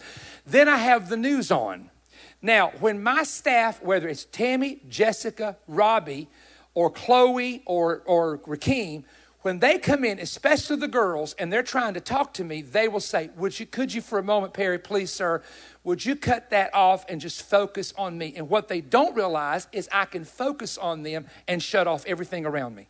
Then 0.47 0.69
I 0.69 0.77
have 0.77 1.09
the 1.09 1.17
news 1.17 1.51
on. 1.51 1.89
Now, 2.43 2.73
when 2.79 3.03
my 3.03 3.23
staff, 3.23 3.83
whether 3.83 4.07
it's 4.07 4.27
Tammy, 4.27 4.83
Jessica, 4.91 5.57
Robbie, 5.67 6.29
or 6.75 6.91
Chloe, 6.91 7.63
or, 7.65 8.03
or 8.05 8.37
Rakeem, 8.41 9.05
when 9.41 9.61
they 9.61 9.79
come 9.79 10.05
in, 10.05 10.19
especially 10.19 10.77
the 10.77 10.87
girls, 10.87 11.35
and 11.39 11.51
they're 11.51 11.63
trying 11.63 11.95
to 11.95 12.01
talk 12.01 12.35
to 12.35 12.45
me, 12.45 12.61
they 12.61 12.87
will 12.87 13.01
say, 13.01 13.31
Would 13.39 13.59
you, 13.59 13.65
could 13.65 13.95
you 13.95 14.03
for 14.03 14.19
a 14.19 14.23
moment, 14.23 14.53
Perry, 14.53 14.79
please, 14.79 15.11
sir, 15.11 15.43
would 15.85 16.05
you 16.05 16.17
cut 16.17 16.51
that 16.51 16.75
off 16.75 17.07
and 17.09 17.19
just 17.19 17.41
focus 17.41 17.95
on 17.97 18.19
me? 18.19 18.35
And 18.37 18.51
what 18.51 18.69
they 18.69 18.83
don't 18.83 19.17
realize 19.17 19.69
is 19.73 19.89
I 19.91 20.05
can 20.05 20.27
focus 20.27 20.77
on 20.77 21.03
them 21.03 21.25
and 21.49 21.63
shut 21.63 21.87
off 21.87 22.05
everything 22.05 22.45
around 22.45 22.75
me. 22.75 22.89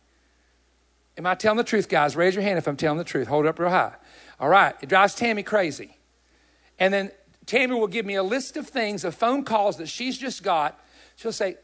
Am 1.17 1.25
I 1.25 1.35
telling 1.35 1.57
the 1.57 1.63
truth, 1.63 1.89
guys? 1.89 2.15
Raise 2.15 2.35
your 2.35 2.43
hand 2.43 2.57
if 2.57 2.67
I'm 2.67 2.77
telling 2.77 2.97
the 2.97 3.03
truth. 3.03 3.27
Hold 3.27 3.45
it 3.45 3.49
up 3.49 3.59
real 3.59 3.69
high. 3.69 3.93
All 4.39 4.49
right. 4.49 4.75
It 4.81 4.89
drives 4.89 5.15
Tammy 5.15 5.43
crazy. 5.43 5.97
And 6.79 6.93
then 6.93 7.11
Tammy 7.45 7.73
will 7.73 7.87
give 7.87 8.05
me 8.05 8.15
a 8.15 8.23
list 8.23 8.55
of 8.55 8.67
things, 8.67 9.03
of 9.03 9.15
phone 9.15 9.43
calls 9.43 9.77
that 9.77 9.87
she's 9.87 10.17
just 10.17 10.43
got. 10.43 10.79
She'll 11.15 11.31
say, 11.31 11.57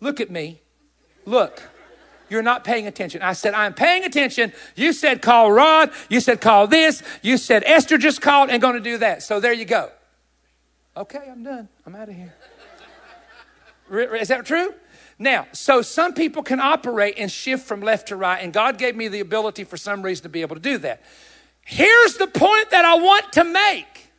Look 0.00 0.20
at 0.20 0.30
me. 0.30 0.60
Look. 1.24 1.62
You're 2.28 2.42
not 2.42 2.64
paying 2.64 2.88
attention. 2.88 3.22
I 3.22 3.34
said, 3.34 3.54
I'm 3.54 3.72
paying 3.72 4.04
attention. 4.04 4.52
You 4.74 4.92
said 4.92 5.22
call 5.22 5.52
Rod. 5.52 5.92
You 6.08 6.18
said 6.20 6.40
call 6.40 6.66
this. 6.66 7.02
You 7.22 7.38
said 7.38 7.62
Esther 7.64 7.98
just 7.98 8.20
called 8.20 8.50
and 8.50 8.60
going 8.60 8.74
to 8.74 8.80
do 8.80 8.98
that. 8.98 9.22
So 9.22 9.38
there 9.38 9.52
you 9.52 9.64
go. 9.64 9.90
Okay, 10.96 11.28
I'm 11.30 11.44
done. 11.44 11.68
I'm 11.86 11.94
out 11.94 12.08
of 12.08 12.16
here. 12.16 12.34
Is 14.16 14.28
that 14.28 14.44
true? 14.44 14.74
Now, 15.18 15.46
so 15.52 15.80
some 15.80 16.12
people 16.12 16.42
can 16.42 16.60
operate 16.60 17.14
and 17.16 17.30
shift 17.30 17.66
from 17.66 17.80
left 17.80 18.08
to 18.08 18.16
right, 18.16 18.42
and 18.42 18.52
God 18.52 18.76
gave 18.76 18.94
me 18.94 19.08
the 19.08 19.20
ability 19.20 19.64
for 19.64 19.76
some 19.76 20.02
reason 20.02 20.24
to 20.24 20.28
be 20.28 20.42
able 20.42 20.56
to 20.56 20.60
do 20.60 20.78
that. 20.78 21.02
Here's 21.62 22.16
the 22.16 22.26
point 22.26 22.70
that 22.70 22.84
I 22.84 22.94
want 22.96 23.32
to 23.32 23.44
make. 23.44 24.10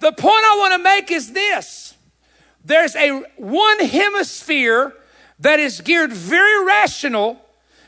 The 0.00 0.12
point 0.12 0.44
I 0.44 0.56
want 0.58 0.72
to 0.74 0.78
make 0.78 1.10
is 1.10 1.32
this 1.32 1.94
there's 2.64 2.94
a 2.96 3.22
one 3.36 3.78
hemisphere 3.78 4.94
that 5.38 5.60
is 5.60 5.80
geared 5.80 6.12
very 6.12 6.64
rational, 6.64 7.40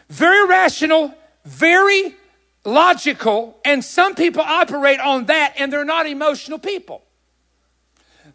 very 0.09 0.47
rational, 0.47 1.15
very 1.45 2.15
logical, 2.65 3.59
and 3.65 3.85
some 3.85 4.15
people 4.15 4.43
operate 4.43 5.01
on 5.01 5.27
that 5.27 5.55
and 5.59 5.73
they're 5.73 5.85
not 5.85 6.07
emotional 6.07 6.59
people. 6.59 7.03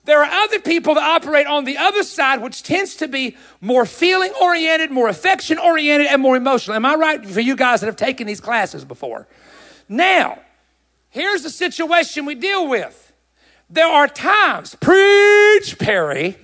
There 0.06 0.24
are 0.24 0.44
other 0.44 0.60
people 0.60 0.96
that 0.96 1.04
operate 1.04 1.46
on 1.46 1.66
the 1.66 1.78
other 1.78 2.04
side, 2.04 2.42
which 2.42 2.64
tends 2.64 2.96
to 2.96 3.08
be 3.08 3.38
more 3.62 3.86
feeling 3.86 4.32
oriented, 4.42 4.92
more 4.92 5.08
affection 5.08 5.60
oriented, 5.60 6.08
and 6.08 6.22
more 6.22 6.36
emotional. 6.36 6.76
Am 6.76 6.86
I 6.86 6.96
right 6.96 7.26
for 7.26 7.42
you 7.42 7.56
guys 7.56 7.82
that 7.82 7.88
have 7.88 7.96
taken 7.96 8.26
these 8.26 8.42
classes 8.42 8.86
before? 8.86 9.28
Now, 9.88 10.40
here's 11.10 11.44
the 11.44 11.50
situation 11.50 12.26
we 12.26 12.36
deal 12.36 12.68
with. 12.68 13.12
There 13.70 13.88
are 13.88 14.08
times, 14.08 14.76
preach, 14.76 15.78
Perry, 15.78 16.38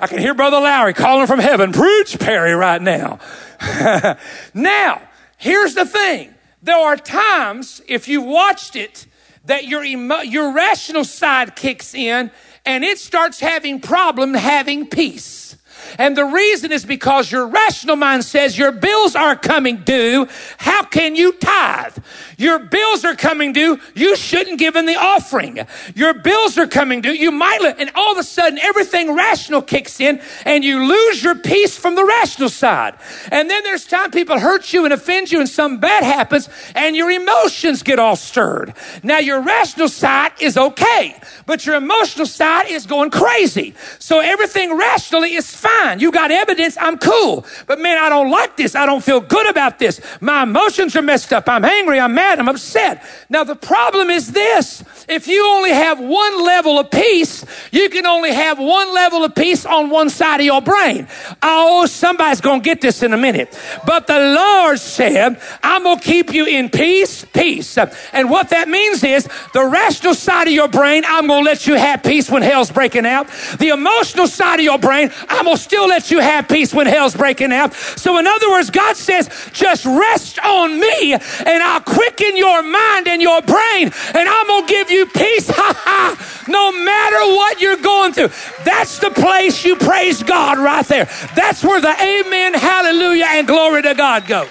I 0.00 0.06
can 0.06 0.18
hear 0.18 0.34
Brother 0.34 0.60
Lowry 0.60 0.94
calling 0.94 1.26
from 1.26 1.40
heaven, 1.40 1.72
preach 1.72 2.18
Perry 2.20 2.52
right 2.52 2.80
now. 2.80 3.18
now, 4.54 5.02
here's 5.38 5.74
the 5.74 5.84
thing. 5.84 6.32
There 6.62 6.76
are 6.76 6.96
times, 6.96 7.82
if 7.88 8.06
you've 8.06 8.24
watched 8.24 8.76
it, 8.76 9.06
that 9.46 9.64
your, 9.66 9.82
emo- 9.82 10.20
your 10.20 10.52
rational 10.52 11.04
side 11.04 11.56
kicks 11.56 11.94
in 11.94 12.30
and 12.68 12.84
it 12.84 12.98
starts 12.98 13.40
having 13.40 13.80
problem 13.80 14.34
having 14.34 14.86
peace. 14.86 15.47
And 15.96 16.16
the 16.16 16.24
reason 16.24 16.72
is 16.72 16.84
because 16.84 17.30
your 17.30 17.46
rational 17.46 17.96
mind 17.96 18.24
says 18.24 18.58
your 18.58 18.72
bills 18.72 19.16
are 19.16 19.36
coming 19.36 19.78
due. 19.78 20.28
How 20.58 20.82
can 20.82 21.16
you 21.16 21.32
tithe? 21.32 21.96
Your 22.36 22.58
bills 22.58 23.04
are 23.04 23.14
coming 23.14 23.52
due. 23.52 23.78
You 23.94 24.16
shouldn't 24.16 24.58
give 24.58 24.76
in 24.76 24.86
the 24.86 24.96
offering. 24.96 25.60
Your 25.94 26.14
bills 26.14 26.58
are 26.58 26.66
coming 26.66 27.00
due. 27.00 27.12
You 27.12 27.30
might, 27.30 27.60
and 27.78 27.90
all 27.94 28.12
of 28.12 28.18
a 28.18 28.22
sudden 28.22 28.58
everything 28.58 29.14
rational 29.14 29.62
kicks 29.62 30.00
in 30.00 30.20
and 30.44 30.64
you 30.64 30.84
lose 30.84 31.22
your 31.22 31.34
peace 31.34 31.76
from 31.76 31.94
the 31.94 32.04
rational 32.04 32.48
side. 32.48 32.96
And 33.30 33.48
then 33.48 33.64
there's 33.64 33.86
time 33.86 34.10
people 34.10 34.38
hurt 34.38 34.72
you 34.72 34.84
and 34.84 34.92
offend 34.92 35.32
you 35.32 35.40
and 35.40 35.48
something 35.48 35.80
bad 35.80 36.02
happens 36.02 36.48
and 36.74 36.94
your 36.96 37.10
emotions 37.10 37.82
get 37.82 37.98
all 37.98 38.16
stirred. 38.16 38.74
Now 39.02 39.18
your 39.18 39.40
rational 39.40 39.88
side 39.88 40.32
is 40.40 40.56
okay, 40.56 41.18
but 41.46 41.66
your 41.66 41.76
emotional 41.76 42.26
side 42.26 42.68
is 42.68 42.86
going 42.86 43.10
crazy. 43.10 43.74
So 43.98 44.20
everything 44.20 44.76
rationally 44.76 45.34
is 45.34 45.54
fine 45.54 45.77
fine. 45.78 46.00
You 46.00 46.10
got 46.10 46.30
evidence. 46.30 46.76
I'm 46.80 46.98
cool. 46.98 47.46
But 47.66 47.80
man, 47.80 47.98
I 47.98 48.08
don't 48.08 48.30
like 48.30 48.56
this. 48.56 48.74
I 48.74 48.86
don't 48.86 49.02
feel 49.02 49.20
good 49.20 49.48
about 49.48 49.78
this. 49.78 50.00
My 50.20 50.42
emotions 50.42 50.96
are 50.96 51.02
messed 51.02 51.32
up. 51.32 51.48
I'm 51.48 51.64
angry. 51.64 52.00
I'm 52.00 52.14
mad. 52.14 52.38
I'm 52.38 52.48
upset. 52.48 53.04
Now, 53.28 53.44
the 53.44 53.56
problem 53.56 54.10
is 54.10 54.32
this. 54.32 54.84
If 55.08 55.26
you 55.28 55.44
only 55.46 55.70
have 55.70 55.98
one 56.00 56.44
level 56.44 56.78
of 56.78 56.90
peace, 56.90 57.44
you 57.72 57.88
can 57.90 58.06
only 58.06 58.32
have 58.32 58.58
one 58.58 58.94
level 58.94 59.24
of 59.24 59.34
peace 59.34 59.64
on 59.66 59.90
one 59.90 60.10
side 60.10 60.40
of 60.40 60.46
your 60.46 60.60
brain. 60.60 61.08
Oh, 61.42 61.86
somebody's 61.86 62.40
going 62.40 62.60
to 62.60 62.64
get 62.64 62.80
this 62.80 63.02
in 63.02 63.12
a 63.12 63.16
minute. 63.16 63.58
But 63.86 64.06
the 64.06 64.18
Lord 64.18 64.78
said, 64.78 65.40
I'm 65.62 65.82
going 65.82 65.98
to 65.98 66.04
keep 66.04 66.32
you 66.32 66.46
in 66.46 66.70
peace, 66.70 67.24
peace. 67.24 67.78
And 68.12 68.30
what 68.30 68.50
that 68.50 68.68
means 68.68 69.02
is 69.04 69.28
the 69.54 69.64
rational 69.64 70.14
side 70.14 70.46
of 70.48 70.52
your 70.52 70.68
brain, 70.68 71.04
I'm 71.06 71.26
going 71.26 71.44
to 71.44 71.50
let 71.50 71.66
you 71.66 71.74
have 71.74 72.02
peace 72.02 72.30
when 72.30 72.42
hell's 72.42 72.70
breaking 72.70 73.06
out. 73.06 73.28
The 73.58 73.68
emotional 73.68 74.26
side 74.26 74.58
of 74.58 74.64
your 74.64 74.78
brain, 74.78 75.10
I'm 75.28 75.44
going 75.44 75.56
to 75.56 75.62
still 75.68 75.86
let 75.86 76.10
you 76.10 76.18
have 76.18 76.48
peace 76.48 76.72
when 76.72 76.86
hell's 76.86 77.14
breaking 77.14 77.52
out. 77.52 77.74
So, 77.74 78.18
in 78.18 78.26
other 78.26 78.48
words, 78.50 78.70
God 78.70 78.96
says, 78.96 79.28
just 79.52 79.84
rest 79.84 80.38
on 80.38 80.80
me 80.80 81.12
and 81.12 81.62
I'll 81.62 81.82
quicken 81.82 82.38
your 82.38 82.62
mind 82.62 83.06
and 83.06 83.20
your 83.20 83.42
brain 83.42 83.92
and 84.14 84.28
I'm 84.28 84.46
going 84.46 84.66
to 84.66 84.72
give 84.72 84.90
you 84.90 85.06
peace. 85.06 85.50
Ha 85.58 85.74
ha. 85.76 86.44
No 86.48 86.70
matter 86.70 87.16
what 87.34 87.60
you're 87.60 87.76
going 87.76 88.12
through. 88.12 88.30
That's 88.64 89.00
the 89.00 89.10
place 89.10 89.64
you 89.64 89.74
praise 89.74 90.22
God 90.22 90.56
right 90.58 90.86
there. 90.86 91.06
That's 91.34 91.64
where 91.64 91.80
the 91.80 91.90
amen, 91.90 92.54
hallelujah, 92.54 93.26
and 93.28 93.46
glory 93.46 93.82
to 93.82 93.94
God 93.94 94.26
go. 94.28 94.46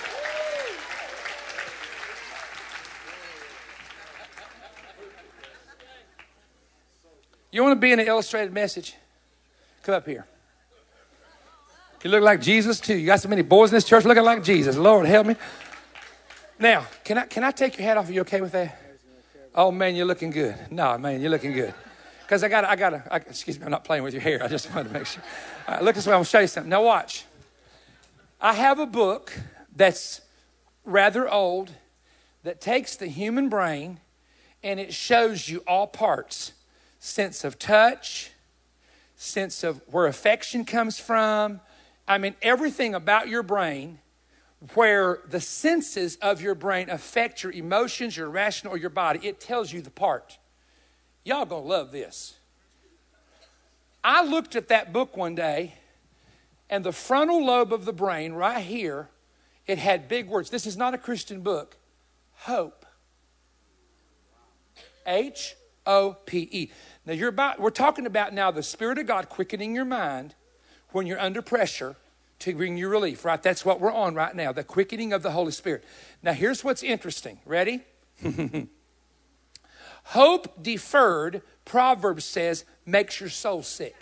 You 7.52 7.64
want 7.64 7.78
to 7.78 7.80
be 7.80 7.94
in 7.94 8.00
an 8.00 8.08
illustrated 8.08 8.54
message? 8.54 8.96
Come 9.84 9.96
up 9.96 10.06
here. 10.06 10.28
You 12.04 12.12
look 12.12 12.24
like 12.24 12.42
Jesus 12.42 12.80
too. 12.80 12.96
You 12.96 13.08
got 13.08 13.20
so 13.20 13.30
many 13.30 13.42
boys 13.42 13.72
in 13.72 13.76
this 13.76 13.84
church 13.84 14.06
looking 14.06 14.24
like 14.24 14.44
Jesus. 14.44 14.78
Lord 14.78 15.08
help 15.08 15.28
me. 15.28 15.36
Now, 16.60 16.86
can 17.04 17.18
I 17.18 17.26
can 17.26 17.44
I 17.44 17.52
take 17.52 17.78
your 17.78 17.88
hat 17.88 17.98
off? 17.98 18.10
Are 18.10 18.12
you 18.12 18.22
okay 18.22 18.42
with 18.42 18.52
that? 18.52 18.80
Oh 19.56 19.72
man, 19.72 19.96
you're 19.96 20.06
looking 20.06 20.30
good. 20.30 20.56
No, 20.72 20.98
man, 20.98 21.22
you're 21.22 21.32
looking 21.32 21.54
good. 21.54 21.74
Because 22.22 22.44
I 22.44 22.50
got 22.50 22.66
I 22.66 22.76
got 22.76 22.90
to, 22.90 23.16
excuse 23.28 23.58
me, 23.60 23.66
I'm 23.66 23.72
not 23.72 23.84
playing 23.84 24.04
with 24.04 24.14
your 24.14 24.22
hair. 24.22 24.44
I 24.44 24.48
just 24.48 24.74
wanted 24.74 24.90
to 24.90 24.94
make 24.94 25.06
sure. 25.06 25.24
All 25.68 25.76
right, 25.76 25.84
look 25.84 25.96
this 25.96 26.06
way, 26.06 26.14
I'm 26.14 26.24
to 26.24 26.30
show 26.30 26.40
you 26.40 26.48
something. 26.48 26.70
Now, 26.70 26.84
watch. 26.84 27.26
I 28.40 28.54
have 28.54 28.80
a 28.80 28.86
book 28.86 29.34
that's 29.76 30.22
rather 30.86 31.28
old 31.28 31.72
that 32.44 32.62
takes 32.62 32.96
the 32.96 33.08
human 33.08 33.50
brain 33.50 34.00
and 34.62 34.80
it 34.80 34.94
shows 34.94 35.50
you 35.50 35.64
all 35.68 35.88
parts 35.88 36.54
sense 37.00 37.44
of 37.44 37.58
touch, 37.58 38.32
sense 39.16 39.64
of 39.64 39.82
where 39.92 40.06
affection 40.06 40.66
comes 40.66 41.00
from. 41.00 41.62
I 42.08 42.18
mean, 42.18 42.36
everything 42.42 42.96
about 42.96 43.28
your 43.28 43.44
brain 43.44 44.00
where 44.74 45.20
the 45.30 45.42
senses 45.42 46.18
of 46.22 46.42
your 46.42 46.56
brain 46.56 46.90
affect 46.90 47.44
your 47.44 47.52
emotions, 47.52 48.18
your 48.18 48.30
rational, 48.30 48.74
or 48.74 48.78
your 48.78 48.90
body. 48.90 49.20
It 49.28 49.40
tells 49.40 49.72
you 49.72 49.82
the 49.82 49.92
part. 49.92 50.38
Y'all 51.24 51.46
gonna 51.46 51.66
love 51.66 51.92
this. 51.92 52.38
I 54.04 54.24
looked 54.24 54.56
at 54.56 54.70
that 54.70 54.94
book 54.94 55.18
one 55.18 55.36
day, 55.36 55.76
and 56.70 56.84
the 56.84 56.94
frontal 56.94 57.46
lobe 57.46 57.74
of 57.74 57.86
the 57.86 57.94
brain, 57.94 58.34
right 58.34 58.64
here, 58.64 59.10
it 59.68 59.78
had 59.78 60.08
big 60.08 60.28
words. 60.28 60.50
This 60.50 60.66
is 60.66 60.78
not 60.78 60.94
a 60.94 60.98
Christian 60.98 61.42
book. 61.42 61.76
Hope. 62.34 62.86
H 65.06 65.56
O 65.86 66.18
P 66.26 66.50
E. 66.52 66.72
Now 67.06 67.14
you're 67.14 67.30
about 67.30 67.60
we're 67.60 67.70
talking 67.70 68.06
about 68.06 68.34
now 68.34 68.52
the 68.52 68.64
Spirit 68.64 68.98
of 68.98 69.08
God 69.08 69.30
quickening 69.30 69.76
your 69.76 69.86
mind 69.86 70.36
when 70.92 71.06
you're 71.06 71.20
under 71.20 71.42
pressure 71.42 71.96
to 72.40 72.54
bring 72.54 72.78
you 72.78 72.88
relief, 72.88 73.26
right? 73.26 73.42
That's 73.42 73.66
what 73.66 73.80
we're 73.80 73.92
on 73.92 74.14
right 74.16 74.36
now, 74.36 74.52
the 74.52 74.64
quickening 74.64 75.12
of 75.14 75.24
the 75.24 75.32
Holy 75.32 75.52
Spirit. 75.52 75.84
Now, 76.22 76.34
here's 76.34 76.64
what's 76.64 76.84
interesting. 76.84 77.40
Ready? 77.46 77.82
Hope 80.04 80.64
deferred, 80.64 81.42
Proverbs 81.66 82.24
says, 82.24 82.64
makes 82.86 83.20
your 83.20 83.30
soul 83.30 83.64
sick. 83.64 83.96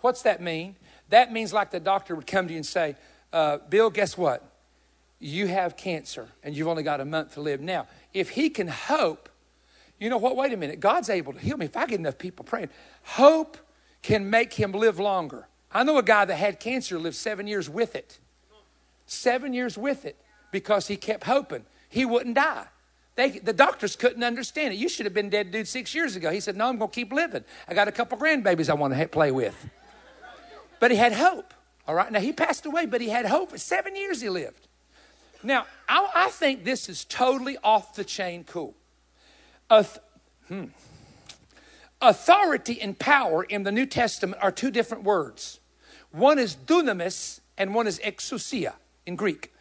What's 0.00 0.22
that 0.22 0.40
mean? 0.40 0.76
That 1.08 1.32
means 1.32 1.52
like 1.52 1.70
the 1.70 1.80
doctor 1.80 2.14
would 2.14 2.26
come 2.26 2.46
to 2.46 2.52
you 2.52 2.58
and 2.58 2.66
say, 2.66 2.96
uh, 3.32 3.58
Bill, 3.68 3.90
guess 3.90 4.16
what? 4.16 4.44
You 5.18 5.48
have 5.48 5.76
cancer 5.76 6.28
and 6.42 6.56
you've 6.56 6.68
only 6.68 6.82
got 6.82 7.00
a 7.00 7.04
month 7.04 7.34
to 7.34 7.40
live. 7.40 7.60
Now, 7.60 7.86
if 8.14 8.30
he 8.30 8.50
can 8.50 8.68
hope, 8.68 9.28
you 9.98 10.08
know 10.08 10.18
what? 10.18 10.36
Wait 10.36 10.52
a 10.52 10.56
minute. 10.56 10.80
God's 10.80 11.10
able 11.10 11.32
to 11.32 11.38
heal 11.38 11.56
me 11.56 11.66
if 11.66 11.76
I 11.76 11.86
get 11.86 11.98
enough 11.98 12.16
people 12.16 12.44
praying. 12.44 12.70
Hope 13.02 13.58
can 14.02 14.30
make 14.30 14.54
him 14.54 14.72
live 14.72 14.98
longer. 14.98 15.46
I 15.72 15.84
know 15.84 15.98
a 15.98 16.02
guy 16.02 16.24
that 16.24 16.36
had 16.36 16.60
cancer 16.60 16.98
lived 16.98 17.16
seven 17.16 17.46
years 17.46 17.70
with 17.70 17.94
it. 17.94 18.18
Seven 19.06 19.52
years 19.54 19.78
with 19.78 20.04
it 20.04 20.16
because 20.50 20.88
he 20.88 20.96
kept 20.96 21.24
hoping 21.24 21.64
he 21.88 22.04
wouldn't 22.04 22.36
die. 22.36 22.66
They, 23.16 23.30
the 23.30 23.52
doctors 23.52 23.96
couldn't 23.96 24.22
understand 24.22 24.72
it. 24.72 24.76
You 24.76 24.88
should 24.88 25.04
have 25.04 25.14
been 25.14 25.30
dead, 25.30 25.50
dude, 25.50 25.68
six 25.68 25.94
years 25.94 26.16
ago. 26.16 26.30
He 26.30 26.40
said, 26.40 26.56
No, 26.56 26.68
I'm 26.68 26.78
going 26.78 26.90
to 26.90 26.94
keep 26.94 27.12
living. 27.12 27.44
I 27.68 27.74
got 27.74 27.88
a 27.88 27.92
couple 27.92 28.16
grandbabies 28.16 28.70
I 28.70 28.74
want 28.74 28.94
to 28.94 29.08
play 29.08 29.30
with. 29.30 29.68
But 30.78 30.90
he 30.90 30.96
had 30.96 31.12
hope. 31.12 31.52
All 31.86 31.94
right. 31.94 32.10
Now, 32.10 32.20
he 32.20 32.32
passed 32.32 32.64
away, 32.66 32.86
but 32.86 33.00
he 33.00 33.08
had 33.08 33.26
hope. 33.26 33.50
For 33.50 33.58
seven 33.58 33.96
years 33.96 34.20
he 34.20 34.30
lived. 34.30 34.68
Now, 35.42 35.66
I, 35.88 36.08
I 36.14 36.28
think 36.30 36.64
this 36.64 36.88
is 36.88 37.04
totally 37.04 37.58
off 37.62 37.94
the 37.94 38.04
chain 38.04 38.44
cool. 38.44 38.74
Hmm. 39.68 40.64
Authority 42.00 42.80
and 42.80 42.98
power 42.98 43.44
in 43.44 43.62
the 43.62 43.72
New 43.72 43.86
Testament 43.86 44.42
are 44.42 44.50
two 44.50 44.70
different 44.70 45.04
words. 45.04 45.59
One 46.12 46.38
is 46.38 46.56
dunamis 46.56 47.40
and 47.56 47.74
one 47.74 47.86
is 47.86 47.98
exousia 48.00 48.74
in 49.06 49.16
Greek. 49.16 49.52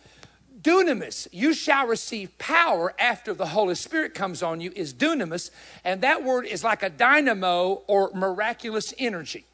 Dunamis, 0.61 1.27
you 1.31 1.53
shall 1.53 1.87
receive 1.87 2.37
power 2.37 2.93
after 2.99 3.33
the 3.33 3.47
Holy 3.47 3.75
Spirit 3.75 4.13
comes 4.13 4.43
on 4.43 4.59
you, 4.59 4.73
is 4.75 4.93
dunamis, 4.93 5.51
and 5.85 6.01
that 6.01 6.23
word 6.23 6.45
is 6.45 6.63
like 6.63 6.83
a 6.83 6.89
dynamo 6.89 7.83
or 7.87 8.11
miraculous 8.13 8.93
energy. 8.99 9.45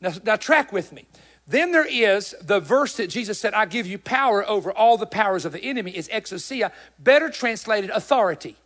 Now, 0.00 0.12
now 0.24 0.36
track 0.36 0.72
with 0.72 0.92
me. 0.92 1.04
Then 1.46 1.72
there 1.72 1.86
is 1.86 2.34
the 2.40 2.58
verse 2.58 2.96
that 2.96 3.10
Jesus 3.10 3.38
said, 3.38 3.52
I 3.52 3.66
give 3.66 3.86
you 3.86 3.98
power 3.98 4.48
over 4.48 4.72
all 4.72 4.96
the 4.96 5.06
powers 5.06 5.44
of 5.44 5.52
the 5.52 5.62
enemy, 5.62 5.94
is 5.94 6.08
exousia, 6.08 6.72
better 6.98 7.28
translated 7.28 7.90
authority. 7.90 8.56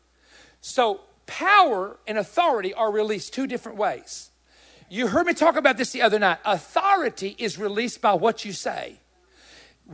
So 0.61 1.01
power 1.27 1.97
and 2.07 2.19
authority 2.19 2.73
are 2.73 2.93
released 2.93 3.35
two 3.35 3.49
different 3.49 3.79
ways. 3.79 4.31
You 4.91 5.07
heard 5.09 5.27
me 5.27 5.35
talk 5.35 5.57
about 5.57 5.77
this 5.77 5.91
the 5.91 6.03
other 6.03 6.19
night. 6.19 6.39
Authority 6.45 7.35
is 7.39 7.59
released 7.59 8.01
by 8.01 8.15
what 8.15 8.45
you 8.45 8.53
say. 8.53 8.99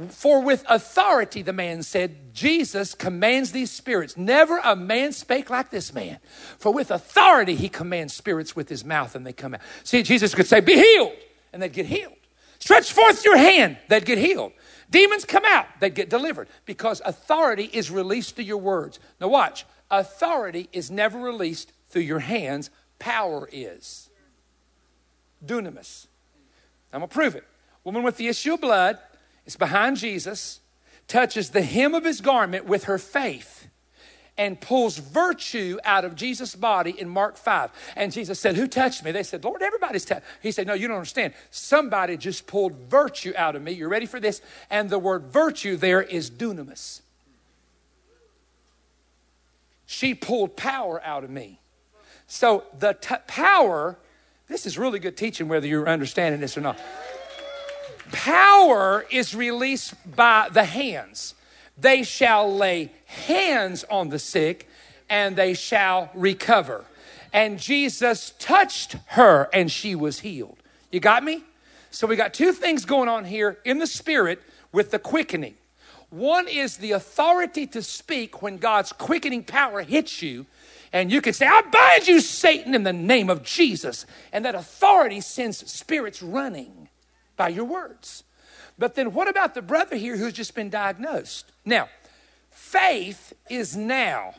For 0.09 0.42
with 0.42 0.64
authority, 0.68 1.42
the 1.42 1.53
man 1.53 1.84
said, 1.84 2.34
Jesus 2.34 2.95
commands 2.95 3.53
these 3.53 3.70
spirits. 3.70 4.16
Never 4.16 4.61
a 4.64 4.74
man 4.74 5.12
spake 5.12 5.51
like 5.51 5.70
this 5.70 5.95
man. 5.95 6.18
For 6.59 6.72
with 6.72 6.90
authority, 6.90 7.55
he 7.55 7.68
commands 7.68 8.12
spirits 8.12 8.57
with 8.57 8.68
his 8.68 8.84
mouth 8.84 9.14
and 9.14 9.24
they 9.24 9.32
come 9.32 9.55
out. 9.55 9.61
See, 9.84 10.03
Jesus 10.03 10.34
could 10.34 10.49
say, 10.49 10.59
Be 10.59 10.74
healed, 10.74 11.12
and 11.53 11.62
they'd 11.62 11.72
get 11.72 11.86
healed. 11.86 12.14
Stretch 12.59 12.92
forth 12.92 13.24
your 13.24 13.36
hand, 13.36 13.78
they'd 13.88 14.05
get 14.05 14.18
healed. 14.18 14.53
Demons 14.90 15.24
come 15.24 15.45
out, 15.47 15.66
they'd 15.80 15.95
get 15.95 16.11
delivered 16.11 16.49
because 16.66 17.01
authority 17.05 17.70
is 17.72 17.90
released 17.90 18.34
through 18.34 18.45
your 18.47 18.59
words. 18.59 18.99
Now, 19.20 19.28
watch. 19.28 19.64
Authority 19.90 20.68
is 20.72 20.90
never 20.90 21.18
released 21.18 21.72
through 21.88 22.03
your 22.03 22.18
hands, 22.18 22.70
power 22.99 23.49
is. 23.53 24.03
Dunamis. 25.47 26.07
I'm 26.92 27.01
going 27.01 27.09
to 27.09 27.14
prove 27.14 27.34
it. 27.34 27.45
Woman 27.82 28.03
with 28.03 28.16
the 28.16 28.28
issue 28.28 28.55
of 28.55 28.61
blood 28.61 28.99
is 29.47 29.57
behind 29.57 29.97
Jesus, 29.97 30.61
touches 31.07 31.51
the 31.51 31.62
hem 31.62 31.95
of 31.95 32.05
his 32.05 32.20
garment 32.20 32.64
with 32.64 32.84
her 32.84 32.99
faith, 32.99 33.68
and 34.36 34.61
pulls 34.61 34.99
virtue 34.99 35.78
out 35.84 36.05
of 36.05 36.16
Jesus' 36.16 36.55
body 36.57 36.99
in 36.99 37.09
Mark 37.09 37.36
5. 37.36 37.70
And 37.95 38.12
Jesus 38.12 38.40
said, 38.40 38.57
Who 38.57 38.66
touched 38.66 39.05
me? 39.05 39.12
They 39.12 39.22
said, 39.22 39.45
Lord, 39.45 39.62
everybody's 39.62 40.05
touched. 40.05 40.26
He 40.42 40.51
said, 40.51 40.66
No, 40.66 40.74
you 40.74 40.88
don't 40.88 40.97
understand. 40.97 41.34
Somebody 41.51 42.16
just 42.16 42.47
pulled 42.47 42.74
virtue 42.88 43.32
out 43.36 43.55
of 43.55 43.62
me. 43.62 43.72
You're 43.72 43.88
ready 43.88 44.07
for 44.07 44.18
this? 44.18 44.40
And 44.70 44.90
the 44.90 44.99
word 44.99 45.26
virtue 45.26 45.76
there 45.76 46.03
is 46.03 46.30
dunamis. 46.30 47.01
She 49.86 50.14
pulled 50.14 50.57
power 50.57 51.01
out 51.05 51.22
of 51.22 51.30
me. 51.30 51.61
So 52.26 52.64
the 52.78 52.95
t- 52.95 53.14
power, 53.26 53.99
this 54.49 54.66
is 54.66 54.78
really 54.78 54.99
good 54.99 55.16
teaching, 55.16 55.49
whether 55.49 55.66
you're 55.66 55.88
understanding 55.88 56.40
this 56.40 56.57
or 56.57 56.61
not. 56.61 56.78
Power 58.12 59.07
is 59.11 59.34
released 59.34 59.95
by 60.14 60.49
the 60.53 60.64
hands. 60.64 61.34
They 61.78 62.03
shall 62.03 62.55
lay 62.55 62.92
hands 63.07 63.84
on 63.90 64.11
the 64.11 64.18
sick 64.18 64.68
and 65.09 65.36
they 65.36 65.55
shall 65.55 66.11
recover. 66.14 66.84
And 67.32 67.59
Jesus 67.59 68.34
touched 68.38 68.97
her 69.09 69.49
and 69.53 69.70
she 69.70 69.95
was 69.95 70.20
healed. 70.20 70.59
You 70.92 71.01
got 71.01 71.24
me? 71.24 71.42
So 71.90 72.07
we 72.07 72.16
got 72.16 72.34
two 72.34 72.53
things 72.53 72.84
going 72.84 73.09
on 73.09 73.24
here 73.24 73.59
in 73.64 73.78
the 73.78 73.86
spirit 73.86 74.42
with 74.72 74.90
the 74.90 74.99
quickening. 74.99 75.55
One 76.11 76.47
is 76.47 76.76
the 76.76 76.92
authority 76.92 77.66
to 77.68 77.82
speak 77.82 78.40
when 78.40 78.59
God's 78.59 78.92
quickening 78.92 79.42
power 79.42 79.82
hits 79.82 80.22
you. 80.22 80.47
And 80.95 81.11
you 81.11 81.20
can 81.20 81.32
say, 81.32 81.45
I 81.45 81.61
bind 81.61 82.07
you, 82.07 82.20
Satan, 82.20 82.72
in 82.72 82.84
the 82.84 82.92
name 82.92 83.28
of 83.28 83.42
Jesus. 83.42 84.07
And 84.32 84.45
that 84.45 84.55
authority 84.55 85.20
sends 85.20 85.68
spirits 85.70 86.22
running 86.22 86.88
by 87.36 87.49
your 87.49 87.64
words. 87.64 88.22
But 88.78 88.95
then 88.95 89.12
what 89.12 89.26
about 89.26 89.55
the 89.55 89.61
brother 89.61 89.97
here 89.97 90.16
who's 90.16 90.32
just 90.34 90.55
been 90.55 90.70
diagnosed? 90.70 91.51
Now, 91.64 91.88
faith 92.51 93.32
is 93.51 93.76
now. 93.76 94.34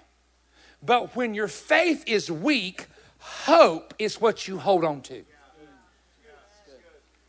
But 0.82 1.14
when 1.14 1.34
your 1.34 1.50
faith 1.50 2.06
is 2.08 2.32
weak, 2.32 2.86
hope 3.20 3.94
is 4.00 4.22
what 4.22 4.48
you 4.48 4.58
hold 4.58 4.86
on 4.86 5.02
to. 5.02 5.16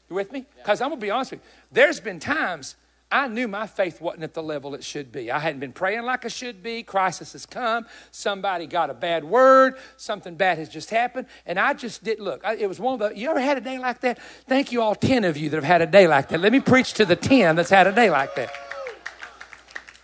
You 0.09 0.15
with 0.15 0.31
me? 0.31 0.47
Because 0.57 0.81
I'm 0.81 0.91
going 0.91 1.01
to 1.01 1.05
be 1.05 1.11
honest 1.11 1.33
with 1.33 1.41
you. 1.41 1.47
There's 1.73 1.99
been 1.99 2.21
times 2.21 2.77
I 3.11 3.29
knew 3.29 3.47
my 3.47 3.69
faith 3.69 4.01
wasn't 4.01 4.25
at 4.25 4.35
the 4.35 4.43
level 4.43 4.75
it 4.75 4.83
should 4.83 5.13
be. 5.13 5.31
I 5.31 5.39
hadn't 5.39 5.61
been 5.61 5.73
praying 5.73 6.03
like 6.03 6.25
I 6.25 6.29
should 6.29 6.61
be. 6.61 6.83
Crisis 6.83 7.35
has 7.35 7.47
come. 7.47 7.87
Somebody 8.11 8.67
got 8.67 8.91
a 8.91 8.95
bad 8.95 9.23
word. 9.23 9.77
Something 9.97 10.35
bad 10.35 10.59
has 10.59 10.69
just 10.69 10.91
happened. 10.91 11.29
And 11.47 11.59
I 11.59 11.73
just 11.75 12.03
did 12.03 12.19
look. 12.19 12.45
I, 12.45 12.57
it 12.57 12.69
was 12.69 12.81
one 12.81 12.95
of 12.95 12.99
the, 12.99 13.17
you 13.17 13.31
ever 13.31 13.41
had 13.41 13.59
a 13.59 13.61
day 13.61 13.79
like 13.79 14.01
that? 14.01 14.19
Thank 14.49 14.73
you, 14.73 14.83
all 14.83 14.97
10 14.97 15.23
of 15.23 15.37
you 15.37 15.49
that 15.51 15.57
have 15.57 15.65
had 15.65 15.83
a 15.83 15.87
day 15.87 16.09
like 16.09 16.29
that. 16.31 16.41
Let 16.41 16.51
me 16.51 16.59
preach 16.59 16.95
to 16.95 17.05
the 17.05 17.15
10 17.15 17.55
that's 17.55 17.71
had 17.71 17.87
a 17.87 17.93
day 17.93 18.11
like 18.11 18.35
that. 18.35 18.51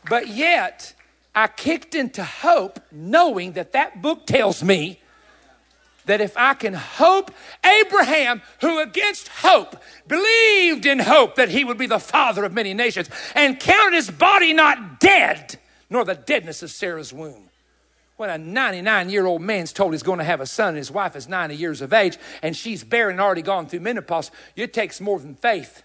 But 0.08 0.28
yet, 0.28 0.94
I 1.34 1.48
kicked 1.48 1.96
into 1.96 2.22
hope 2.22 2.78
knowing 2.92 3.52
that 3.52 3.72
that 3.72 4.00
book 4.00 4.26
tells 4.26 4.62
me 4.62 5.01
that 6.06 6.20
if 6.20 6.36
I 6.36 6.54
can 6.54 6.74
hope, 6.74 7.30
Abraham, 7.64 8.42
who 8.60 8.80
against 8.80 9.28
hope 9.28 9.76
believed 10.06 10.86
in 10.86 10.98
hope 10.98 11.36
that 11.36 11.48
he 11.48 11.64
would 11.64 11.78
be 11.78 11.86
the 11.86 11.98
father 11.98 12.44
of 12.44 12.52
many 12.52 12.74
nations, 12.74 13.08
and 13.34 13.58
counted 13.58 13.96
his 13.96 14.10
body 14.10 14.52
not 14.52 15.00
dead, 15.00 15.58
nor 15.88 16.04
the 16.04 16.14
deadness 16.14 16.62
of 16.62 16.70
Sarah's 16.70 17.12
womb. 17.12 17.48
When 18.16 18.30
a 18.30 18.38
99 18.38 19.10
year 19.10 19.26
old 19.26 19.42
man's 19.42 19.72
told 19.72 19.92
he's 19.92 20.02
going 20.02 20.18
to 20.18 20.24
have 20.24 20.40
a 20.40 20.46
son 20.46 20.68
and 20.68 20.76
his 20.76 20.90
wife 20.90 21.16
is 21.16 21.28
90 21.28 21.56
years 21.56 21.80
of 21.80 21.92
age 21.92 22.18
and 22.42 22.56
she's 22.56 22.84
barren 22.84 23.14
and 23.14 23.20
already 23.20 23.42
gone 23.42 23.66
through 23.66 23.80
menopause, 23.80 24.30
it 24.54 24.72
takes 24.72 25.00
more 25.00 25.18
than 25.18 25.34
faith. 25.34 25.82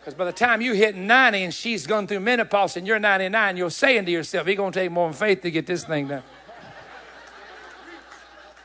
Because 0.00 0.14
by 0.18 0.26
the 0.26 0.32
time 0.32 0.60
you 0.60 0.74
hit 0.74 0.94
90 0.96 1.44
and 1.44 1.54
she's 1.54 1.86
gone 1.86 2.06
through 2.06 2.20
menopause 2.20 2.76
and 2.76 2.86
you're 2.86 2.98
99, 2.98 3.56
you're 3.56 3.70
saying 3.70 4.04
to 4.04 4.12
yourself, 4.12 4.46
it's 4.46 4.56
going 4.58 4.72
to 4.72 4.80
take 4.80 4.90
more 4.90 5.08
than 5.08 5.16
faith 5.16 5.40
to 5.40 5.50
get 5.50 5.66
this 5.66 5.84
thing 5.84 6.08
done. 6.08 6.22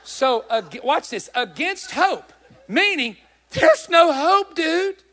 So, 0.03 0.45
uh, 0.49 0.61
watch 0.83 1.09
this 1.09 1.29
against 1.35 1.91
hope, 1.91 2.33
meaning 2.67 3.17
there's 3.51 3.89
no 3.89 4.13
hope, 4.13 4.55
dude. 4.55 5.03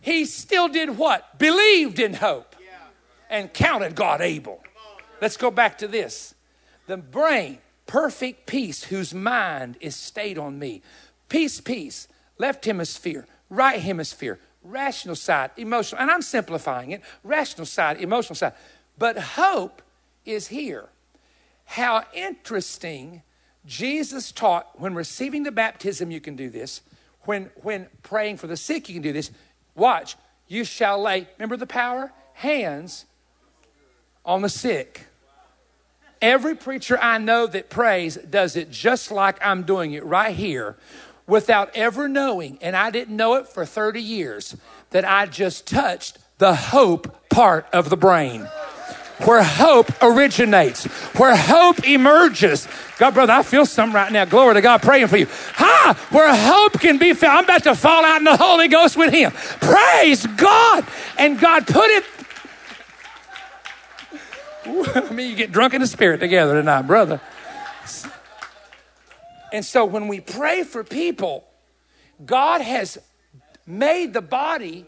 He 0.00 0.24
still 0.24 0.68
did 0.68 0.98
what? 0.98 1.38
Believed 1.38 1.98
in 1.98 2.14
hope 2.14 2.54
and 3.28 3.52
counted 3.52 3.94
God 3.94 4.20
able. 4.20 4.62
Let's 5.20 5.36
go 5.36 5.50
back 5.50 5.78
to 5.78 5.88
this. 5.88 6.34
The 6.86 6.96
brain, 6.96 7.58
perfect 7.86 8.46
peace, 8.46 8.84
whose 8.84 9.12
mind 9.12 9.76
is 9.80 9.96
stayed 9.96 10.38
on 10.38 10.58
me. 10.58 10.82
Peace, 11.28 11.60
peace, 11.60 12.06
left 12.38 12.64
hemisphere, 12.64 13.26
right 13.50 13.80
hemisphere, 13.80 14.38
rational 14.62 15.16
side, 15.16 15.50
emotional. 15.56 16.00
And 16.00 16.10
I'm 16.10 16.22
simplifying 16.22 16.92
it 16.92 17.02
rational 17.24 17.66
side, 17.66 18.00
emotional 18.00 18.36
side. 18.36 18.52
But 18.98 19.18
hope 19.18 19.82
is 20.24 20.48
here. 20.48 20.88
How 21.64 22.04
interesting 22.14 23.22
Jesus 23.66 24.30
taught 24.30 24.80
when 24.80 24.94
receiving 24.94 25.42
the 25.42 25.52
baptism, 25.52 26.10
you 26.10 26.20
can 26.20 26.36
do 26.36 26.48
this. 26.48 26.82
When, 27.22 27.50
when 27.56 27.88
praying 28.02 28.36
for 28.36 28.46
the 28.46 28.56
sick, 28.56 28.88
you 28.88 28.94
can 28.94 29.02
do 29.02 29.12
this. 29.12 29.30
Watch, 29.74 30.16
you 30.46 30.64
shall 30.64 31.02
lay, 31.02 31.26
remember 31.36 31.56
the 31.56 31.66
power? 31.66 32.12
Hands 32.34 33.04
on 34.24 34.42
the 34.42 34.48
sick. 34.48 35.06
Every 36.22 36.54
preacher 36.54 36.98
I 36.98 37.18
know 37.18 37.46
that 37.46 37.68
prays 37.68 38.16
does 38.16 38.56
it 38.56 38.70
just 38.70 39.10
like 39.10 39.44
I'm 39.44 39.64
doing 39.64 39.92
it 39.92 40.04
right 40.04 40.34
here 40.34 40.76
without 41.26 41.70
ever 41.74 42.08
knowing, 42.08 42.58
and 42.62 42.76
I 42.76 42.90
didn't 42.90 43.16
know 43.16 43.34
it 43.34 43.48
for 43.48 43.66
30 43.66 44.00
years, 44.00 44.56
that 44.90 45.04
I 45.04 45.26
just 45.26 45.66
touched 45.66 46.18
the 46.38 46.54
hope 46.54 47.28
part 47.28 47.66
of 47.72 47.90
the 47.90 47.96
brain 47.96 48.48
where 49.24 49.42
hope 49.42 49.90
originates, 50.02 50.84
where 51.18 51.34
hope 51.34 51.86
emerges. 51.86 52.68
God, 52.98 53.14
brother, 53.14 53.32
I 53.32 53.42
feel 53.42 53.64
something 53.64 53.94
right 53.94 54.12
now. 54.12 54.24
Glory 54.24 54.54
to 54.54 54.60
God, 54.60 54.82
praying 54.82 55.08
for 55.08 55.16
you. 55.16 55.26
Ha! 55.54 55.98
Where 56.10 56.34
hope 56.34 56.80
can 56.80 56.98
be 56.98 57.14
found. 57.14 57.38
I'm 57.38 57.44
about 57.44 57.64
to 57.64 57.74
fall 57.74 58.04
out 58.04 58.18
in 58.18 58.24
the 58.24 58.36
Holy 58.36 58.68
Ghost 58.68 58.96
with 58.96 59.12
Him. 59.12 59.30
Praise 59.32 60.26
God. 60.26 60.86
And 61.18 61.40
God 61.40 61.66
put 61.66 61.86
it. 61.90 62.04
I 65.10 65.12
mean, 65.12 65.30
you 65.30 65.36
get 65.36 65.52
drunk 65.52 65.74
in 65.74 65.80
the 65.80 65.86
spirit 65.86 66.20
together 66.20 66.54
tonight, 66.54 66.82
brother. 66.82 67.20
And 69.52 69.64
so 69.64 69.84
when 69.84 70.08
we 70.08 70.20
pray 70.20 70.64
for 70.64 70.84
people, 70.84 71.46
God 72.24 72.60
has 72.60 72.98
made 73.66 74.12
the 74.12 74.20
body 74.20 74.86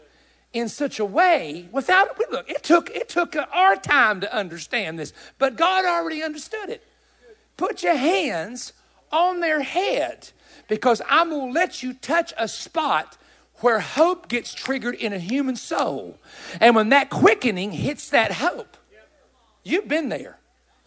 in 0.53 0.67
such 0.67 0.99
a 0.99 1.05
way 1.05 1.67
without 1.71 2.17
look 2.31 2.49
it 2.49 2.63
took 2.63 2.89
it 2.89 3.07
took 3.07 3.35
our 3.35 3.75
time 3.75 4.19
to 4.21 4.35
understand 4.35 4.97
this 4.97 5.13
but 5.37 5.55
god 5.55 5.85
already 5.85 6.23
understood 6.23 6.69
it. 6.69 6.83
Put 7.57 7.83
your 7.83 7.95
hands 7.95 8.73
on 9.11 9.41
their 9.41 9.61
head 9.61 10.29
because 10.67 11.01
i'm 11.09 11.29
going 11.29 11.53
to 11.53 11.59
let 11.59 11.83
you 11.83 11.93
touch 11.93 12.33
a 12.37 12.47
spot 12.47 13.17
where 13.55 13.79
hope 13.79 14.27
gets 14.27 14.53
triggered 14.53 14.95
in 14.95 15.11
a 15.11 15.19
human 15.19 15.55
soul. 15.55 16.17
And 16.61 16.75
when 16.75 16.89
that 16.89 17.09
quickening 17.09 17.73
hits 17.73 18.09
that 18.09 18.33
hope 18.33 18.77
you've 19.63 19.87
been 19.87 20.09
there 20.09 20.38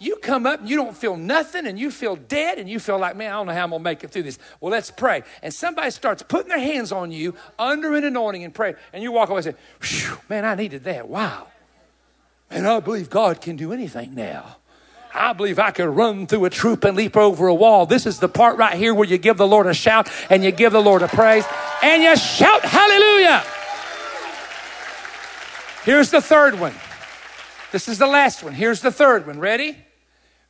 you 0.03 0.17
come 0.17 0.47
up 0.47 0.61
and 0.61 0.69
you 0.69 0.77
don't 0.77 0.97
feel 0.97 1.17
nothing 1.17 1.67
and 1.67 1.79
you 1.79 1.91
feel 1.91 2.17
dead 2.17 2.59
and 2.59 2.69
you 2.69 2.81
feel 2.81 2.99
like, 2.99 3.17
man, 3.17 3.31
I 3.31 3.35
don't 3.35 3.47
know 3.47 3.53
how 3.53 3.65
I'm 3.65 3.71
going 3.71 3.81
to 3.81 3.85
make 3.85 4.03
it 4.03 4.11
through 4.11 4.25
this. 4.25 4.39
Well, 4.61 4.73
let's 4.73 4.91
pray. 4.91 5.23
And 5.43 5.55
somebody 5.55 5.91
starts 5.91 6.23
putting 6.23 6.49
their 6.49 6.59
hands 6.59 6.91
on 6.91 7.13
you 7.13 7.35
under 7.59 7.95
an 7.95 8.05
anointing 8.05 8.43
and 8.43 8.53
pray. 8.53 8.75
And 8.93 9.03
you 9.03 9.13
walk 9.13 9.29
away 9.29 9.43
and 9.45 9.57
say, 9.81 10.17
man, 10.29 10.45
I 10.45 10.55
needed 10.57 10.85
that. 10.85 11.09
Wow. 11.09 11.47
And 12.51 12.67
I 12.67 12.81
believe 12.81 13.11
God 13.11 13.41
can 13.41 13.57
do 13.57 13.73
anything 13.73 14.15
now. 14.15 14.57
I 15.15 15.35
believe 15.35 15.59
I 15.59 15.71
could 15.71 15.89
run 15.89 16.27
through 16.27 16.47
a 16.47 16.51
troop 16.51 16.85
and 16.85 16.97
leap 16.97 17.17
over 17.17 17.47
a 17.47 17.55
wall. 17.55 17.87
This 17.87 18.07
is 18.07 18.19
the 18.19 18.29
part 18.29 18.57
right 18.57 18.77
here 18.77 18.95
where 18.95 19.07
you 19.07 19.19
give 19.19 19.37
the 19.37 19.47
Lord 19.47 19.67
a 19.67 19.75
shout 19.75 20.11
and 20.31 20.43
you 20.43 20.51
give 20.51 20.73
the 20.73 20.83
Lord 20.83 21.03
a 21.03 21.09
praise 21.09 21.45
and 21.83 22.03
you 22.03 22.17
shout 22.17 22.63
hallelujah. 22.63 23.45
Here's 25.85 26.11
the 26.11 26.21
third 26.21 26.59
one. 26.59 26.75
This 27.73 27.89
is 27.89 27.99
the 27.99 28.07
last 28.07 28.43
one. 28.43 28.53
Here's 28.53 28.81
the 28.81 28.93
third 28.93 29.27
one. 29.27 29.39
Ready? 29.39 29.77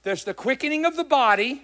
There's 0.02 0.24
the 0.24 0.34
quickening 0.34 0.84
of 0.84 0.96
the 0.96 1.04
body. 1.04 1.62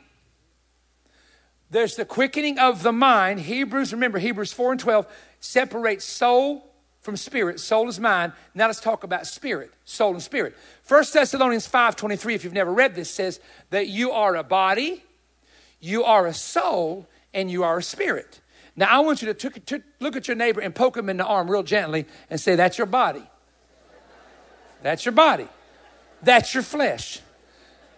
There's 1.70 1.96
the 1.96 2.04
quickening 2.04 2.58
of 2.58 2.82
the 2.82 2.92
mind. 2.92 3.40
Hebrews, 3.40 3.92
remember, 3.92 4.18
Hebrews 4.18 4.52
4 4.52 4.72
and 4.72 4.80
12 4.80 5.06
separates 5.40 6.04
soul 6.04 6.64
from 7.00 7.16
spirit. 7.16 7.60
Soul 7.60 7.88
is 7.88 8.00
mind. 8.00 8.32
Now 8.54 8.66
let's 8.66 8.80
talk 8.80 9.04
about 9.04 9.26
spirit, 9.26 9.72
soul 9.84 10.12
and 10.12 10.22
spirit. 10.22 10.56
1 10.86 11.04
Thessalonians 11.12 11.66
5 11.66 11.96
23, 11.96 12.34
if 12.34 12.44
you've 12.44 12.52
never 12.52 12.72
read 12.72 12.94
this, 12.94 13.10
says 13.10 13.40
that 13.70 13.88
you 13.88 14.12
are 14.12 14.36
a 14.36 14.42
body, 14.42 15.04
you 15.80 16.04
are 16.04 16.26
a 16.26 16.34
soul, 16.34 17.06
and 17.34 17.50
you 17.50 17.64
are 17.64 17.78
a 17.78 17.82
spirit. 17.82 18.40
Now 18.76 18.86
I 18.90 19.00
want 19.00 19.22
you 19.22 19.32
to, 19.32 19.50
to 19.50 19.82
look 20.00 20.16
at 20.16 20.28
your 20.28 20.36
neighbor 20.36 20.60
and 20.60 20.74
poke 20.74 20.96
him 20.96 21.08
in 21.08 21.16
the 21.16 21.24
arm 21.24 21.50
real 21.50 21.62
gently 21.62 22.06
and 22.30 22.40
say, 22.40 22.56
That's 22.56 22.78
your 22.78 22.86
body. 22.86 23.24
That's 24.82 25.04
your 25.04 25.12
body. 25.12 25.48
That's 26.22 26.54
your 26.54 26.62
flesh. 26.62 27.20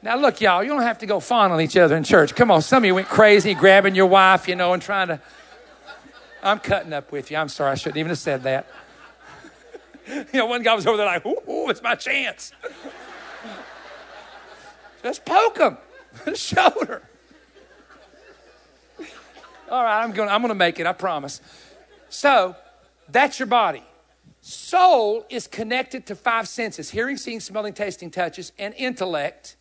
Now, 0.02 0.16
look, 0.16 0.40
y'all, 0.40 0.62
you 0.62 0.70
don't 0.70 0.82
have 0.82 0.98
to 0.98 1.06
go 1.06 1.20
fondle 1.20 1.60
each 1.60 1.76
other 1.76 1.94
in 1.94 2.04
church. 2.04 2.34
Come 2.34 2.50
on, 2.50 2.62
some 2.62 2.82
of 2.82 2.86
you 2.86 2.94
went 2.94 3.08
crazy 3.08 3.52
grabbing 3.52 3.94
your 3.94 4.06
wife, 4.06 4.48
you 4.48 4.56
know, 4.56 4.72
and 4.72 4.82
trying 4.82 5.08
to. 5.08 5.20
I'm 6.42 6.58
cutting 6.58 6.94
up 6.94 7.12
with 7.12 7.30
you. 7.30 7.36
I'm 7.36 7.50
sorry, 7.50 7.72
I 7.72 7.74
shouldn't 7.74 7.98
even 7.98 8.08
have 8.08 8.18
said 8.18 8.44
that. 8.44 8.66
you 10.08 10.24
know, 10.32 10.46
one 10.46 10.62
guy 10.62 10.74
was 10.74 10.86
over 10.86 10.96
there 10.96 11.04
like, 11.06 11.26
ooh, 11.26 11.36
ooh 11.50 11.68
it's 11.68 11.82
my 11.82 11.94
chance. 11.94 12.52
Just 15.02 15.24
poke 15.26 15.58
him, 15.58 15.76
shoulder. 16.34 17.02
All 19.70 19.84
right, 19.84 20.02
I'm 20.02 20.12
going 20.12 20.30
I'm 20.30 20.40
going 20.40 20.48
to 20.48 20.54
make 20.54 20.80
it, 20.80 20.86
I 20.86 20.94
promise. 20.94 21.42
So, 22.08 22.56
that's 23.08 23.38
your 23.38 23.46
body. 23.46 23.84
Soul 24.40 25.26
is 25.28 25.46
connected 25.46 26.06
to 26.06 26.16
five 26.16 26.48
senses 26.48 26.90
hearing, 26.90 27.18
seeing, 27.18 27.40
smelling, 27.40 27.74
tasting, 27.74 28.10
touches, 28.10 28.52
and 28.58 28.74
intellect 28.78 29.56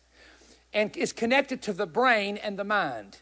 and 0.72 0.96
is 0.96 1.12
connected 1.12 1.62
to 1.62 1.72
the 1.72 1.86
brain 1.86 2.36
and 2.36 2.58
the 2.58 2.64
mind. 2.64 3.18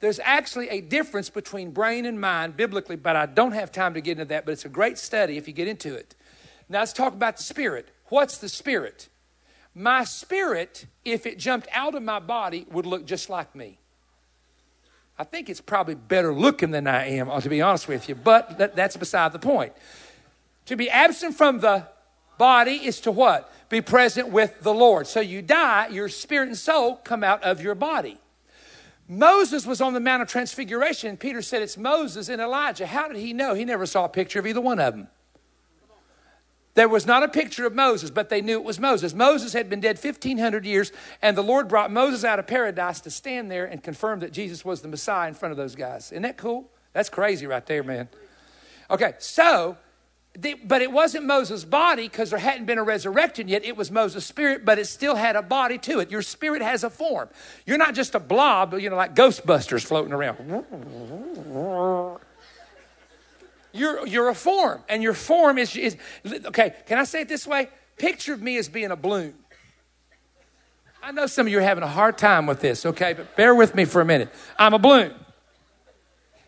There's 0.00 0.20
actually 0.22 0.68
a 0.68 0.80
difference 0.80 1.30
between 1.30 1.70
brain 1.70 2.04
and 2.04 2.20
mind 2.20 2.56
biblically, 2.56 2.96
but 2.96 3.16
I 3.16 3.26
don't 3.26 3.52
have 3.52 3.72
time 3.72 3.94
to 3.94 4.00
get 4.00 4.12
into 4.12 4.26
that, 4.26 4.44
but 4.44 4.52
it's 4.52 4.64
a 4.64 4.68
great 4.68 4.98
study 4.98 5.36
if 5.36 5.48
you 5.48 5.54
get 5.54 5.68
into 5.68 5.94
it. 5.94 6.14
Now 6.68 6.80
let's 6.80 6.92
talk 6.92 7.14
about 7.14 7.38
the 7.38 7.42
spirit. 7.42 7.88
What's 8.06 8.38
the 8.38 8.48
spirit? 8.48 9.08
My 9.74 10.04
spirit, 10.04 10.86
if 11.04 11.26
it 11.26 11.38
jumped 11.38 11.68
out 11.72 11.94
of 11.94 12.02
my 12.02 12.20
body, 12.20 12.66
would 12.70 12.86
look 12.86 13.06
just 13.06 13.28
like 13.28 13.54
me. 13.54 13.78
I 15.18 15.24
think 15.24 15.48
it's 15.48 15.60
probably 15.60 15.94
better 15.94 16.34
looking 16.34 16.70
than 16.70 16.86
I 16.86 17.06
am, 17.06 17.40
to 17.40 17.48
be 17.48 17.62
honest 17.62 17.88
with 17.88 18.08
you, 18.08 18.14
but 18.14 18.58
that, 18.58 18.76
that's 18.76 18.96
beside 18.96 19.32
the 19.32 19.38
point. 19.38 19.72
To 20.66 20.76
be 20.76 20.90
absent 20.90 21.36
from 21.36 21.60
the 21.60 21.86
body 22.38 22.86
is 22.86 23.00
to 23.00 23.10
what? 23.10 23.50
be 23.74 23.80
present 23.80 24.28
with 24.28 24.60
the 24.60 24.72
Lord. 24.72 25.06
So 25.06 25.20
you 25.20 25.42
die, 25.42 25.88
your 25.88 26.08
spirit 26.08 26.48
and 26.48 26.56
soul 26.56 26.96
come 26.96 27.24
out 27.24 27.42
of 27.42 27.60
your 27.60 27.74
body. 27.74 28.18
Moses 29.08 29.66
was 29.66 29.80
on 29.80 29.92
the 29.92 30.00
Mount 30.00 30.22
of 30.22 30.28
Transfiguration. 30.28 31.16
Peter 31.16 31.42
said 31.42 31.60
it's 31.60 31.76
Moses 31.76 32.28
and 32.28 32.40
Elijah. 32.40 32.86
How 32.86 33.08
did 33.08 33.18
he 33.18 33.32
know? 33.32 33.54
He 33.54 33.64
never 33.64 33.84
saw 33.84 34.04
a 34.04 34.08
picture 34.08 34.38
of 34.38 34.46
either 34.46 34.60
one 34.60 34.78
of 34.78 34.94
them. 34.94 35.08
There 36.74 36.88
was 36.88 37.06
not 37.06 37.22
a 37.22 37.28
picture 37.28 37.66
of 37.66 37.74
Moses, 37.74 38.10
but 38.10 38.30
they 38.30 38.40
knew 38.40 38.58
it 38.58 38.64
was 38.64 38.80
Moses. 38.80 39.14
Moses 39.14 39.52
had 39.52 39.68
been 39.68 39.80
dead 39.80 39.96
1,500 40.02 40.64
years, 40.64 40.90
and 41.22 41.36
the 41.36 41.42
Lord 41.42 41.68
brought 41.68 41.92
Moses 41.92 42.24
out 42.24 42.38
of 42.38 42.46
paradise 42.46 43.00
to 43.00 43.10
stand 43.10 43.50
there 43.50 43.64
and 43.64 43.82
confirm 43.82 44.20
that 44.20 44.32
Jesus 44.32 44.64
was 44.64 44.80
the 44.80 44.88
Messiah 44.88 45.28
in 45.28 45.34
front 45.34 45.50
of 45.50 45.56
those 45.56 45.76
guys. 45.76 46.10
Isn't 46.10 46.22
that 46.22 46.36
cool? 46.36 46.68
That's 46.92 47.08
crazy 47.08 47.46
right 47.46 47.64
there, 47.64 47.84
man. 47.84 48.08
Okay, 48.90 49.14
so 49.18 49.76
but 50.64 50.82
it 50.82 50.90
wasn't 50.90 51.26
Moses' 51.26 51.64
body 51.64 52.08
because 52.08 52.30
there 52.30 52.38
hadn't 52.38 52.66
been 52.66 52.78
a 52.78 52.82
resurrection 52.82 53.46
yet. 53.46 53.64
It 53.64 53.76
was 53.76 53.90
Moses' 53.90 54.26
spirit, 54.26 54.64
but 54.64 54.78
it 54.78 54.86
still 54.86 55.14
had 55.14 55.36
a 55.36 55.42
body 55.42 55.78
to 55.78 56.00
it. 56.00 56.10
Your 56.10 56.22
spirit 56.22 56.60
has 56.60 56.82
a 56.82 56.90
form. 56.90 57.28
You're 57.66 57.78
not 57.78 57.94
just 57.94 58.16
a 58.16 58.20
blob, 58.20 58.74
you 58.74 58.90
know, 58.90 58.96
like 58.96 59.14
Ghostbusters 59.14 59.84
floating 59.84 60.12
around. 60.12 60.38
You're, 63.72 64.06
you're 64.06 64.28
a 64.28 64.34
form, 64.34 64.82
and 64.88 65.02
your 65.02 65.14
form 65.14 65.58
is, 65.58 65.76
is 65.76 65.96
okay. 66.24 66.74
Can 66.86 66.98
I 66.98 67.04
say 67.04 67.22
it 67.22 67.28
this 67.28 67.46
way? 67.46 67.68
Picture 67.96 68.32
of 68.32 68.42
me 68.42 68.56
as 68.56 68.68
being 68.68 68.90
a 68.90 68.96
balloon. 68.96 69.34
I 71.02 71.12
know 71.12 71.26
some 71.26 71.46
of 71.46 71.52
you 71.52 71.58
are 71.58 71.62
having 71.62 71.84
a 71.84 71.88
hard 71.88 72.16
time 72.16 72.46
with 72.46 72.60
this, 72.60 72.86
okay, 72.86 73.12
but 73.12 73.36
bear 73.36 73.54
with 73.54 73.74
me 73.74 73.84
for 73.84 74.00
a 74.00 74.04
minute. 74.04 74.32
I'm 74.58 74.74
a 74.74 74.78
balloon. 74.78 75.14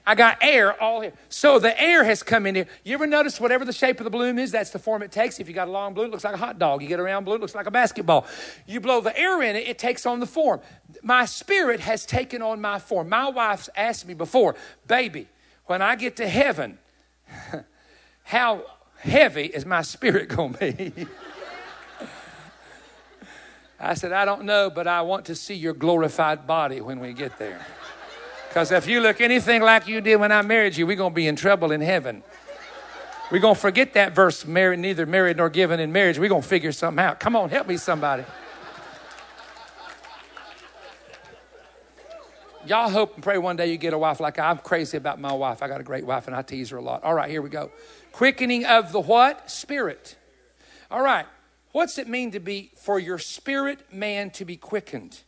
I 0.09 0.15
got 0.15 0.39
air 0.41 0.81
all 0.81 1.01
here. 1.01 1.13
So 1.29 1.59
the 1.59 1.79
air 1.81 2.05
has 2.05 2.23
come 2.23 2.47
in 2.47 2.55
here. 2.55 2.69
You 2.85 2.95
ever 2.95 3.09
notice 3.09 3.41
whatever 3.41 3.65
the 3.65 3.73
shape 3.73 3.99
of 3.99 4.05
the 4.05 4.11
balloon 4.11 4.39
is, 4.39 4.53
that's 4.53 4.71
the 4.71 4.79
form 4.79 5.03
it 5.03 5.11
takes? 5.11 5.41
If 5.41 5.49
you 5.49 5.55
got 5.55 5.67
a 5.67 5.71
long 5.73 5.95
balloon, 5.95 6.11
it 6.11 6.13
looks 6.13 6.23
like 6.23 6.35
a 6.35 6.39
hot 6.39 6.61
dog. 6.61 6.81
You 6.81 6.87
get 6.87 7.01
a 7.01 7.03
round 7.03 7.27
balloon, 7.27 7.41
it 7.41 7.43
looks 7.43 7.57
like 7.57 7.67
a 7.67 7.73
basketball. 7.73 8.25
You 8.67 8.81
blow 8.81 9.01
the 9.01 9.19
air 9.19 9.43
in 9.43 9.57
it, 9.57 9.67
it 9.67 9.79
takes 9.79 10.07
on 10.07 10.21
the 10.21 10.27
form. 10.27 10.61
My 11.03 11.25
spirit 11.25 11.81
has 11.81 12.07
taken 12.07 12.41
on 12.41 12.61
my 12.61 12.79
form. 12.79 13.09
My 13.09 13.29
wife's 13.29 13.69
asked 13.77 14.07
me 14.07 14.15
before, 14.15 14.55
baby, 14.87 15.27
when 15.65 15.83
I 15.83 15.97
get 15.97 16.15
to 16.17 16.29
heaven, 16.29 16.79
how 18.23 18.63
heavy 18.99 19.47
is 19.47 19.67
my 19.67 19.83
spirit 19.83 20.29
going 20.29 20.55
to 20.55 20.73
be? 20.73 21.07
I 23.81 23.95
said, 23.95 24.13
I 24.13 24.25
don't 24.25 24.45
know, 24.45 24.71
but 24.71 24.87
I 24.87 25.03
want 25.03 25.27
to 25.27 25.35
see 25.35 25.55
your 25.55 25.75
glorified 25.75 26.47
body 26.47 26.81
when 26.81 27.01
we 27.01 27.13
get 27.13 27.39
there. 27.39 27.61
Because 28.57 28.73
if 28.73 28.87
you 28.87 29.03
look 29.03 29.21
anything 29.21 29.61
like 29.61 29.87
you 29.87 30.01
did 30.01 30.17
when 30.17 30.33
I 30.33 30.41
married 30.41 30.79
you, 30.79 30.87
we're 30.87 30.97
going 30.97 31.13
to 31.13 31.15
be 31.15 31.27
in 31.27 31.37
trouble 31.37 31.73
in 31.73 31.83
heaven. 31.83 32.23
We're 33.31 33.43
going 33.43 33.55
to 33.55 33.61
forget 33.61 33.93
that 33.93 34.15
verse, 34.15 34.47
married, 34.47 34.79
neither 34.79 35.05
married 35.05 35.37
nor 35.37 35.51
given 35.51 35.79
in 35.79 35.93
marriage. 35.93 36.19
We're 36.19 36.31
going 36.31 36.41
to 36.41 36.49
figure 36.49 36.73
something 36.73 37.05
out. 37.05 37.21
Come 37.21 37.37
on, 37.37 37.51
help 37.51 37.67
me, 37.67 37.77
somebody. 37.77 38.25
Y'all 42.65 42.89
hope 42.89 43.17
and 43.17 43.23
pray 43.23 43.37
one 43.37 43.57
day 43.57 43.71
you 43.71 43.77
get 43.77 43.93
a 43.93 43.99
wife 43.99 44.21
like 44.21 44.39
I. 44.39 44.49
I'm 44.49 44.57
crazy 44.57 44.97
about 44.97 45.21
my 45.21 45.35
wife. 45.35 45.63
I 45.63 45.69
got 45.69 45.83
a 45.83 45.85
great 45.85 46.07
wife 46.07 46.27
and 46.27 46.35
I 46.35 46.41
tease 46.41 46.71
her 46.71 46.79
a 46.79 46.83
lot. 46.83 47.05
All 47.05 47.13
right, 47.13 47.29
here 47.29 47.43
we 47.43 47.51
go. 47.51 47.71
Quickening 48.13 48.65
of 48.65 48.91
the 48.91 49.01
what? 49.01 49.51
Spirit. 49.51 50.17
All 50.91 51.03
right. 51.03 51.27
What's 51.73 51.99
it 51.99 52.09
mean 52.09 52.31
to 52.31 52.41
be 52.41 52.71
for 52.75 52.99
your 52.99 53.19
spirit 53.19 53.93
man 53.93 54.31
to 54.31 54.47
be 54.47 54.57
quickened? 54.57 55.25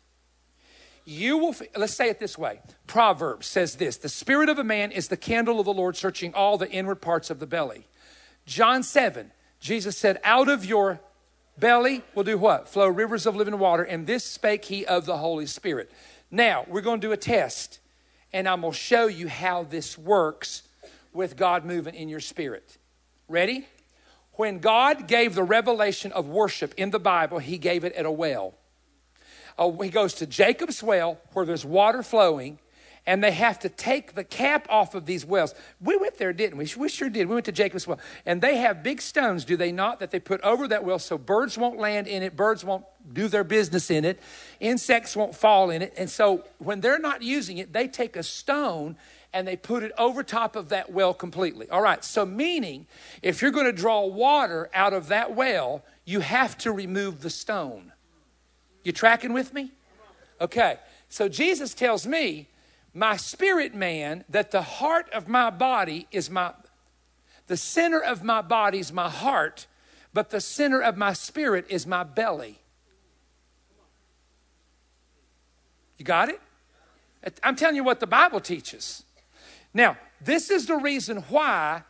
You 1.09 1.39
will 1.39 1.55
let's 1.75 1.95
say 1.95 2.11
it 2.11 2.19
this 2.19 2.37
way. 2.37 2.61
Proverbs 2.87 3.47
says 3.47 3.77
this 3.77 3.97
the 3.97 4.11
spirit 4.11 4.51
of 4.51 4.59
a 4.59 4.65
man 4.65 4.93
is 4.93 5.09
the 5.09 5.17
candle 5.17 5.59
of 5.59 5.65
the 5.65 5.73
lord 5.73 5.97
searching 5.97 6.35
all 6.35 6.59
the 6.59 6.71
inward 6.71 6.97
parts 6.97 7.31
of 7.31 7.39
the 7.39 7.47
belly. 7.47 7.87
John 8.45 8.83
7 8.83 9.33
jesus 9.59 9.97
said 9.97 10.21
out 10.23 10.51
of 10.51 10.67
your 10.67 11.01
belly 11.59 12.03
will 12.15 12.25
do 12.25 12.37
what? 12.37 12.69
Flow 12.69 12.89
rivers 12.89 13.25
of 13.25 13.35
living 13.35 13.59
water. 13.59 13.83
And 13.83 14.07
this 14.07 14.23
spake 14.23 14.67
he 14.67 14.85
of 14.85 15.07
the 15.07 15.17
holy 15.17 15.47
spirit. 15.47 15.91
Now 16.31 16.67
we're 16.69 16.83
going 16.83 17.01
to 17.01 17.07
do 17.07 17.13
a 17.13 17.17
test 17.17 17.81
and 18.31 18.47
i'm 18.47 18.61
going 18.61 18.75
to 18.75 18.79
show 18.79 19.07
you 19.07 19.29
how 19.29 19.63
this 19.63 19.97
works 19.97 20.63
with 21.15 21.39
god 21.39 21.65
moving 21.65 21.95
in 21.95 22.11
your 22.11 22.21
spirit. 22.21 22.77
Ready? 23.29 23.67
When 24.33 24.59
god 24.59 25.09
gave 25.09 25.35
the 25.35 25.43
revelation 25.43 26.13
of 26.13 26.29
worship 26.29 26.75
in 26.77 26.91
the 26.91 27.01
bible 27.01 27.39
he 27.39 27.57
gave 27.57 27.83
it 27.83 27.95
at 27.95 28.05
a 28.05 28.11
well 28.11 28.58
he 29.59 29.91
goes 29.91 30.15
to 30.15 30.27
Jacob's 30.27 30.83
well 30.83 31.19
where 31.33 31.45
there's 31.45 31.65
water 31.65 32.03
flowing, 32.03 32.59
and 33.07 33.25
they 33.25 33.31
have 33.31 33.59
to 33.61 33.71
take 33.71 34.15
the 34.15 34.23
cap 34.23 34.67
off 34.69 34.95
of 34.95 35.07
these 35.07 35.25
wells. 35.25 35.55
We 35.81 35.97
went 35.97 36.19
there, 36.19 36.35
didn't 36.35 36.59
we? 36.59 36.69
We 36.77 36.91
sure 36.91 37.09
did. 37.09 37.27
We 37.27 37.35
went 37.35 37.47
to 37.47 37.53
Jacob's 37.53 37.87
well. 37.87 37.99
And 38.27 38.43
they 38.43 38.59
have 38.59 38.83
big 38.83 39.01
stones, 39.01 39.47
do 39.47 39.57
they 39.57 39.73
not, 39.73 40.01
that 40.01 40.11
they 40.11 40.21
put 40.21 40.43
over 40.43 40.69
that 40.69 40.85
well 40.85 40.99
so 40.99 41.17
birds 41.17 41.57
won't 41.57 41.79
land 41.79 42.07
in 42.07 42.23
it, 42.23 42.37
birds 42.37 42.67
won't 42.67 42.85
do 43.11 43.27
their 43.27 43.45
business 43.45 43.91
in 43.91 44.05
it, 44.05 44.21
insects 44.61 45.17
won't 45.17 45.35
fall 45.35 45.71
in 45.71 45.81
it. 45.81 45.95
And 45.97 46.11
so 46.11 46.45
when 46.59 46.83
they're 46.83 46.99
not 46.99 47.23
using 47.23 47.57
it, 47.57 47.73
they 47.73 47.89
take 47.89 48.15
a 48.15 48.23
stone 48.23 48.97
and 49.33 49.49
they 49.49 49.57
put 49.57 49.83
it 49.83 49.93
over 49.97 50.23
top 50.23 50.55
of 50.55 50.69
that 50.69 50.93
well 50.93 51.15
completely. 51.15 51.69
All 51.71 51.83
right, 51.83 52.05
so 52.05 52.27
meaning 52.27 52.87
if 53.23 53.41
you're 53.41 53.51
going 53.51 53.67
to 53.67 53.73
draw 53.73 54.05
water 54.05 54.69
out 54.75 54.93
of 54.93 55.09
that 55.09 55.35
well, 55.35 55.83
you 56.05 56.21
have 56.21 56.59
to 56.59 56.73
remove 56.73 57.23
the 57.23 57.31
stone. 57.31 57.93
You 58.89 58.93
tracking 58.93 59.35
with 59.35 59.53
me? 59.53 59.71
Okay. 60.41 60.79
So 61.11 61.29
Jesus 61.29 61.75
tells 61.75 62.07
me, 62.07 62.49
my 62.95 63.19
spirit 63.19 63.75
man, 63.75 64.25
that 64.31 64.51
the 64.51 64.63
heart 64.63 65.11
of 65.13 65.29
my 65.29 65.51
body 65.51 66.07
is 66.11 66.31
my, 66.31 66.55
the 67.49 67.57
center 67.59 68.03
of 68.03 68.25
my 68.25 68.41
body 68.41 68.79
is 68.79 68.91
my 68.91 69.11
heart, 69.11 69.67
but 70.15 70.31
the 70.31 70.41
center 70.41 70.81
of 70.81 70.97
my 70.97 71.13
spirit 71.13 71.67
is 71.69 71.87
my 71.87 72.03
belly. 72.03 72.61
You 75.99 76.07
got 76.07 76.31
it? 76.31 76.41
I'm 77.43 77.57
telling 77.57 77.77
you 77.77 77.85
what 77.85 78.01
the 78.01 78.07
Bible 78.07 78.41
teaches. 78.41 79.05
Now, 79.75 79.99
this 80.19 80.51
is 80.51 80.65
the 80.65 80.77
reason 80.77 81.19
why 81.29 81.83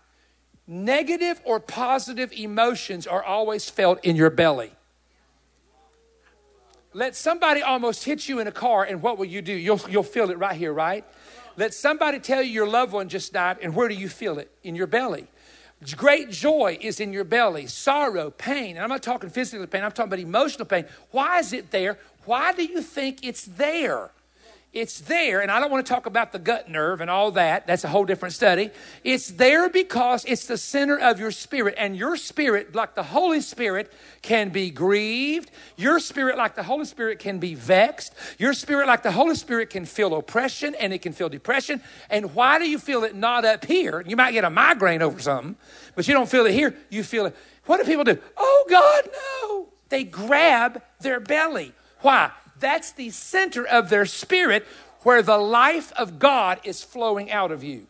negative 0.66 1.40
or 1.44 1.60
positive 1.60 2.32
emotions 2.32 3.06
are 3.06 3.22
always 3.22 3.70
felt 3.70 4.04
in 4.04 4.16
your 4.16 4.30
belly. 4.30 4.72
Let 6.94 7.14
somebody 7.14 7.62
almost 7.62 8.04
hit 8.04 8.28
you 8.28 8.40
in 8.40 8.46
a 8.46 8.52
car, 8.52 8.84
and 8.84 9.02
what 9.02 9.18
will 9.18 9.26
you 9.26 9.42
do? 9.42 9.52
You'll, 9.52 9.80
you'll 9.88 10.02
feel 10.02 10.30
it 10.30 10.38
right 10.38 10.56
here, 10.56 10.72
right? 10.72 11.04
Let 11.56 11.74
somebody 11.74 12.18
tell 12.18 12.42
you 12.42 12.50
your 12.50 12.68
loved 12.68 12.92
one 12.92 13.08
just 13.08 13.32
died, 13.32 13.58
and 13.60 13.74
where 13.74 13.88
do 13.88 13.94
you 13.94 14.08
feel 14.08 14.38
it? 14.38 14.50
In 14.62 14.74
your 14.74 14.86
belly. 14.86 15.26
Great 15.96 16.30
joy 16.30 16.78
is 16.80 16.98
in 16.98 17.12
your 17.12 17.24
belly, 17.24 17.66
sorrow, 17.66 18.30
pain. 18.30 18.76
And 18.76 18.80
I'm 18.80 18.88
not 18.88 19.02
talking 19.02 19.30
physical 19.30 19.66
pain, 19.66 19.84
I'm 19.84 19.92
talking 19.92 20.12
about 20.12 20.18
emotional 20.18 20.66
pain. 20.66 20.86
Why 21.10 21.38
is 21.38 21.52
it 21.52 21.70
there? 21.70 21.98
Why 22.24 22.52
do 22.52 22.64
you 22.64 22.80
think 22.80 23.24
it's 23.24 23.44
there? 23.44 24.10
It's 24.70 25.00
there, 25.00 25.40
and 25.40 25.50
I 25.50 25.60
don't 25.60 25.70
want 25.70 25.86
to 25.86 25.92
talk 25.92 26.04
about 26.04 26.30
the 26.30 26.38
gut 26.38 26.68
nerve 26.68 27.00
and 27.00 27.08
all 27.08 27.30
that. 27.32 27.66
That's 27.66 27.84
a 27.84 27.88
whole 27.88 28.04
different 28.04 28.34
study. 28.34 28.70
It's 29.02 29.28
there 29.30 29.70
because 29.70 30.26
it's 30.26 30.46
the 30.46 30.58
center 30.58 30.98
of 30.98 31.18
your 31.18 31.30
spirit, 31.30 31.74
and 31.78 31.96
your 31.96 32.16
spirit, 32.16 32.74
like 32.74 32.94
the 32.94 33.02
Holy 33.02 33.40
Spirit, 33.40 33.90
can 34.20 34.50
be 34.50 34.70
grieved. 34.70 35.50
Your 35.78 35.98
spirit, 35.98 36.36
like 36.36 36.54
the 36.54 36.62
Holy 36.62 36.84
Spirit, 36.84 37.18
can 37.18 37.38
be 37.38 37.54
vexed. 37.54 38.12
Your 38.38 38.52
spirit, 38.52 38.86
like 38.86 39.02
the 39.02 39.10
Holy 39.10 39.36
Spirit, 39.36 39.70
can 39.70 39.86
feel 39.86 40.14
oppression 40.14 40.74
and 40.74 40.92
it 40.92 41.00
can 41.00 41.14
feel 41.14 41.30
depression. 41.30 41.82
And 42.10 42.34
why 42.34 42.58
do 42.58 42.68
you 42.68 42.78
feel 42.78 43.04
it 43.04 43.14
not 43.14 43.46
up 43.46 43.64
here? 43.64 44.04
You 44.06 44.16
might 44.16 44.32
get 44.32 44.44
a 44.44 44.50
migraine 44.50 45.00
over 45.00 45.18
something, 45.18 45.56
but 45.94 46.06
you 46.06 46.12
don't 46.12 46.28
feel 46.28 46.44
it 46.44 46.52
here. 46.52 46.76
You 46.90 47.02
feel 47.04 47.24
it. 47.24 47.36
What 47.64 47.78
do 47.78 47.84
people 47.84 48.04
do? 48.04 48.18
Oh, 48.36 48.66
God, 48.68 49.08
no. 49.12 49.68
They 49.88 50.04
grab 50.04 50.82
their 51.00 51.20
belly. 51.20 51.72
Why? 52.00 52.32
That's 52.60 52.92
the 52.92 53.10
center 53.10 53.66
of 53.66 53.90
their 53.90 54.06
spirit 54.06 54.66
where 55.02 55.22
the 55.22 55.38
life 55.38 55.92
of 55.92 56.18
God 56.18 56.60
is 56.64 56.82
flowing 56.82 57.30
out 57.30 57.52
of 57.52 57.62
you. 57.62 57.86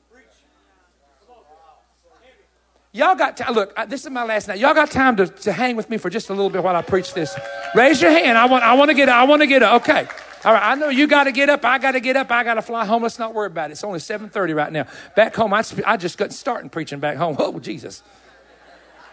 Y'all 2.93 3.15
got 3.15 3.37
time. 3.37 3.55
Look, 3.55 3.77
this 3.89 4.05
is 4.05 4.11
my 4.11 4.25
last 4.25 4.49
night. 4.49 4.59
Y'all 4.59 4.75
got 4.75 4.91
time 4.91 5.17
to, 5.17 5.27
to 5.27 5.53
hang 5.53 5.77
with 5.77 5.91
me 5.91 5.99
for 5.99 6.09
just 6.09 6.31
a 6.31 6.33
little 6.33 6.51
bit 6.51 6.63
while 6.63 6.75
I 6.75 6.83
preach 6.83 7.13
this. 7.13 7.39
Raise 7.75 8.01
your 8.01 8.11
hand. 8.11 8.39
I 8.39 8.47
want, 8.47 8.65
I 8.65 8.75
want 8.75 8.89
to 8.89 8.95
get 8.95 9.09
I 9.09 9.25
want 9.25 9.43
to 9.43 9.47
get 9.47 9.63
up. 9.63 9.83
Okay. 9.83 10.09
All 10.45 10.53
right. 10.53 10.73
I 10.73 10.75
know 10.75 10.89
you 10.89 11.07
got 11.07 11.25
to 11.25 11.33
get 11.33 11.51
up. 11.51 11.65
I 11.65 11.79
got 11.79 11.93
to 11.93 12.01
get 12.01 12.17
up. 12.17 12.31
I 12.31 12.45
got 12.45 12.55
to 12.55 12.63
fly 12.63 12.87
home. 12.87 13.03
Let's 13.03 13.19
not 13.19 13.35
worry 13.35 13.49
about 13.49 13.71
it. 13.71 13.75
It's 13.75 13.85
only 13.85 13.99
7.30 13.99 14.55
right 14.55 14.73
now. 14.73 14.87
Back 15.15 15.37
home, 15.37 15.53
I, 15.53 15.63
I 15.87 15.97
just 15.97 16.17
got 16.17 16.33
starting 16.33 16.71
preaching 16.71 16.99
back 16.99 17.17
home. 17.17 17.37
Oh, 17.41 17.59
Jesus. 17.59 18.03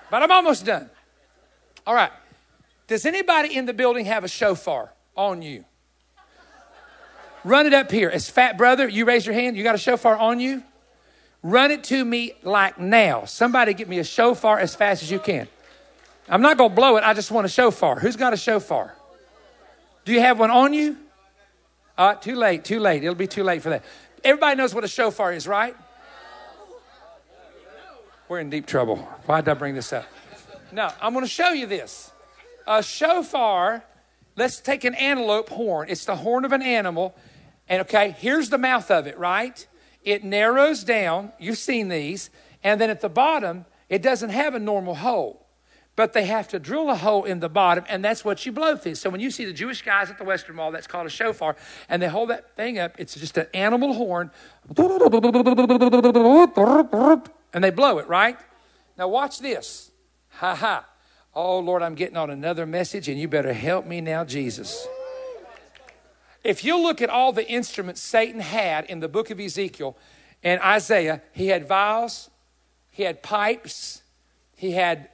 But 0.10 0.24
I'm 0.24 0.32
almost 0.32 0.66
done. 0.66 0.90
All 1.86 1.94
right. 1.94 2.12
Does 2.88 3.06
anybody 3.06 3.56
in 3.56 3.66
the 3.66 3.74
building 3.74 4.06
have 4.06 4.24
a 4.24 4.28
shofar? 4.28 4.95
On 5.16 5.42
you. 5.42 5.66
Run 7.44 7.68
it 7.68 7.74
up 7.74 7.92
here. 7.92 8.10
As 8.10 8.30
fat 8.30 8.58
brother, 8.58 8.88
you 8.88 9.06
raise 9.06 9.26
your 9.26 9.36
hand. 9.36 9.56
You 9.56 9.64
got 9.64 9.76
a 9.76 9.80
shofar 9.80 10.18
on 10.18 10.40
you? 10.40 10.64
Run 11.44 11.70
it 11.70 11.84
to 11.86 12.04
me 12.04 12.34
like 12.42 12.80
now. 12.80 13.26
Somebody 13.26 13.76
get 13.76 13.88
me 13.88 14.00
a 14.00 14.04
shofar 14.04 14.58
as 14.58 14.74
fast 14.74 15.04
as 15.04 15.12
you 15.12 15.20
can. 15.20 15.48
I'm 16.28 16.42
not 16.42 16.58
going 16.58 16.72
to 16.72 16.76
blow 16.76 16.98
it. 16.98 17.04
I 17.04 17.14
just 17.14 17.30
want 17.30 17.46
a 17.46 17.50
shofar. 17.50 18.00
Who's 18.00 18.16
got 18.16 18.34
a 18.34 18.38
shofar? 18.38 18.96
Do 20.06 20.12
you 20.12 20.22
have 20.22 20.40
one 20.40 20.50
on 20.50 20.74
you? 20.74 20.98
Uh, 21.98 22.16
too 22.16 22.36
late, 22.36 22.66
too 22.66 22.80
late. 22.80 23.04
It'll 23.04 23.14
be 23.14 23.28
too 23.28 23.44
late 23.44 23.62
for 23.62 23.70
that. 23.70 23.84
Everybody 24.24 24.56
knows 24.56 24.74
what 24.74 24.84
a 24.84 24.88
shofar 24.88 25.34
is, 25.34 25.48
right? 25.48 25.76
We're 28.28 28.40
in 28.40 28.50
deep 28.50 28.66
trouble. 28.66 28.98
Why 29.28 29.42
did 29.42 29.50
I 29.52 29.54
bring 29.54 29.76
this 29.76 29.94
up? 29.94 30.08
No, 30.72 30.90
I'm 31.00 31.14
going 31.14 31.24
to 31.24 31.32
show 31.32 31.52
you 31.52 31.68
this. 31.68 32.12
A 32.66 32.82
shofar 32.82 33.84
Let's 34.36 34.60
take 34.60 34.84
an 34.84 34.96
antelope 34.96 35.50
horn. 35.50 35.88
It's 35.90 36.06
the 36.06 36.16
horn 36.16 36.46
of 36.46 36.52
an 36.52 36.62
animal. 36.62 37.16
And 37.70 37.82
okay, 37.82 38.16
here's 38.18 38.50
the 38.50 38.58
mouth 38.58 38.92
of 38.92 39.08
it, 39.08 39.18
right? 39.18 39.66
It 40.04 40.24
narrows 40.24 40.84
down. 40.84 41.32
You've 41.40 41.58
seen 41.58 41.88
these. 41.88 42.30
And 42.64 42.80
then 42.80 42.90
at 42.90 43.02
the 43.02 43.10
bottom, 43.10 43.66
it 43.90 44.02
doesn't 44.02 44.32
have 44.32 44.56
a 44.56 44.60
normal 44.60 44.96
hole. 44.96 45.46
But 45.96 46.12
they 46.12 46.26
have 46.26 46.50
to 46.50 46.60
drill 46.60 46.90
a 46.90 46.96
hole 46.96 47.24
in 47.24 47.40
the 47.40 47.48
bottom, 47.48 47.86
and 47.88 48.04
that's 48.04 48.26
what 48.26 48.46
you 48.46 48.52
blow 48.52 48.76
through. 48.76 48.96
So 48.96 49.10
when 49.10 49.22
you 49.22 49.32
see 49.32 49.46
the 49.46 49.54
Jewish 49.54 49.82
guys 49.82 50.10
at 50.10 50.18
the 50.18 50.26
Western 50.26 50.58
Wall, 50.58 50.72
that's 50.72 50.88
called 50.88 51.08
a 51.08 51.10
shofar, 51.10 51.56
and 51.88 52.02
they 52.02 52.10
hold 52.10 52.32
that 52.32 52.54
thing 52.58 52.78
up, 52.78 53.00
it's 53.00 53.16
just 53.16 53.38
an 53.38 53.48
animal 53.54 53.94
horn, 53.94 54.30
and 57.54 57.64
they 57.64 57.70
blow 57.70 58.00
it, 58.00 58.10
right? 58.10 58.38
Now 58.98 59.08
watch 59.08 59.40
this. 59.40 59.92
Ha 60.32 60.54
ha. 60.54 60.86
Oh, 61.36 61.60
Lord, 61.60 61.82
I'm 61.82 61.96
getting 61.96 62.16
on 62.16 62.30
another 62.30 62.66
message, 62.66 63.10
and 63.10 63.20
you 63.20 63.28
better 63.28 63.52
help 63.52 63.86
me 63.86 64.00
now, 64.00 64.24
Jesus. 64.24 64.88
If 66.46 66.64
you 66.64 66.80
look 66.80 67.02
at 67.02 67.10
all 67.10 67.34
the 67.34 67.46
instruments 67.50 68.00
Satan 68.02 68.40
had 68.40 68.86
in 68.86 69.02
the 69.02 69.10
book 69.10 69.32
of 69.32 69.40
Ezekiel 69.40 69.98
and 70.44 70.62
Isaiah, 70.62 71.22
he 71.34 71.48
had 71.48 71.68
viols, 71.68 72.30
he 72.92 73.04
had 73.04 73.22
pipes, 73.22 74.02
he 74.56 74.72
had, 74.72 75.10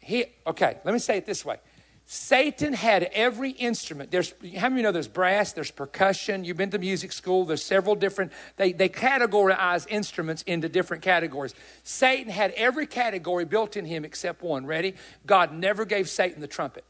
he, 0.00 0.24
okay, 0.46 0.78
let 0.84 0.92
me 0.92 0.98
say 0.98 1.18
it 1.18 1.26
this 1.26 1.44
way 1.44 1.58
Satan 2.04 2.72
had 2.72 3.04
every 3.12 3.50
instrument. 3.52 4.10
There's, 4.10 4.34
how 4.56 4.68
many 4.68 4.80
you 4.80 4.82
know 4.82 4.92
there's 4.92 5.08
brass, 5.08 5.52
there's 5.52 5.70
percussion? 5.70 6.44
You've 6.44 6.56
been 6.56 6.70
to 6.70 6.78
music 6.78 7.12
school, 7.12 7.44
there's 7.44 7.64
several 7.64 7.94
different, 7.94 8.32
they, 8.56 8.72
they 8.72 8.88
categorize 8.88 9.86
instruments 9.88 10.42
into 10.42 10.68
different 10.68 11.02
categories. 11.02 11.54
Satan 11.84 12.30
had 12.30 12.50
every 12.52 12.86
category 12.86 13.44
built 13.44 13.76
in 13.76 13.84
him 13.84 14.04
except 14.04 14.42
one. 14.42 14.66
Ready? 14.66 14.94
God 15.26 15.54
never 15.54 15.84
gave 15.84 16.08
Satan 16.08 16.40
the 16.40 16.48
trumpet. 16.48 16.84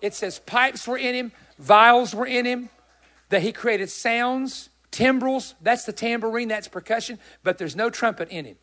It 0.00 0.14
says 0.14 0.38
pipes 0.40 0.86
were 0.86 0.98
in 0.98 1.14
him, 1.14 1.32
viols 1.58 2.14
were 2.14 2.26
in 2.26 2.44
him, 2.44 2.70
that 3.30 3.42
he 3.42 3.52
created 3.52 3.90
sounds, 3.90 4.68
timbrels, 4.90 5.54
that's 5.60 5.84
the 5.84 5.92
tambourine, 5.92 6.48
that's 6.48 6.68
percussion, 6.68 7.18
but 7.42 7.58
there's 7.58 7.76
no 7.76 7.90
trumpet 7.90 8.28
in 8.30 8.44
him. 8.44 8.56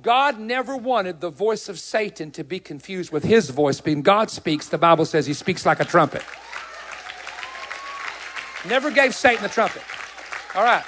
God 0.00 0.38
never 0.38 0.74
wanted 0.74 1.20
the 1.20 1.28
voice 1.28 1.68
of 1.68 1.78
Satan 1.78 2.30
to 2.32 2.44
be 2.44 2.58
confused 2.58 3.12
with 3.12 3.24
his 3.24 3.50
voice. 3.50 3.80
Being 3.80 4.00
God 4.00 4.30
speaks, 4.30 4.68
the 4.68 4.78
Bible 4.78 5.04
says 5.04 5.26
he 5.26 5.34
speaks 5.34 5.66
like 5.66 5.80
a 5.80 5.84
trumpet. 5.84 6.22
Never 8.66 8.90
gave 8.90 9.14
Satan 9.14 9.42
the 9.42 9.50
trumpet. 9.50 9.82
All 10.54 10.62
right. 10.62 10.84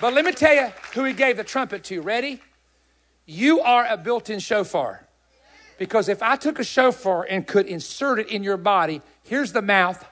But 0.00 0.14
let 0.14 0.24
me 0.24 0.32
tell 0.32 0.54
you 0.54 0.72
who 0.94 1.04
he 1.04 1.12
gave 1.12 1.36
the 1.36 1.44
trumpet 1.44 1.84
to. 1.84 2.00
Ready? 2.00 2.40
You 3.26 3.60
are 3.60 3.86
a 3.86 3.96
built 3.96 4.30
in 4.30 4.40
shofar. 4.40 5.06
Because 5.78 6.08
if 6.08 6.22
I 6.22 6.34
took 6.34 6.58
a 6.58 6.64
shofar 6.64 7.24
and 7.28 7.46
could 7.46 7.66
insert 7.66 8.18
it 8.18 8.28
in 8.28 8.42
your 8.42 8.56
body, 8.56 9.00
here's 9.22 9.52
the 9.52 9.62
mouth. 9.62 10.04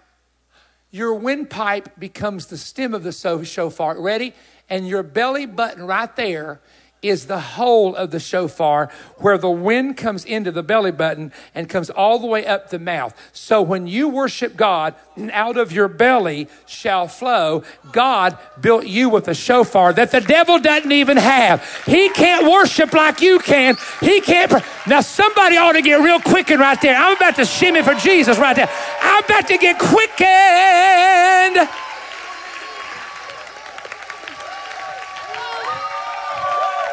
Your 0.93 1.15
windpipe 1.15 1.99
becomes 1.99 2.47
the 2.47 2.57
stem 2.57 2.95
of 2.95 3.03
the 3.03 3.13
shofar. 3.13 4.01
Ready? 4.01 4.33
And 4.69 4.87
your 4.87 5.03
belly 5.03 5.47
button 5.47 5.87
right 5.87 6.15
there 6.15 6.61
is 7.09 7.27
the 7.27 7.41
hole 7.41 7.95
of 7.95 8.11
the 8.11 8.21
shofar 8.21 8.91
where 9.17 9.39
the 9.39 9.51
wind 9.51 9.97
comes 9.97 10.25
into 10.25 10.51
the 10.51 10.63
belly 10.63 10.93
button 10.93 11.33
and 11.55 11.69
comes 11.69 11.91
all 11.91 12.19
the 12.19 12.27
way 12.27 12.47
up 12.47 12.71
the 12.71 12.79
mouth. 12.79 13.15
So 13.33 13.63
when 13.63 13.87
you 13.87 14.09
worship 14.09 14.57
God, 14.57 14.95
out 15.33 15.57
of 15.57 15.73
your 15.73 15.89
belly 15.89 16.49
shall 16.67 17.09
flow. 17.09 17.63
God 17.93 18.39
built 18.61 18.87
you 18.87 19.09
with 19.09 19.29
a 19.29 19.35
shofar 19.35 19.93
that 19.95 20.11
the 20.11 20.21
devil 20.21 20.59
doesn't 20.59 20.93
even 20.93 21.17
have. 21.17 21.65
He 21.87 22.09
can't 22.11 22.47
worship 22.47 22.93
like 22.93 23.21
you 23.21 23.39
can. 23.39 23.77
He 24.01 24.21
can't. 24.21 24.53
Now 24.87 25.01
somebody 25.01 25.57
ought 25.57 25.73
to 25.73 25.83
get 25.83 26.01
real 26.01 26.21
quickened 26.21 26.61
right 26.61 26.81
there. 26.81 26.97
I'm 26.97 27.17
about 27.17 27.37
to 27.37 27.45
shimmy 27.45 27.83
for 27.83 27.95
Jesus 27.95 28.39
right 28.39 28.57
there. 28.57 28.71
I'm 29.01 29.25
about 29.25 29.49
to 29.49 29.59
get 29.59 29.79
quickened. 29.79 31.86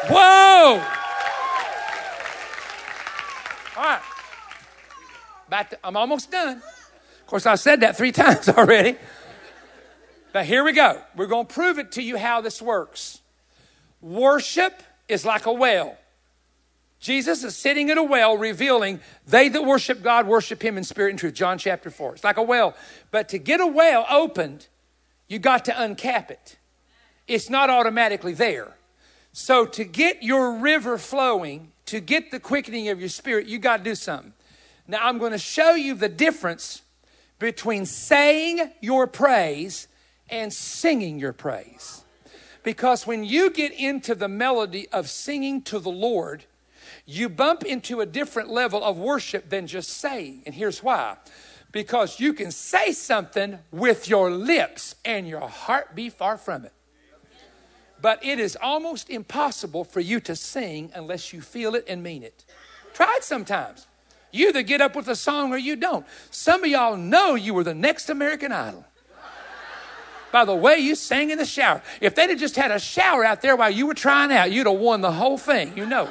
Whoa! 0.08 0.82
All 3.76 3.82
right. 3.82 4.00
To, 5.70 5.78
I'm 5.84 5.96
almost 5.96 6.30
done. 6.30 6.56
Of 6.56 7.26
course, 7.26 7.46
I 7.46 7.54
said 7.54 7.80
that 7.80 7.96
three 7.96 8.12
times 8.22 8.48
already. 8.48 8.96
But 10.32 10.46
here 10.46 10.64
we 10.64 10.72
go. 10.72 11.00
We're 11.16 11.26
going 11.26 11.46
to 11.46 11.54
prove 11.54 11.78
it 11.78 11.92
to 11.92 12.02
you 12.02 12.16
how 12.16 12.40
this 12.40 12.60
works. 12.60 13.20
Worship 14.00 14.82
is 15.08 15.24
like 15.24 15.46
a 15.46 15.52
well. 15.52 15.96
Jesus 16.98 17.44
is 17.44 17.54
sitting 17.54 17.90
at 17.90 17.98
a 17.98 18.02
well 18.02 18.36
revealing 18.36 19.00
they 19.26 19.48
that 19.48 19.64
worship 19.64 20.02
God 20.02 20.26
worship 20.26 20.62
him 20.62 20.76
in 20.76 20.84
spirit 20.84 21.10
and 21.10 21.18
truth. 21.18 21.34
John 21.34 21.58
chapter 21.58 21.90
4. 21.90 22.14
It's 22.14 22.24
like 22.24 22.36
a 22.36 22.42
well. 22.42 22.74
But 23.10 23.28
to 23.28 23.38
get 23.38 23.60
a 23.60 23.66
well 23.66 24.06
opened, 24.10 24.66
you 25.28 25.38
got 25.38 25.66
to 25.66 25.72
uncap 25.72 26.30
it. 26.30 26.56
It's 27.28 27.48
not 27.48 27.70
automatically 27.70 28.32
there. 28.32 28.74
So, 29.36 29.66
to 29.66 29.82
get 29.82 30.22
your 30.22 30.52
river 30.52 30.96
flowing, 30.96 31.72
to 31.86 31.98
get 31.98 32.30
the 32.30 32.38
quickening 32.38 32.88
of 32.90 33.00
your 33.00 33.08
spirit, 33.08 33.48
you 33.48 33.58
got 33.58 33.78
to 33.78 33.82
do 33.82 33.96
something. 33.96 34.32
Now, 34.86 35.00
I'm 35.02 35.18
going 35.18 35.32
to 35.32 35.38
show 35.38 35.74
you 35.74 35.96
the 35.96 36.08
difference 36.08 36.82
between 37.40 37.84
saying 37.84 38.70
your 38.80 39.08
praise 39.08 39.88
and 40.30 40.52
singing 40.52 41.18
your 41.18 41.32
praise. 41.32 42.04
Because 42.62 43.08
when 43.08 43.24
you 43.24 43.50
get 43.50 43.72
into 43.72 44.14
the 44.14 44.28
melody 44.28 44.88
of 44.90 45.10
singing 45.10 45.62
to 45.62 45.80
the 45.80 45.90
Lord, 45.90 46.44
you 47.04 47.28
bump 47.28 47.64
into 47.64 48.00
a 48.00 48.06
different 48.06 48.50
level 48.50 48.84
of 48.84 48.98
worship 48.98 49.50
than 49.50 49.66
just 49.66 49.90
saying. 49.90 50.44
And 50.46 50.54
here's 50.54 50.80
why 50.80 51.16
because 51.72 52.20
you 52.20 52.34
can 52.34 52.52
say 52.52 52.92
something 52.92 53.58
with 53.72 54.08
your 54.08 54.30
lips 54.30 54.94
and 55.04 55.26
your 55.26 55.48
heart 55.48 55.96
be 55.96 56.08
far 56.08 56.38
from 56.38 56.64
it. 56.64 56.72
But 58.04 58.22
it 58.22 58.38
is 58.38 58.56
almost 58.60 59.08
impossible 59.08 59.82
for 59.82 60.00
you 60.00 60.20
to 60.20 60.36
sing 60.36 60.92
unless 60.94 61.32
you 61.32 61.40
feel 61.40 61.74
it 61.74 61.86
and 61.88 62.02
mean 62.02 62.22
it. 62.22 62.44
Try 62.92 63.14
it 63.16 63.24
sometimes. 63.24 63.86
You 64.30 64.48
either 64.48 64.62
get 64.62 64.82
up 64.82 64.94
with 64.94 65.08
a 65.08 65.16
song 65.16 65.54
or 65.54 65.56
you 65.56 65.74
don't. 65.74 66.04
Some 66.30 66.64
of 66.64 66.70
y'all 66.70 66.98
know 66.98 67.34
you 67.34 67.54
were 67.54 67.64
the 67.64 67.72
next 67.72 68.10
American 68.10 68.52
Idol. 68.52 68.84
By 70.30 70.44
the 70.44 70.54
way 70.54 70.76
you 70.76 70.96
sang 70.96 71.30
in 71.30 71.38
the 71.38 71.46
shower. 71.46 71.80
If 72.02 72.14
they'd 72.14 72.28
have 72.28 72.38
just 72.38 72.56
had 72.56 72.70
a 72.70 72.78
shower 72.78 73.24
out 73.24 73.40
there 73.40 73.56
while 73.56 73.70
you 73.70 73.86
were 73.86 73.94
trying 73.94 74.30
out, 74.32 74.52
you'd 74.52 74.66
have 74.66 74.78
won 74.78 75.00
the 75.00 75.12
whole 75.12 75.38
thing. 75.38 75.72
You 75.74 75.86
know. 75.86 76.10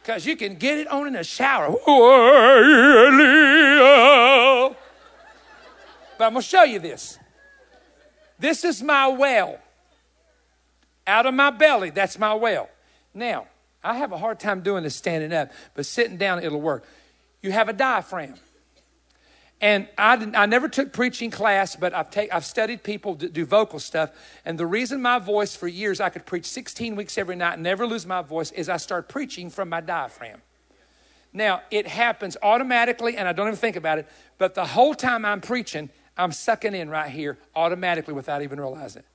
Because 0.00 0.24
you 0.24 0.36
can 0.36 0.54
get 0.54 0.78
it 0.78 0.86
on 0.86 1.08
in 1.08 1.14
the 1.14 1.24
shower. 1.24 1.72
But 1.72 1.88
I'm 6.24 6.34
going 6.34 6.34
to 6.34 6.42
show 6.42 6.62
you 6.62 6.78
this. 6.78 7.18
This 8.38 8.64
is 8.64 8.80
my 8.80 9.08
well. 9.08 9.58
Out 11.06 11.26
of 11.26 11.34
my 11.34 11.50
belly, 11.50 11.90
that's 11.90 12.18
my 12.18 12.34
well. 12.34 12.68
Now, 13.12 13.46
I 13.82 13.96
have 13.98 14.12
a 14.12 14.18
hard 14.18 14.40
time 14.40 14.62
doing 14.62 14.82
this 14.84 14.96
standing 14.96 15.32
up, 15.32 15.52
but 15.74 15.84
sitting 15.84 16.16
down, 16.16 16.42
it'll 16.42 16.60
work. 16.60 16.84
You 17.42 17.52
have 17.52 17.68
a 17.68 17.74
diaphragm. 17.74 18.34
And 19.60 19.88
I, 19.96 20.30
I 20.34 20.46
never 20.46 20.68
took 20.68 20.92
preaching 20.92 21.30
class, 21.30 21.76
but 21.76 21.94
I've, 21.94 22.10
take, 22.10 22.32
I've 22.34 22.44
studied 22.44 22.82
people 22.82 23.14
that 23.16 23.32
do 23.32 23.44
vocal 23.44 23.78
stuff. 23.78 24.10
And 24.44 24.58
the 24.58 24.66
reason 24.66 25.00
my 25.00 25.18
voice 25.18 25.54
for 25.54 25.68
years, 25.68 26.00
I 26.00 26.08
could 26.08 26.26
preach 26.26 26.46
16 26.46 26.96
weeks 26.96 27.16
every 27.16 27.36
night 27.36 27.54
and 27.54 27.62
never 27.62 27.86
lose 27.86 28.04
my 28.04 28.22
voice, 28.22 28.50
is 28.52 28.68
I 28.68 28.78
start 28.78 29.08
preaching 29.08 29.50
from 29.50 29.68
my 29.68 29.80
diaphragm. 29.80 30.42
Now, 31.32 31.62
it 31.70 31.86
happens 31.86 32.36
automatically, 32.42 33.16
and 33.16 33.26
I 33.26 33.32
don't 33.32 33.48
even 33.48 33.58
think 33.58 33.76
about 33.76 33.98
it, 33.98 34.08
but 34.38 34.54
the 34.54 34.64
whole 34.64 34.94
time 34.94 35.24
I'm 35.24 35.40
preaching, 35.40 35.90
I'm 36.16 36.32
sucking 36.32 36.74
in 36.74 36.88
right 36.90 37.10
here 37.10 37.38
automatically 37.56 38.14
without 38.14 38.42
even 38.42 38.60
realizing 38.60 39.00
it. 39.00 39.06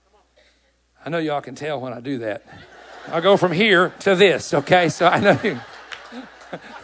I 1.05 1.09
know 1.09 1.17
y'all 1.17 1.41
can 1.41 1.55
tell 1.55 1.79
when 1.79 1.93
I 1.93 1.99
do 1.99 2.19
that. 2.19 2.43
I 3.07 3.21
go 3.21 3.37
from 3.37 3.51
here 3.51 3.93
to 3.99 4.15
this, 4.15 4.53
okay? 4.53 4.89
So 4.89 5.07
I 5.07 5.19
know 5.19 5.39
you. 5.43 5.59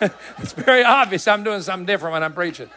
it's 0.39 0.53
very 0.53 0.83
obvious 0.83 1.27
I'm 1.27 1.43
doing 1.43 1.61
something 1.61 1.85
different 1.85 2.13
when 2.13 2.23
I'm 2.23 2.33
preaching. 2.33 2.69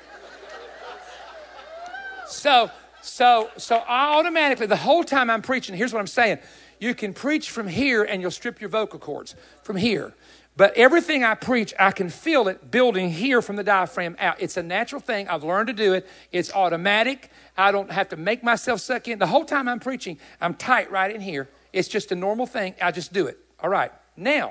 So, 2.27 2.71
so, 3.03 3.51
so 3.57 3.77
I 3.77 4.17
automatically, 4.17 4.67
the 4.67 4.77
whole 4.77 5.05
time 5.05 5.31
I'm 5.31 5.43
preaching, 5.43 5.75
here's 5.77 5.93
what 5.93 6.01
I'm 6.01 6.07
saying. 6.07 6.39
You 6.79 6.95
can 6.95 7.15
preach 7.15 7.51
from 7.51 7.67
here 7.67 8.05
and 8.05 8.21
you'll 8.23 8.31
strip 8.31 8.61
your 8.61 8.71
vocal 8.71 8.99
cords 8.99 9.35
from 9.63 9.77
here. 9.77 10.15
But 10.59 10.77
everything 10.77 11.23
I 11.23 11.37
preach, 11.37 11.73
I 11.79 11.93
can 11.93 12.11
feel 12.11 12.49
it 12.49 12.69
building 12.69 13.11
here 13.11 13.41
from 13.41 13.55
the 13.55 13.63
diaphragm 13.63 14.17
out. 14.19 14.41
It's 14.41 14.57
a 14.57 14.63
natural 14.63 15.01
thing. 15.01 15.29
I've 15.29 15.45
learned 15.45 15.69
to 15.69 15.73
do 15.73 15.95
it. 15.95 16.05
It's 16.33 16.53
automatic. 16.53 17.31
I 17.57 17.71
don't 17.71 17.93
have 17.93 18.09
to 18.09 18.17
make 18.17 18.43
myself 18.43 18.81
suck 18.81 19.07
in. 19.07 19.21
The 19.21 19.29
whole 19.29 19.45
time 19.45 19.69
I'm 19.69 19.79
preaching, 19.79 20.19
I'm 20.41 20.55
tight 20.55 20.91
right 20.91 21.15
in 21.15 21.21
here. 21.21 21.49
It's 21.73 21.87
just 21.87 22.11
a 22.11 22.17
normal 22.17 22.45
thing. 22.45 22.75
I 22.83 22.91
just 22.91 23.13
do 23.13 23.29
it. 23.29 23.39
All 23.61 23.71
right. 23.71 23.93
Now, 24.17 24.49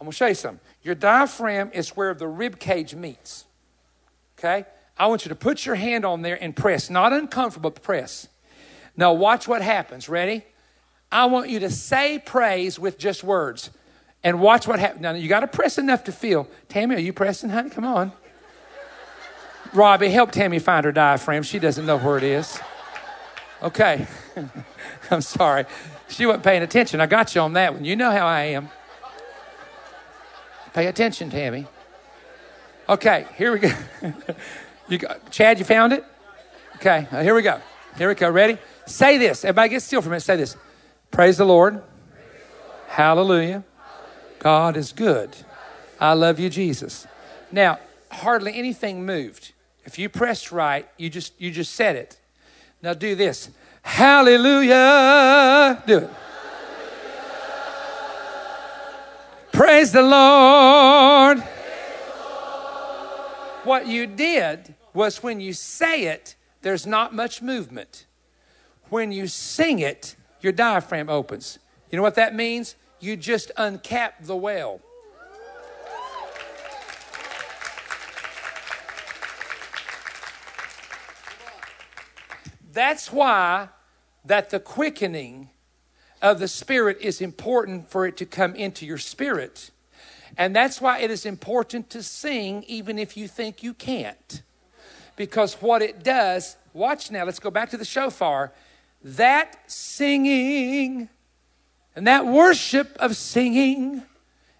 I'm 0.00 0.06
going 0.06 0.12
to 0.12 0.16
show 0.16 0.28
you 0.28 0.34
something. 0.34 0.60
Your 0.82 0.94
diaphragm 0.94 1.72
is 1.74 1.90
where 1.90 2.14
the 2.14 2.26
rib 2.26 2.58
cage 2.58 2.94
meets. 2.94 3.44
Okay? 4.38 4.64
I 4.96 5.08
want 5.08 5.26
you 5.26 5.28
to 5.28 5.34
put 5.34 5.66
your 5.66 5.74
hand 5.74 6.06
on 6.06 6.22
there 6.22 6.42
and 6.42 6.56
press. 6.56 6.88
Not 6.88 7.12
uncomfortable, 7.12 7.68
but 7.68 7.82
press. 7.82 8.28
Now, 8.96 9.12
watch 9.12 9.46
what 9.46 9.60
happens. 9.60 10.08
Ready? 10.08 10.42
I 11.10 11.26
want 11.26 11.50
you 11.50 11.60
to 11.60 11.70
say 11.70 12.18
praise 12.18 12.78
with 12.78 12.96
just 12.96 13.22
words 13.22 13.68
and 14.24 14.40
watch 14.40 14.66
what 14.66 14.78
happens. 14.78 15.02
Now, 15.02 15.12
you 15.12 15.28
got 15.28 15.40
to 15.40 15.46
press 15.46 15.78
enough 15.78 16.04
to 16.04 16.12
feel. 16.12 16.48
Tammy, 16.68 16.96
are 16.96 17.00
you 17.00 17.12
pressing, 17.12 17.50
honey? 17.50 17.70
Come 17.70 17.84
on. 17.84 18.12
Robbie, 19.72 20.10
help 20.10 20.32
Tammy 20.32 20.58
find 20.58 20.84
her 20.84 20.92
diaphragm. 20.92 21.42
She 21.42 21.58
doesn't 21.58 21.86
know 21.86 21.98
where 21.98 22.18
it 22.18 22.24
is. 22.24 22.58
Okay. 23.62 24.06
I'm 25.10 25.22
sorry. 25.22 25.64
She 26.08 26.26
wasn't 26.26 26.44
paying 26.44 26.62
attention. 26.62 27.00
I 27.00 27.06
got 27.06 27.34
you 27.34 27.40
on 27.40 27.54
that 27.54 27.74
one. 27.74 27.84
You 27.84 27.96
know 27.96 28.10
how 28.10 28.26
I 28.26 28.42
am. 28.42 28.68
Pay 30.74 30.86
attention, 30.86 31.30
Tammy. 31.30 31.66
Okay, 32.88 33.26
here 33.36 33.52
we 33.52 33.58
go. 33.58 33.72
you 34.88 34.98
got, 34.98 35.30
Chad, 35.30 35.58
you 35.58 35.64
found 35.64 35.92
it? 35.92 36.04
Okay, 36.76 37.06
uh, 37.12 37.22
here 37.22 37.34
we 37.34 37.42
go. 37.42 37.60
Here 37.96 38.08
we 38.08 38.14
go. 38.14 38.30
Ready? 38.30 38.58
Say 38.86 39.18
this. 39.18 39.44
Everybody 39.44 39.68
get 39.68 39.82
still 39.82 40.02
for 40.02 40.08
a 40.08 40.10
minute. 40.10 40.22
Say 40.22 40.36
this. 40.36 40.56
Praise 41.10 41.36
the 41.36 41.44
Lord. 41.44 41.74
Praise 41.74 41.82
the 42.48 42.68
Lord. 42.68 42.88
Hallelujah. 42.88 43.64
God 44.42 44.76
is 44.76 44.92
good. 44.92 45.36
I 46.00 46.14
love 46.14 46.40
you, 46.40 46.50
Jesus. 46.50 47.06
Now, 47.52 47.78
hardly 48.10 48.52
anything 48.54 49.06
moved. 49.06 49.52
If 49.84 50.00
you 50.00 50.08
pressed 50.08 50.50
right, 50.50 50.88
you 50.96 51.08
just 51.08 51.40
you 51.40 51.52
just 51.52 51.74
said 51.74 51.94
it. 51.94 52.18
Now 52.82 52.92
do 52.92 53.14
this. 53.14 53.50
Hallelujah. 53.82 55.80
Do 55.86 55.98
it. 55.98 56.10
Praise 59.52 59.92
the 59.92 60.02
Lord. 60.02 61.38
What 63.62 63.86
you 63.86 64.08
did 64.08 64.74
was 64.92 65.22
when 65.22 65.40
you 65.40 65.52
say 65.52 66.06
it, 66.06 66.34
there's 66.62 66.84
not 66.84 67.14
much 67.14 67.40
movement. 67.42 68.06
When 68.88 69.12
you 69.12 69.28
sing 69.28 69.78
it, 69.78 70.16
your 70.40 70.52
diaphragm 70.52 71.08
opens. 71.08 71.60
You 71.92 71.96
know 71.96 72.02
what 72.02 72.16
that 72.16 72.34
means? 72.34 72.74
You 73.02 73.16
just 73.16 73.50
uncap 73.56 74.12
the 74.20 74.36
well. 74.36 74.80
That's 82.72 83.12
why 83.12 83.68
that 84.24 84.50
the 84.50 84.60
quickening 84.60 85.50
of 86.22 86.38
the 86.38 86.48
spirit 86.48 86.98
is 87.00 87.20
important 87.20 87.90
for 87.90 88.06
it 88.06 88.16
to 88.18 88.24
come 88.24 88.54
into 88.54 88.86
your 88.86 88.98
spirit. 88.98 89.72
And 90.38 90.54
that's 90.54 90.80
why 90.80 91.00
it 91.00 91.10
is 91.10 91.26
important 91.26 91.90
to 91.90 92.02
sing 92.02 92.64
even 92.68 92.98
if 92.98 93.16
you 93.16 93.28
think 93.28 93.62
you 93.62 93.74
can't. 93.74 94.42
Because 95.16 95.54
what 95.54 95.82
it 95.82 96.02
does, 96.02 96.56
watch 96.72 97.10
now, 97.10 97.24
let's 97.24 97.40
go 97.40 97.50
back 97.50 97.68
to 97.70 97.76
the 97.76 97.84
shofar. 97.84 98.52
that 99.02 99.58
singing 99.66 101.08
and 101.94 102.06
that 102.06 102.26
worship 102.26 102.96
of 102.98 103.16
singing 103.16 104.02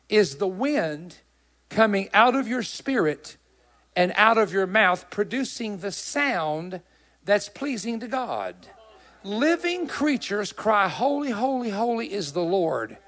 is 0.09 0.37
the 0.37 0.49
wind 0.49 1.19
coming 1.71 2.09
out 2.13 2.35
of 2.35 2.47
your 2.47 2.63
spirit 2.63 3.37
and 3.97 4.13
out 4.17 4.39
of 4.39 4.53
your 4.53 4.67
mouth, 4.67 5.09
producing 5.11 5.79
the 5.79 5.93
sound 5.93 6.81
that's 7.25 7.49
pleasing 7.49 8.01
to 8.01 8.09
God. 8.09 8.55
Living 9.25 9.87
creatures 9.87 10.53
cry, 10.53 10.89
Holy, 10.89 11.31
holy, 11.31 11.71
holy 11.71 12.13
is 12.13 12.33
the 12.33 12.43
Lord 12.43 12.99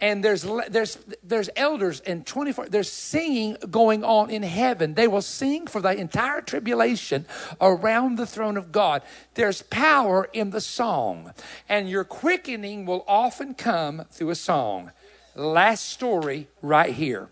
and 0.00 0.24
there's 0.24 0.46
there's 0.68 0.98
there's 1.22 1.50
elders 1.56 2.00
and 2.00 2.26
24 2.26 2.68
there's 2.68 2.90
singing 2.90 3.56
going 3.70 4.04
on 4.04 4.30
in 4.30 4.42
heaven 4.42 4.94
they 4.94 5.08
will 5.08 5.22
sing 5.22 5.66
for 5.66 5.80
the 5.80 5.90
entire 5.90 6.40
tribulation 6.40 7.24
around 7.60 8.16
the 8.16 8.26
throne 8.26 8.56
of 8.56 8.72
god 8.72 9.02
there's 9.34 9.62
power 9.62 10.28
in 10.32 10.50
the 10.50 10.60
song 10.60 11.32
and 11.68 11.88
your 11.88 12.04
quickening 12.04 12.84
will 12.84 13.04
often 13.06 13.54
come 13.54 14.04
through 14.10 14.30
a 14.30 14.34
song 14.34 14.90
last 15.34 15.86
story 15.86 16.48
right 16.62 16.94
here 16.94 17.28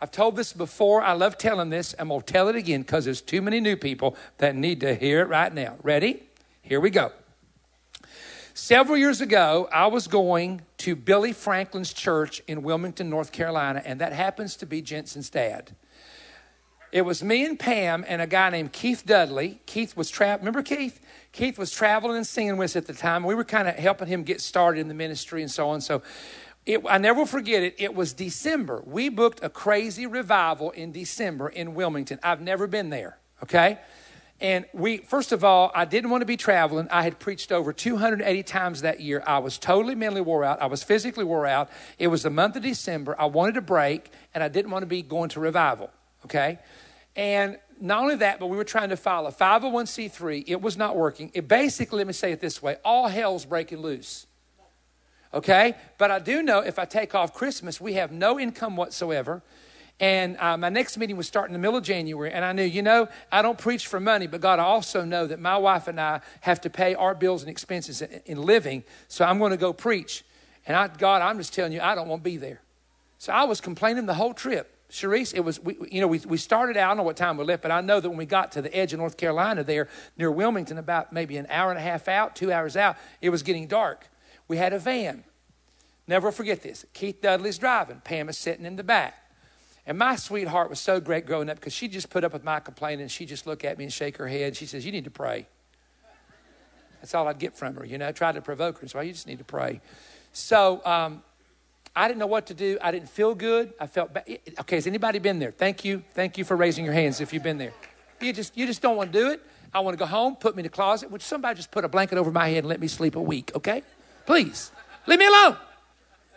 I've 0.00 0.10
told 0.10 0.34
this 0.34 0.52
before. 0.52 1.00
I 1.00 1.12
love 1.12 1.38
telling 1.38 1.70
this. 1.70 1.94
I'm 1.96 2.08
going 2.08 2.22
to 2.22 2.26
tell 2.26 2.48
it 2.48 2.56
again 2.56 2.82
because 2.82 3.04
there's 3.04 3.20
too 3.20 3.40
many 3.40 3.60
new 3.60 3.76
people 3.76 4.16
that 4.38 4.56
need 4.56 4.80
to 4.80 4.96
hear 4.96 5.20
it 5.20 5.28
right 5.28 5.54
now. 5.54 5.76
Ready? 5.80 6.24
Here 6.60 6.80
we 6.80 6.90
go. 6.90 7.12
Several 8.54 8.98
years 8.98 9.22
ago, 9.22 9.68
I 9.72 9.86
was 9.86 10.06
going 10.06 10.60
to 10.78 10.94
Billy 10.94 11.32
Franklin's 11.32 11.92
church 11.92 12.42
in 12.46 12.62
Wilmington, 12.62 13.08
North 13.08 13.32
Carolina, 13.32 13.80
and 13.84 14.00
that 14.00 14.12
happens 14.12 14.56
to 14.56 14.66
be 14.66 14.82
Jentezen's 14.82 15.30
dad. 15.30 15.74
It 16.92 17.06
was 17.06 17.22
me 17.22 17.46
and 17.46 17.58
Pam 17.58 18.04
and 18.06 18.20
a 18.20 18.26
guy 18.26 18.50
named 18.50 18.72
Keith 18.72 19.04
Dudley. 19.06 19.62
Keith 19.64 19.96
was 19.96 20.10
trapped. 20.10 20.42
Remember 20.42 20.62
Keith? 20.62 21.00
Keith 21.32 21.58
was 21.58 21.70
traveling 21.70 22.18
and 22.18 22.26
singing 22.26 22.58
with 22.58 22.72
us 22.72 22.76
at 22.76 22.86
the 22.86 22.92
time. 22.92 23.24
We 23.24 23.34
were 23.34 23.44
kind 23.44 23.66
of 23.66 23.76
helping 23.76 24.08
him 24.08 24.22
get 24.22 24.42
started 24.42 24.80
in 24.80 24.88
the 24.88 24.94
ministry 24.94 25.40
and 25.40 25.50
so 25.50 25.70
on. 25.70 25.80
So 25.80 26.02
it, 26.66 26.82
I 26.86 26.98
never 26.98 27.24
forget 27.24 27.62
it. 27.62 27.76
It 27.78 27.94
was 27.94 28.12
December. 28.12 28.82
We 28.84 29.08
booked 29.08 29.42
a 29.42 29.48
crazy 29.48 30.06
revival 30.06 30.70
in 30.72 30.92
December 30.92 31.48
in 31.48 31.74
Wilmington. 31.74 32.20
I've 32.22 32.42
never 32.42 32.66
been 32.66 32.90
there. 32.90 33.16
Okay. 33.42 33.78
And 34.42 34.64
we, 34.72 34.98
first 34.98 35.30
of 35.30 35.44
all, 35.44 35.70
I 35.72 35.84
didn't 35.84 36.10
want 36.10 36.22
to 36.22 36.26
be 36.26 36.36
traveling. 36.36 36.88
I 36.90 37.02
had 37.02 37.20
preached 37.20 37.52
over 37.52 37.72
280 37.72 38.42
times 38.42 38.80
that 38.80 38.98
year. 38.98 39.22
I 39.24 39.38
was 39.38 39.56
totally 39.56 39.94
mentally 39.94 40.20
wore 40.20 40.42
out. 40.44 40.60
I 40.60 40.66
was 40.66 40.82
physically 40.82 41.22
wore 41.22 41.46
out. 41.46 41.70
It 41.96 42.08
was 42.08 42.24
the 42.24 42.30
month 42.30 42.56
of 42.56 42.64
December. 42.64 43.14
I 43.20 43.26
wanted 43.26 43.56
a 43.56 43.60
break, 43.60 44.10
and 44.34 44.42
I 44.42 44.48
didn't 44.48 44.72
want 44.72 44.82
to 44.82 44.88
be 44.88 45.00
going 45.00 45.28
to 45.30 45.40
revival. 45.40 45.90
Okay? 46.24 46.58
And 47.14 47.56
not 47.80 48.02
only 48.02 48.16
that, 48.16 48.40
but 48.40 48.48
we 48.48 48.56
were 48.56 48.64
trying 48.64 48.88
to 48.88 48.96
file 48.96 49.28
a 49.28 49.32
501c3. 49.32 50.42
It 50.48 50.60
was 50.60 50.76
not 50.76 50.96
working. 50.96 51.30
It 51.34 51.46
basically, 51.46 51.98
let 51.98 52.08
me 52.08 52.12
say 52.12 52.32
it 52.32 52.40
this 52.40 52.60
way 52.60 52.78
all 52.84 53.06
hell's 53.06 53.44
breaking 53.44 53.78
loose. 53.78 54.26
Okay? 55.32 55.76
But 55.98 56.10
I 56.10 56.18
do 56.18 56.42
know 56.42 56.58
if 56.58 56.80
I 56.80 56.84
take 56.84 57.14
off 57.14 57.32
Christmas, 57.32 57.80
we 57.80 57.92
have 57.92 58.10
no 58.10 58.40
income 58.40 58.74
whatsoever. 58.74 59.40
And 60.02 60.36
uh, 60.38 60.56
my 60.56 60.68
next 60.68 60.98
meeting 60.98 61.16
was 61.16 61.28
starting 61.28 61.54
in 61.54 61.60
the 61.60 61.64
middle 61.64 61.78
of 61.78 61.84
January. 61.84 62.32
And 62.32 62.44
I 62.44 62.50
knew, 62.50 62.64
you 62.64 62.82
know, 62.82 63.06
I 63.30 63.40
don't 63.40 63.56
preach 63.56 63.86
for 63.86 64.00
money, 64.00 64.26
but 64.26 64.40
God, 64.40 64.58
I 64.58 64.64
also 64.64 65.04
know 65.04 65.28
that 65.28 65.38
my 65.38 65.56
wife 65.56 65.86
and 65.86 66.00
I 66.00 66.22
have 66.40 66.60
to 66.62 66.70
pay 66.70 66.96
our 66.96 67.14
bills 67.14 67.42
and 67.42 67.48
expenses 67.48 68.02
in, 68.02 68.20
in 68.26 68.42
living. 68.42 68.82
So 69.06 69.24
I'm 69.24 69.38
going 69.38 69.52
to 69.52 69.56
go 69.56 69.72
preach. 69.72 70.24
And 70.66 70.76
I, 70.76 70.88
God, 70.88 71.22
I'm 71.22 71.38
just 71.38 71.54
telling 71.54 71.72
you, 71.72 71.80
I 71.80 71.94
don't 71.94 72.08
want 72.08 72.24
to 72.24 72.28
be 72.28 72.36
there. 72.36 72.60
So 73.18 73.32
I 73.32 73.44
was 73.44 73.60
complaining 73.60 74.06
the 74.06 74.14
whole 74.14 74.34
trip. 74.34 74.76
Sharice, 74.90 75.34
it 75.34 75.40
was, 75.44 75.60
we, 75.60 75.76
you 75.88 76.00
know, 76.00 76.08
we, 76.08 76.18
we 76.26 76.36
started 76.36 76.76
out, 76.76 76.86
I 76.86 76.88
don't 76.88 76.96
know 76.96 77.02
what 77.04 77.16
time 77.16 77.36
we 77.36 77.44
left, 77.44 77.62
but 77.62 77.70
I 77.70 77.80
know 77.80 78.00
that 78.00 78.08
when 78.08 78.18
we 78.18 78.26
got 78.26 78.50
to 78.52 78.62
the 78.62 78.76
edge 78.76 78.92
of 78.92 78.98
North 78.98 79.16
Carolina 79.16 79.62
there 79.62 79.86
near 80.18 80.32
Wilmington, 80.32 80.78
about 80.78 81.12
maybe 81.12 81.36
an 81.36 81.46
hour 81.48 81.70
and 81.70 81.78
a 81.78 81.82
half 81.82 82.08
out, 82.08 82.34
two 82.34 82.52
hours 82.52 82.76
out, 82.76 82.96
it 83.20 83.30
was 83.30 83.44
getting 83.44 83.68
dark. 83.68 84.08
We 84.48 84.56
had 84.56 84.72
a 84.72 84.80
van. 84.80 85.22
Never 86.08 86.32
forget 86.32 86.60
this. 86.62 86.84
Keith 86.92 87.20
Dudley's 87.22 87.56
driving. 87.56 88.00
Pam 88.02 88.28
is 88.28 88.36
sitting 88.36 88.66
in 88.66 88.74
the 88.74 88.82
back. 88.82 89.14
And 89.86 89.98
my 89.98 90.16
sweetheart 90.16 90.70
was 90.70 90.78
so 90.78 91.00
great 91.00 91.26
growing 91.26 91.50
up 91.50 91.56
because 91.56 91.72
she 91.72 91.88
just 91.88 92.08
put 92.08 92.22
up 92.22 92.32
with 92.32 92.44
my 92.44 92.60
complaining. 92.60 93.02
And 93.02 93.10
She 93.10 93.26
just 93.26 93.46
look 93.46 93.64
at 93.64 93.78
me 93.78 93.84
and 93.84 93.92
shake 93.92 94.16
her 94.18 94.28
head. 94.28 94.56
She 94.56 94.66
says, 94.66 94.86
You 94.86 94.92
need 94.92 95.04
to 95.04 95.10
pray. 95.10 95.46
That's 97.00 97.14
all 97.14 97.26
I'd 97.26 97.40
get 97.40 97.56
from 97.56 97.74
her, 97.74 97.84
you 97.84 97.98
know. 97.98 98.06
I 98.06 98.12
tried 98.12 98.36
to 98.36 98.40
provoke 98.40 98.78
her. 98.78 98.86
So 98.86 99.00
you 99.00 99.12
just 99.12 99.26
need 99.26 99.38
to 99.38 99.44
pray. 99.44 99.80
So 100.32 100.80
um, 100.84 101.24
I 101.96 102.06
didn't 102.06 102.20
know 102.20 102.28
what 102.28 102.46
to 102.46 102.54
do. 102.54 102.78
I 102.80 102.92
didn't 102.92 103.08
feel 103.08 103.34
good. 103.34 103.72
I 103.80 103.88
felt 103.88 104.14
bad. 104.14 104.24
Okay, 104.60 104.76
has 104.76 104.86
anybody 104.86 105.18
been 105.18 105.40
there? 105.40 105.50
Thank 105.50 105.84
you. 105.84 106.04
Thank 106.14 106.38
you 106.38 106.44
for 106.44 106.56
raising 106.56 106.84
your 106.84 106.94
hands 106.94 107.20
if 107.20 107.32
you've 107.32 107.42
been 107.42 107.58
there. 107.58 107.72
You 108.20 108.32
just, 108.32 108.56
you 108.56 108.66
just 108.66 108.80
don't 108.82 108.96
want 108.96 109.12
to 109.12 109.18
do 109.18 109.30
it. 109.30 109.42
I 109.74 109.80
want 109.80 109.94
to 109.94 109.98
go 109.98 110.06
home, 110.06 110.36
put 110.36 110.54
me 110.54 110.60
in 110.60 110.64
the 110.64 110.68
closet. 110.68 111.10
Would 111.10 111.22
somebody 111.22 111.56
just 111.56 111.72
put 111.72 111.84
a 111.84 111.88
blanket 111.88 112.18
over 112.18 112.30
my 112.30 112.48
head 112.48 112.58
and 112.58 112.68
let 112.68 112.78
me 112.78 112.86
sleep 112.86 113.16
a 113.16 113.20
week, 113.20 113.50
okay? 113.56 113.82
Please. 114.26 114.70
Leave 115.06 115.18
me 115.18 115.26
alone. 115.26 115.56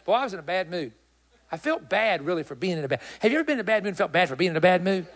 Boy, 0.03 0.13
I 0.13 0.23
was 0.23 0.33
in 0.33 0.39
a 0.39 0.43
bad 0.43 0.71
mood. 0.71 0.93
I 1.51 1.57
felt 1.57 1.89
bad 1.89 2.25
really 2.25 2.43
for 2.43 2.55
being 2.55 2.77
in 2.77 2.83
a 2.83 2.87
bad. 2.87 3.01
Have 3.19 3.31
you 3.31 3.37
ever 3.37 3.45
been 3.45 3.55
in 3.55 3.61
a 3.61 3.63
bad 3.63 3.83
mood 3.83 3.89
and 3.89 3.97
felt 3.97 4.11
bad 4.11 4.29
for 4.29 4.35
being 4.35 4.51
in 4.51 4.57
a 4.57 4.61
bad 4.61 4.83
mood? 4.83 5.07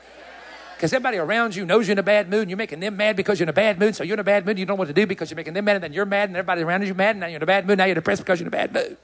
Because 0.75 0.93
everybody 0.93 1.17
around 1.17 1.55
you 1.55 1.65
knows 1.65 1.87
you're 1.87 1.93
in 1.93 1.99
a 1.99 2.03
bad 2.03 2.29
mood 2.29 2.41
and 2.41 2.49
you're 2.49 2.57
making 2.57 2.79
them 2.79 2.95
mad 2.95 3.17
because 3.17 3.39
you're 3.39 3.45
in 3.45 3.49
a 3.49 3.53
bad 3.53 3.79
mood. 3.79 3.95
So 3.95 4.03
you're 4.03 4.13
in 4.13 4.19
a 4.19 4.23
bad 4.23 4.45
mood. 4.45 4.57
You 4.57 4.65
don't 4.65 4.77
know 4.77 4.79
what 4.79 4.87
to 4.87 4.93
do 4.93 5.05
because 5.05 5.29
you're 5.29 5.35
making 5.35 5.53
them 5.53 5.65
mad 5.65 5.75
and 5.75 5.83
then 5.83 5.91
you're 5.91 6.05
mad 6.05 6.29
and 6.29 6.37
everybody 6.37 6.61
around 6.61 6.87
you 6.87 6.93
mad 6.93 7.11
and 7.11 7.19
now 7.19 7.25
you're 7.27 7.35
in 7.35 7.43
a 7.43 7.45
bad 7.45 7.67
mood. 7.67 7.77
Now 7.77 7.85
you're 7.85 7.95
depressed 7.95 8.21
because 8.21 8.39
you're 8.39 8.47
in 8.47 8.53
a 8.53 8.57
bad 8.57 8.73
mood. 8.73 8.97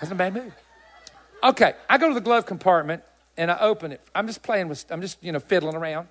That's 0.00 0.06
in 0.06 0.12
a 0.12 0.14
bad 0.16 0.32
mood. 0.32 0.52
Okay, 1.42 1.74
I 1.90 1.98
go 1.98 2.08
to 2.08 2.14
the 2.14 2.20
glove 2.20 2.46
compartment 2.46 3.02
and 3.36 3.50
I 3.50 3.58
open 3.60 3.92
it. 3.92 4.00
I'm 4.14 4.26
just 4.26 4.42
playing 4.42 4.68
with, 4.68 4.84
I'm 4.90 5.02
just, 5.02 5.22
you 5.22 5.30
know, 5.30 5.40
fiddling 5.40 5.76
around. 5.76 6.08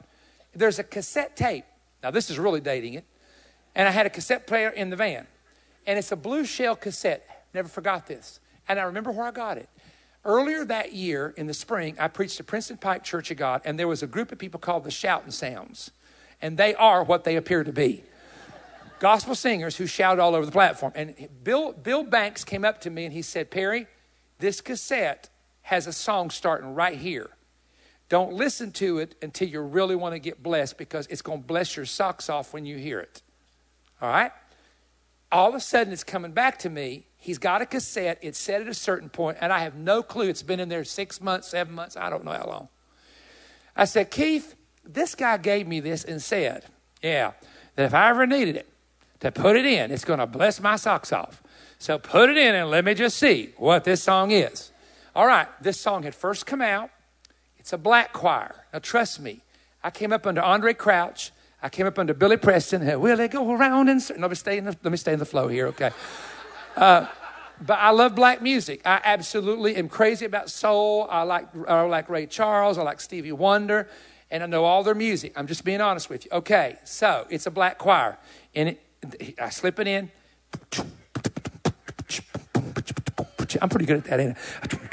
There's 0.53 0.77
a 0.77 0.83
cassette 0.83 1.35
tape. 1.35 1.65
Now, 2.03 2.11
this 2.11 2.29
is 2.29 2.37
really 2.37 2.61
dating 2.61 2.93
it. 2.93 3.05
And 3.75 3.87
I 3.87 3.91
had 3.91 4.05
a 4.05 4.09
cassette 4.09 4.47
player 4.47 4.69
in 4.69 4.89
the 4.89 4.95
van. 4.95 5.27
And 5.85 5.97
it's 5.97 6.11
a 6.11 6.15
blue 6.15 6.45
shell 6.45 6.75
cassette. 6.75 7.45
Never 7.53 7.67
forgot 7.67 8.07
this. 8.07 8.39
And 8.67 8.79
I 8.79 8.83
remember 8.83 9.11
where 9.11 9.27
I 9.27 9.31
got 9.31 9.57
it. 9.57 9.69
Earlier 10.25 10.65
that 10.65 10.93
year 10.93 11.33
in 11.37 11.47
the 11.47 11.53
spring, 11.53 11.95
I 11.99 12.07
preached 12.07 12.39
at 12.39 12.47
Princeton 12.47 12.77
Pike 12.77 13.03
Church 13.03 13.31
of 13.31 13.37
God, 13.37 13.61
and 13.63 13.79
there 13.79 13.87
was 13.87 14.03
a 14.03 14.07
group 14.07 14.31
of 14.31 14.37
people 14.37 14.59
called 14.59 14.83
the 14.83 14.91
Shouting 14.91 15.31
Sounds. 15.31 15.91
And 16.41 16.57
they 16.57 16.75
are 16.75 17.03
what 17.03 17.23
they 17.23 17.35
appear 17.35 17.63
to 17.63 17.71
be 17.71 18.03
gospel 18.99 19.35
singers 19.35 19.77
who 19.77 19.85
shout 19.85 20.19
all 20.19 20.35
over 20.35 20.45
the 20.45 20.51
platform. 20.51 20.91
And 20.95 21.15
Bill, 21.43 21.73
Bill 21.73 22.03
Banks 22.03 22.43
came 22.43 22.65
up 22.65 22.81
to 22.81 22.89
me 22.89 23.05
and 23.05 23.13
he 23.13 23.21
said, 23.21 23.51
Perry, 23.51 23.87
this 24.39 24.61
cassette 24.61 25.29
has 25.63 25.87
a 25.87 25.93
song 25.93 26.29
starting 26.29 26.73
right 26.73 26.97
here. 26.97 27.29
Don't 28.09 28.33
listen 28.33 28.71
to 28.73 28.99
it 28.99 29.15
until 29.21 29.49
you 29.49 29.59
really 29.61 29.95
want 29.95 30.13
to 30.13 30.19
get 30.19 30.41
blessed 30.41 30.77
because 30.77 31.07
it's 31.07 31.21
going 31.21 31.41
to 31.41 31.47
bless 31.47 31.75
your 31.75 31.85
socks 31.85 32.29
off 32.29 32.53
when 32.53 32.65
you 32.65 32.77
hear 32.77 32.99
it. 32.99 33.21
All 34.01 34.09
right? 34.09 34.31
All 35.31 35.49
of 35.49 35.55
a 35.55 35.59
sudden, 35.59 35.91
it's 35.91 36.05
coming 36.05 36.31
back 36.31 36.59
to 36.59 36.69
me 36.69 37.06
He's 37.17 37.37
got 37.37 37.61
a 37.61 37.65
cassette. 37.65 38.19
It's 38.21 38.39
set 38.39 38.61
at 38.61 38.67
a 38.67 38.73
certain 38.73 39.09
point, 39.09 39.37
and 39.41 39.51
I 39.51 39.59
have 39.59 39.75
no 39.75 40.03
clue. 40.03 40.29
It's 40.29 40.43
been 40.43 40.59
in 40.59 40.69
there 40.69 40.83
six 40.83 41.19
months, 41.19 41.49
seven 41.49 41.73
months, 41.73 41.97
I 41.97 42.09
don't 42.09 42.23
know 42.23 42.31
how 42.31 42.45
long. 42.45 42.69
I 43.75 43.85
said, 43.85 44.11
Keith, 44.11 44.55
this 44.85 45.15
guy 45.15 45.37
gave 45.37 45.67
me 45.67 45.79
this 45.79 46.03
and 46.03 46.21
said, 46.21 46.65
yeah, 47.01 47.33
that 47.75 47.85
if 47.85 47.93
I 47.93 48.09
ever 48.09 48.25
needed 48.25 48.55
it, 48.55 48.67
to 49.19 49.31
put 49.31 49.55
it 49.55 49.65
in, 49.65 49.91
it's 49.91 50.05
going 50.05 50.19
to 50.19 50.27
bless 50.27 50.59
my 50.59 50.75
socks 50.75 51.11
off. 51.11 51.41
So 51.79 51.97
put 51.97 52.29
it 52.29 52.37
in 52.37 52.55
and 52.55 52.69
let 52.69 52.85
me 52.85 52.93
just 52.93 53.17
see 53.17 53.53
what 53.57 53.83
this 53.83 54.01
song 54.01 54.31
is. 54.31 54.71
All 55.15 55.25
right, 55.25 55.47
this 55.61 55.79
song 55.79 56.03
had 56.03 56.13
first 56.15 56.45
come 56.45 56.61
out. 56.61 56.91
It's 57.57 57.73
a 57.73 57.77
black 57.77 58.13
choir. 58.13 58.55
Now, 58.71 58.79
trust 58.79 59.19
me, 59.19 59.41
I 59.83 59.89
came 59.89 60.13
up 60.13 60.25
under 60.27 60.41
Andraé 60.41 60.77
Crouch. 60.77 61.31
I 61.61 61.69
came 61.69 61.87
up 61.87 61.97
under 61.97 62.13
Billy 62.13 62.37
Preston. 62.37 62.99
Will 62.99 63.17
they 63.17 63.27
go 63.27 63.51
around 63.51 63.89
and... 63.89 64.01
Let 64.17 64.29
me 64.29 64.35
stay 64.35 64.59
in 64.59 64.65
the, 64.65 64.77
let 64.83 64.91
me 64.91 64.97
stay 64.97 65.13
in 65.13 65.19
the 65.19 65.25
flow 65.25 65.47
here, 65.47 65.67
okay? 65.67 65.91
Uh, 66.77 67.07
but 67.59 67.79
I 67.79 67.89
love 67.89 68.13
black 68.13 68.41
music. 68.41 68.81
I 68.85 69.01
absolutely 69.03 69.75
am 69.75 69.89
crazy 69.89 70.25
about 70.25 70.51
soul. 70.51 71.07
I 71.09 71.23
like, 71.23 71.47
I 71.67 71.81
like 71.81 72.07
Ray 72.07 72.27
Charles. 72.27 72.77
I 72.77 72.83
like 72.83 73.01
Stevie 73.01 73.31
Wonder. 73.31 73.89
And 74.29 74.43
I 74.43 74.45
know 74.45 74.63
all 74.63 74.83
their 74.83 74.93
music. 74.93 75.33
I'm 75.35 75.47
just 75.47 75.63
being 75.63 75.81
honest 75.81 76.09
with 76.09 76.25
you. 76.25 76.31
Okay, 76.31 76.77
so 76.83 77.25
it's 77.29 77.47
a 77.47 77.51
black 77.51 77.79
choir. 77.79 78.17
And 78.53 78.69
it, 78.69 79.35
I 79.41 79.49
slip 79.49 79.79
it 79.79 79.87
in. 79.87 80.11
I'm 83.61 83.69
pretty 83.69 83.85
good 83.85 83.97
at 83.97 84.03
that, 84.05 84.19
ain't 84.19 84.37
I? 84.37 84.87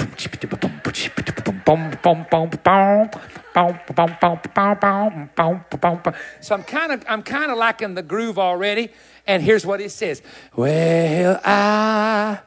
So 6.40 6.54
I'm 6.54 6.62
kind 6.62 6.92
of 6.92 7.04
I'm 7.08 7.22
kind 7.22 7.50
of 7.50 7.58
liking 7.58 7.94
the 7.94 8.02
groove 8.02 8.38
already. 8.38 8.90
And 9.26 9.42
here's 9.42 9.64
what 9.64 9.80
it 9.80 9.90
says 9.90 10.22
Well, 10.54 11.40
I 11.44 12.40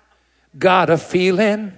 got 0.57 0.89
a 0.89 0.97
feeling 0.97 1.73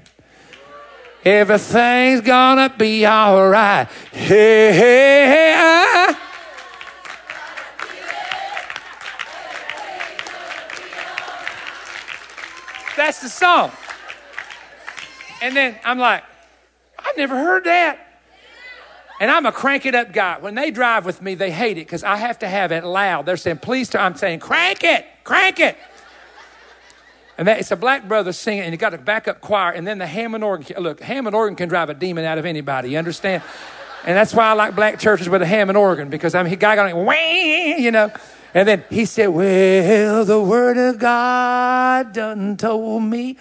everything's 1.24 2.22
gonna 2.22 2.74
be 2.78 3.06
all 3.06 3.50
right. 3.50 3.88
Hey, 4.12 4.74
hey, 4.74 5.28
hey, 5.28 5.56
I. 5.58 6.16
That's 12.96 13.22
the 13.22 13.30
song. 13.30 13.72
And 15.42 15.56
then 15.56 15.80
I'm 15.86 15.98
like, 15.98 16.24
I've 16.98 17.16
never 17.16 17.36
heard 17.36 17.64
that. 17.64 18.09
And 19.20 19.30
I'm 19.30 19.46
a 19.46 19.52
crank 19.52 19.86
it 19.86 19.96
up 19.96 20.14
guy. 20.14 20.38
When 20.40 20.56
they 20.56 20.72
drive 20.72 21.06
with 21.06 21.22
me, 21.22 21.36
they 21.36 21.52
hate 21.52 21.78
it 21.78 21.86
because 21.86 22.04
I 22.04 22.16
have 22.16 22.40
to 22.40 22.48
have 22.48 22.72
it 22.72 22.86
loud. 22.86 23.26
They're 23.26 23.38
saying, 23.38 23.58
please, 23.58 23.94
I'm 23.94 24.16
saying, 24.16 24.40
crank 24.40 24.84
it, 24.84 25.06
crank 25.24 25.60
it. 25.60 25.78
And 27.38 27.48
that, 27.48 27.60
it's 27.60 27.72
a 27.72 27.76
black 27.76 28.08
brother 28.08 28.34
singing, 28.34 28.64
and 28.64 28.72
you 28.72 28.78
got 28.78 28.94
a 28.94 28.98
backup 28.98 29.40
choir, 29.40 29.72
and 29.72 29.88
then 29.88 29.98
the 29.98 30.08
Hammond 30.08 30.44
organ. 30.44 30.82
Look, 30.82 31.00
Hammond 31.00 31.36
organ 31.36 31.56
can 31.56 31.70
drive 31.70 31.90
a 31.90 31.94
demon 31.94 32.26
out 32.26 32.38
of 32.38 32.46
anybody. 32.46 32.92
You 32.92 32.98
understand? 32.98 33.44
And 34.06 34.18
that's 34.18 34.34
why 34.34 34.46
I 34.46 34.54
like 34.54 34.76
black 34.76 35.00
churches 35.00 35.28
with 35.30 35.42
a 35.42 35.46
Hammond 35.46 35.78
organ 35.78 36.10
because 36.10 36.36
I 36.36 36.44
mean, 36.44 36.54
a 36.54 36.56
guy 36.56 36.76
going, 36.76 36.96
wah, 36.96 37.14
you 37.14 37.92
know. 37.92 38.12
And 38.54 38.68
then 38.68 38.84
he 38.90 39.06
said, 39.06 39.28
"Well, 39.28 40.26
the 40.26 40.42
word 40.42 40.78
of 40.78 40.98
God 40.98 42.14
done 42.14 42.58
told 42.58 43.04
me." 43.04 43.38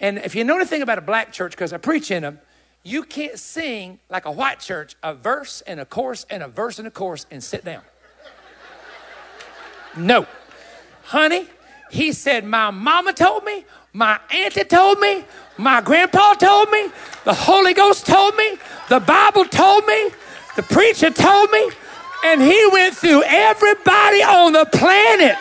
And 0.00 0.18
if 0.18 0.34
you 0.34 0.44
know 0.44 0.56
anything 0.56 0.82
about 0.82 0.98
a 0.98 1.02
black 1.02 1.32
church, 1.32 1.52
because 1.52 1.72
I 1.72 1.78
preach 1.78 2.10
in 2.10 2.22
them, 2.22 2.40
you 2.86 3.02
can't 3.02 3.36
sing 3.36 3.98
like 4.08 4.26
a 4.26 4.30
white 4.30 4.60
church 4.60 4.94
a 5.02 5.12
verse 5.12 5.60
and 5.62 5.80
a 5.80 5.84
chorus 5.84 6.24
and 6.30 6.42
a 6.42 6.48
verse 6.48 6.78
and 6.78 6.86
a 6.86 6.90
chorus 6.90 7.26
and 7.32 7.42
sit 7.42 7.64
down. 7.64 7.82
No, 9.96 10.26
honey, 11.04 11.48
he 11.90 12.12
said, 12.12 12.44
My 12.44 12.70
mama 12.70 13.12
told 13.12 13.42
me, 13.44 13.64
my 13.92 14.20
auntie 14.30 14.62
told 14.62 15.00
me, 15.00 15.24
my 15.56 15.80
grandpa 15.80 16.34
told 16.34 16.70
me, 16.70 16.88
the 17.24 17.34
Holy 17.34 17.74
Ghost 17.74 18.06
told 18.06 18.36
me, 18.36 18.56
the 18.88 19.00
Bible 19.00 19.46
told 19.46 19.84
me, 19.86 20.10
the 20.54 20.62
preacher 20.62 21.10
told 21.10 21.50
me, 21.50 21.70
and 22.24 22.40
he 22.40 22.68
went 22.72 22.94
through 22.96 23.22
everybody 23.24 24.22
on 24.22 24.52
the 24.52 24.66
planet 24.66 25.36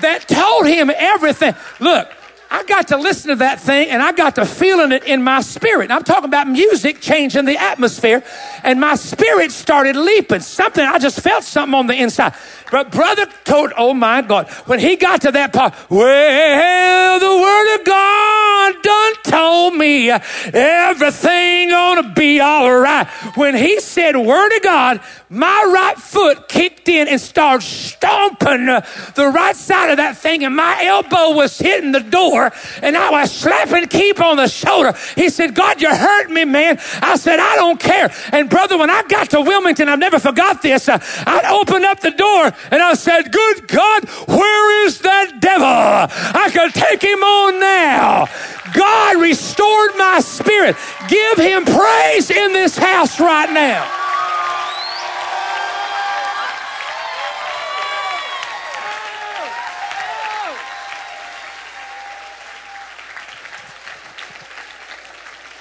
that 0.00 0.24
told 0.28 0.66
him 0.66 0.90
everything. 0.96 1.54
Look, 1.80 2.08
I 2.50 2.64
got 2.64 2.88
to 2.88 2.96
listen 2.96 3.28
to 3.28 3.36
that 3.36 3.60
thing 3.60 3.90
and 3.90 4.02
I 4.02 4.12
got 4.12 4.36
to 4.36 4.46
feeling 4.46 4.90
it 4.92 5.04
in 5.04 5.22
my 5.22 5.42
spirit. 5.42 5.84
And 5.84 5.92
I'm 5.92 6.02
talking 6.02 6.24
about 6.24 6.48
music 6.48 7.00
changing 7.00 7.44
the 7.44 7.58
atmosphere 7.58 8.24
and 8.64 8.80
my 8.80 8.94
spirit 8.94 9.52
started 9.52 9.96
leaping. 9.96 10.40
Something, 10.40 10.84
I 10.84 10.98
just 10.98 11.20
felt 11.20 11.44
something 11.44 11.74
on 11.74 11.86
the 11.86 11.94
inside. 11.94 12.34
But 12.70 12.92
brother 12.92 13.26
told, 13.44 13.72
oh 13.76 13.94
my 13.94 14.22
God, 14.22 14.48
when 14.66 14.78
he 14.78 14.96
got 14.96 15.22
to 15.22 15.32
that 15.32 15.52
part, 15.52 15.74
well, 15.90 17.18
the 17.18 17.42
word 17.42 17.74
of 17.80 17.84
God 17.84 18.82
done 18.82 19.12
told 19.24 19.74
me 19.74 20.10
everything 20.10 21.70
gonna 21.70 22.12
be 22.12 22.40
all 22.40 22.74
right. 22.78 23.06
When 23.36 23.54
he 23.54 23.80
said 23.80 24.16
word 24.16 24.54
of 24.56 24.62
God, 24.62 25.00
my 25.30 25.70
right 25.72 25.96
foot 25.96 26.48
kicked 26.48 26.88
in 26.88 27.08
and 27.08 27.20
started 27.20 27.64
stomping 27.64 28.66
the 28.66 29.32
right 29.34 29.56
side 29.56 29.90
of 29.90 29.98
that 29.98 30.16
thing 30.16 30.44
and 30.44 30.54
my 30.56 30.84
elbow 30.84 31.36
was 31.36 31.58
hitting 31.58 31.92
the 31.92 32.00
door 32.00 32.52
and 32.82 32.96
I 32.96 33.10
was 33.10 33.32
slapping 33.32 33.86
Keith 33.88 34.20
on 34.20 34.36
the 34.36 34.48
shoulder. 34.48 34.94
He 35.14 35.28
said, 35.28 35.54
God, 35.54 35.80
you 35.80 35.94
hurt 35.94 36.30
me, 36.30 36.44
man. 36.44 36.78
I 37.02 37.16
said, 37.16 37.38
I 37.38 37.56
don't 37.56 37.78
care. 37.78 38.12
And 38.32 38.48
brother, 38.48 38.78
when 38.78 38.90
I 38.90 39.02
got 39.02 39.30
to 39.30 39.40
Wilmington, 39.40 39.88
I've 39.88 39.98
never 39.98 40.18
forgot 40.18 40.62
this. 40.62 40.88
Uh, 40.88 40.98
I 41.26 41.58
opened 41.60 41.84
up 41.84 42.00
the 42.00 42.10
door 42.10 42.52
and 42.70 42.82
I 42.82 42.94
said, 42.94 43.32
Good 43.32 43.68
God, 43.68 44.08
where 44.28 44.86
is 44.86 45.00
that 45.00 45.40
devil? 45.40 45.66
I 45.66 46.50
can 46.50 46.70
take 46.72 47.02
him 47.02 47.22
on 47.22 47.60
now. 47.60 48.26
God 48.74 49.20
restored 49.20 49.92
my 49.96 50.20
spirit. 50.20 50.76
Give 51.08 51.38
him 51.38 51.64
praise 51.64 52.30
in 52.30 52.52
this 52.52 52.76
house 52.76 53.18
right 53.20 53.50
now. 53.52 53.94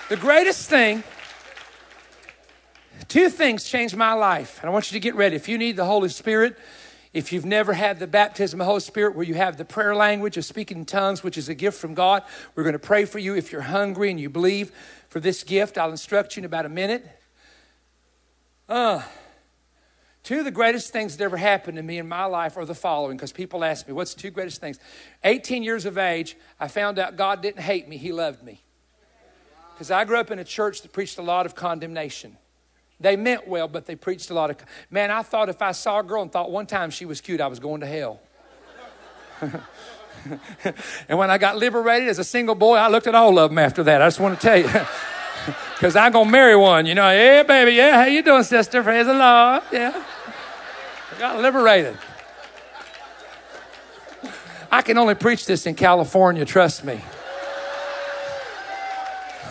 The 0.09 0.15
greatest 0.15 0.69
thing 0.69 1.03
Two 3.07 3.29
things 3.29 3.63
changed 3.63 3.95
my 3.95 4.13
life, 4.13 4.59
and 4.61 4.69
I 4.69 4.73
want 4.73 4.91
you 4.91 4.95
to 4.95 4.99
get 4.99 5.15
ready. 5.15 5.35
If 5.35 5.47
you 5.47 5.57
need 5.57 5.77
the 5.77 5.85
Holy 5.85 6.09
Spirit, 6.09 6.57
if 7.17 7.33
you've 7.33 7.45
never 7.45 7.73
had 7.73 7.97
the 7.97 8.05
baptism 8.05 8.61
of 8.61 8.65
the 8.65 8.69
Holy 8.69 8.79
Spirit 8.79 9.15
where 9.15 9.25
you 9.25 9.33
have 9.33 9.57
the 9.57 9.65
prayer 9.65 9.95
language 9.95 10.37
of 10.37 10.45
speaking 10.45 10.77
in 10.77 10.85
tongues, 10.85 11.23
which 11.23 11.35
is 11.35 11.49
a 11.49 11.55
gift 11.55 11.81
from 11.81 11.95
God, 11.95 12.21
we're 12.53 12.61
going 12.61 12.73
to 12.73 12.79
pray 12.79 13.05
for 13.05 13.17
you. 13.17 13.35
If 13.35 13.51
you're 13.51 13.61
hungry 13.61 14.11
and 14.11 14.19
you 14.19 14.29
believe 14.29 14.71
for 15.09 15.19
this 15.19 15.43
gift, 15.43 15.79
I'll 15.79 15.89
instruct 15.89 16.35
you 16.35 16.41
in 16.41 16.45
about 16.45 16.67
a 16.67 16.69
minute. 16.69 17.09
Uh, 18.69 19.01
two 20.21 20.37
of 20.37 20.45
the 20.45 20.51
greatest 20.51 20.93
things 20.93 21.17
that 21.17 21.23
ever 21.23 21.37
happened 21.37 21.77
to 21.77 21.81
me 21.81 21.97
in 21.97 22.07
my 22.07 22.25
life 22.25 22.55
are 22.55 22.65
the 22.65 22.75
following 22.75 23.17
because 23.17 23.31
people 23.31 23.63
ask 23.63 23.87
me, 23.87 23.93
What's 23.93 24.13
the 24.13 24.21
two 24.21 24.29
greatest 24.29 24.61
things? 24.61 24.77
18 25.23 25.63
years 25.63 25.85
of 25.85 25.97
age, 25.97 26.37
I 26.59 26.67
found 26.67 26.99
out 26.99 27.15
God 27.15 27.41
didn't 27.41 27.61
hate 27.61 27.89
me, 27.89 27.97
He 27.97 28.11
loved 28.11 28.43
me. 28.43 28.61
Because 29.73 29.89
I 29.89 30.05
grew 30.05 30.19
up 30.19 30.29
in 30.29 30.37
a 30.37 30.43
church 30.43 30.83
that 30.83 30.93
preached 30.93 31.17
a 31.17 31.23
lot 31.23 31.47
of 31.47 31.55
condemnation. 31.55 32.37
They 32.99 33.15
meant 33.15 33.47
well, 33.47 33.67
but 33.67 33.85
they 33.85 33.95
preached 33.95 34.29
a 34.29 34.33
lot 34.33 34.49
of. 34.49 34.57
Man, 34.89 35.11
I 35.11 35.21
thought 35.21 35.49
if 35.49 35.61
I 35.61 35.71
saw 35.71 35.99
a 35.99 36.03
girl 36.03 36.23
and 36.23 36.31
thought 36.31 36.49
one 36.49 36.65
time 36.65 36.89
she 36.89 37.05
was 37.05 37.21
cute, 37.21 37.41
I 37.41 37.47
was 37.47 37.59
going 37.59 37.81
to 37.81 37.87
hell. 37.87 38.19
and 41.07 41.17
when 41.17 41.29
I 41.29 41.37
got 41.37 41.57
liberated 41.57 42.09
as 42.09 42.17
a 42.17 42.23
single 42.23 42.55
boy, 42.55 42.75
I 42.75 42.87
looked 42.87 43.07
at 43.07 43.13
all 43.13 43.37
of 43.37 43.51
them 43.51 43.59
after 43.59 43.83
that. 43.83 44.01
I 44.01 44.07
just 44.07 44.19
want 44.19 44.39
to 44.39 44.41
tell 44.41 44.57
you. 44.57 44.69
Because 45.75 45.95
I'm 45.95 46.11
going 46.11 46.25
to 46.25 46.31
marry 46.31 46.55
one, 46.55 46.87
you 46.87 46.95
know. 46.95 47.11
Yeah, 47.11 47.43
baby, 47.43 47.73
yeah, 47.73 48.01
how 48.01 48.05
you 48.05 48.23
doing, 48.23 48.43
sister? 48.43 48.83
Praise 48.83 49.05
the 49.05 49.13
Lord. 49.13 49.63
Yeah. 49.71 50.03
I 51.15 51.19
got 51.19 51.39
liberated. 51.39 51.97
I 54.71 54.81
can 54.81 54.97
only 54.97 55.15
preach 55.15 55.45
this 55.45 55.65
in 55.65 55.75
California, 55.75 56.45
trust 56.45 56.83
me. 56.83 57.01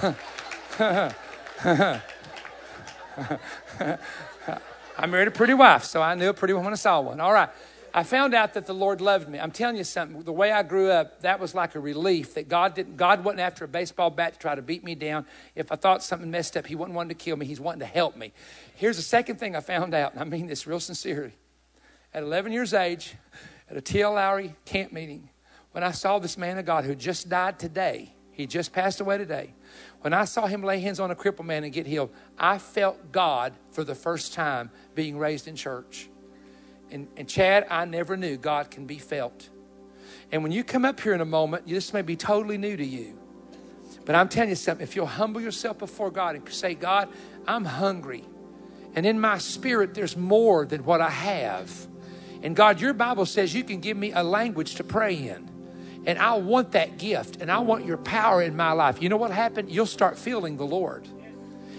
I 4.98 5.06
married 5.06 5.28
a 5.28 5.32
pretty 5.32 5.54
wife, 5.54 5.84
so 5.84 6.02
I 6.02 6.14
knew 6.14 6.28
a 6.28 6.34
pretty 6.34 6.54
woman 6.54 6.72
I 6.72 6.76
saw 6.76 7.00
one. 7.00 7.20
All 7.20 7.32
right. 7.32 7.50
I 7.96 8.02
found 8.02 8.34
out 8.34 8.52
that 8.54 8.66
the 8.66 8.74
Lord 8.74 9.00
loved 9.00 9.26
me. 9.26 9.38
I'm 9.38 9.50
telling 9.50 9.76
you 9.76 9.84
something. 9.84 10.22
The 10.22 10.32
way 10.32 10.52
I 10.52 10.62
grew 10.62 10.90
up, 10.90 11.22
that 11.22 11.40
was 11.40 11.54
like 11.54 11.74
a 11.74 11.80
relief 11.80 12.34
that 12.34 12.46
God 12.46 12.74
didn't. 12.74 12.98
God 12.98 13.24
wasn't 13.24 13.40
after 13.40 13.64
a 13.64 13.68
baseball 13.68 14.10
bat 14.10 14.34
to 14.34 14.38
try 14.38 14.54
to 14.54 14.60
beat 14.60 14.84
me 14.84 14.94
down. 14.94 15.24
If 15.54 15.72
I 15.72 15.76
thought 15.76 16.02
something 16.02 16.30
messed 16.30 16.58
up, 16.58 16.66
He 16.66 16.74
wasn't 16.74 16.94
wanting 16.94 17.16
to 17.16 17.24
kill 17.24 17.36
me. 17.36 17.46
He's 17.46 17.58
wanting 17.58 17.80
to 17.80 17.86
help 17.86 18.14
me. 18.14 18.34
Here's 18.74 18.96
the 18.96 19.02
second 19.02 19.36
thing 19.36 19.56
I 19.56 19.60
found 19.60 19.94
out, 19.94 20.12
and 20.12 20.20
I 20.20 20.24
mean 20.24 20.46
this 20.46 20.66
real 20.66 20.78
sincerely. 20.78 21.32
At 22.12 22.22
11 22.22 22.52
years 22.52 22.74
age, 22.74 23.14
at 23.70 23.78
a 23.78 23.80
T.L. 23.80 24.12
Lowery 24.12 24.54
camp 24.66 24.92
meeting, 24.92 25.30
when 25.72 25.82
I 25.82 25.92
saw 25.92 26.18
this 26.18 26.36
man 26.36 26.58
of 26.58 26.66
God 26.66 26.84
who 26.84 26.94
just 26.94 27.30
died 27.30 27.58
today, 27.58 28.14
he 28.32 28.46
just 28.46 28.74
passed 28.74 29.00
away 29.00 29.16
today. 29.16 29.54
When 30.06 30.14
I 30.14 30.24
saw 30.24 30.46
him 30.46 30.62
lay 30.62 30.78
hands 30.78 31.00
on 31.00 31.10
a 31.10 31.16
crippled 31.16 31.48
man 31.48 31.64
and 31.64 31.72
get 31.72 31.84
healed, 31.84 32.10
I 32.38 32.58
felt 32.58 33.10
God 33.10 33.54
for 33.72 33.82
the 33.82 33.96
first 33.96 34.34
time 34.34 34.70
being 34.94 35.18
raised 35.18 35.48
in 35.48 35.56
church. 35.56 36.08
And, 36.92 37.08
and 37.16 37.28
Chad, 37.28 37.66
I 37.68 37.86
never 37.86 38.16
knew 38.16 38.36
God 38.36 38.70
can 38.70 38.86
be 38.86 38.98
felt. 38.98 39.48
And 40.30 40.44
when 40.44 40.52
you 40.52 40.62
come 40.62 40.84
up 40.84 41.00
here 41.00 41.12
in 41.12 41.20
a 41.20 41.24
moment, 41.24 41.66
this 41.66 41.92
may 41.92 42.02
be 42.02 42.14
totally 42.14 42.56
new 42.56 42.76
to 42.76 42.84
you. 42.84 43.18
But 44.04 44.14
I'm 44.14 44.28
telling 44.28 44.50
you 44.50 44.54
something, 44.54 44.84
if 44.84 44.94
you'll 44.94 45.06
humble 45.06 45.40
yourself 45.40 45.76
before 45.76 46.12
God 46.12 46.36
and 46.36 46.48
say, 46.50 46.76
God, 46.76 47.08
I'm 47.48 47.64
hungry. 47.64 48.24
And 48.94 49.06
in 49.06 49.18
my 49.18 49.38
spirit, 49.38 49.94
there's 49.94 50.16
more 50.16 50.66
than 50.66 50.84
what 50.84 51.00
I 51.00 51.10
have. 51.10 51.88
And 52.44 52.54
God, 52.54 52.80
your 52.80 52.92
Bible 52.92 53.26
says 53.26 53.52
you 53.52 53.64
can 53.64 53.80
give 53.80 53.96
me 53.96 54.12
a 54.12 54.22
language 54.22 54.76
to 54.76 54.84
pray 54.84 55.16
in. 55.16 55.50
And 56.06 56.18
I 56.18 56.34
want 56.34 56.72
that 56.72 56.98
gift 56.98 57.42
and 57.42 57.50
I 57.50 57.58
want 57.58 57.84
your 57.84 57.96
power 57.98 58.42
in 58.42 58.56
my 58.56 58.72
life. 58.72 59.02
You 59.02 59.08
know 59.08 59.16
what 59.16 59.32
happened? 59.32 59.70
You'll 59.70 59.86
start 59.86 60.16
feeling 60.16 60.56
the 60.56 60.66
Lord. 60.66 61.06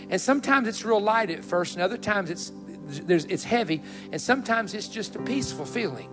And 0.09 0.21
sometimes 0.21 0.67
it's 0.67 0.85
real 0.85 1.01
light 1.01 1.29
at 1.29 1.43
first, 1.43 1.73
and 1.73 1.81
other 1.81 1.97
times 1.97 2.29
it's 2.29 2.51
it's 3.09 3.43
heavy, 3.43 3.83
and 4.13 4.21
sometimes 4.21 4.73
it's 4.73 4.87
just 4.87 5.15
a 5.17 5.19
peaceful 5.19 5.65
feeling. 5.65 6.09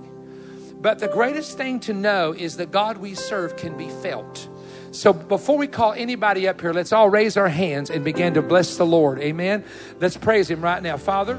But 0.81 0.99
the 0.99 1.09
greatest 1.09 1.57
thing 1.57 1.79
to 1.81 1.93
know 1.93 2.33
is 2.33 2.57
that 2.57 2.73
God 2.73 2.99
we 2.99 3.15
serve 3.15 3.57
can 3.57 3.77
be 3.77 3.89
felt. 3.89 4.49
So 4.91 5.13
before 5.13 5.57
we 5.57 5.67
call 5.67 5.93
anybody 5.93 6.49
up 6.49 6.61
here, 6.61 6.73
let's 6.73 6.93
all 6.93 7.09
raise 7.09 7.37
our 7.37 7.49
hands 7.49 7.91
and 7.91 8.05
begin 8.05 8.35
to 8.35 8.43
bless 8.43 8.77
the 8.77 8.87
Lord. 8.87 9.19
Amen. 9.21 9.65
Let's 10.01 10.17
praise 10.17 10.51
Him 10.51 10.61
right 10.61 10.83
now. 10.83 10.97
Father, 10.97 11.39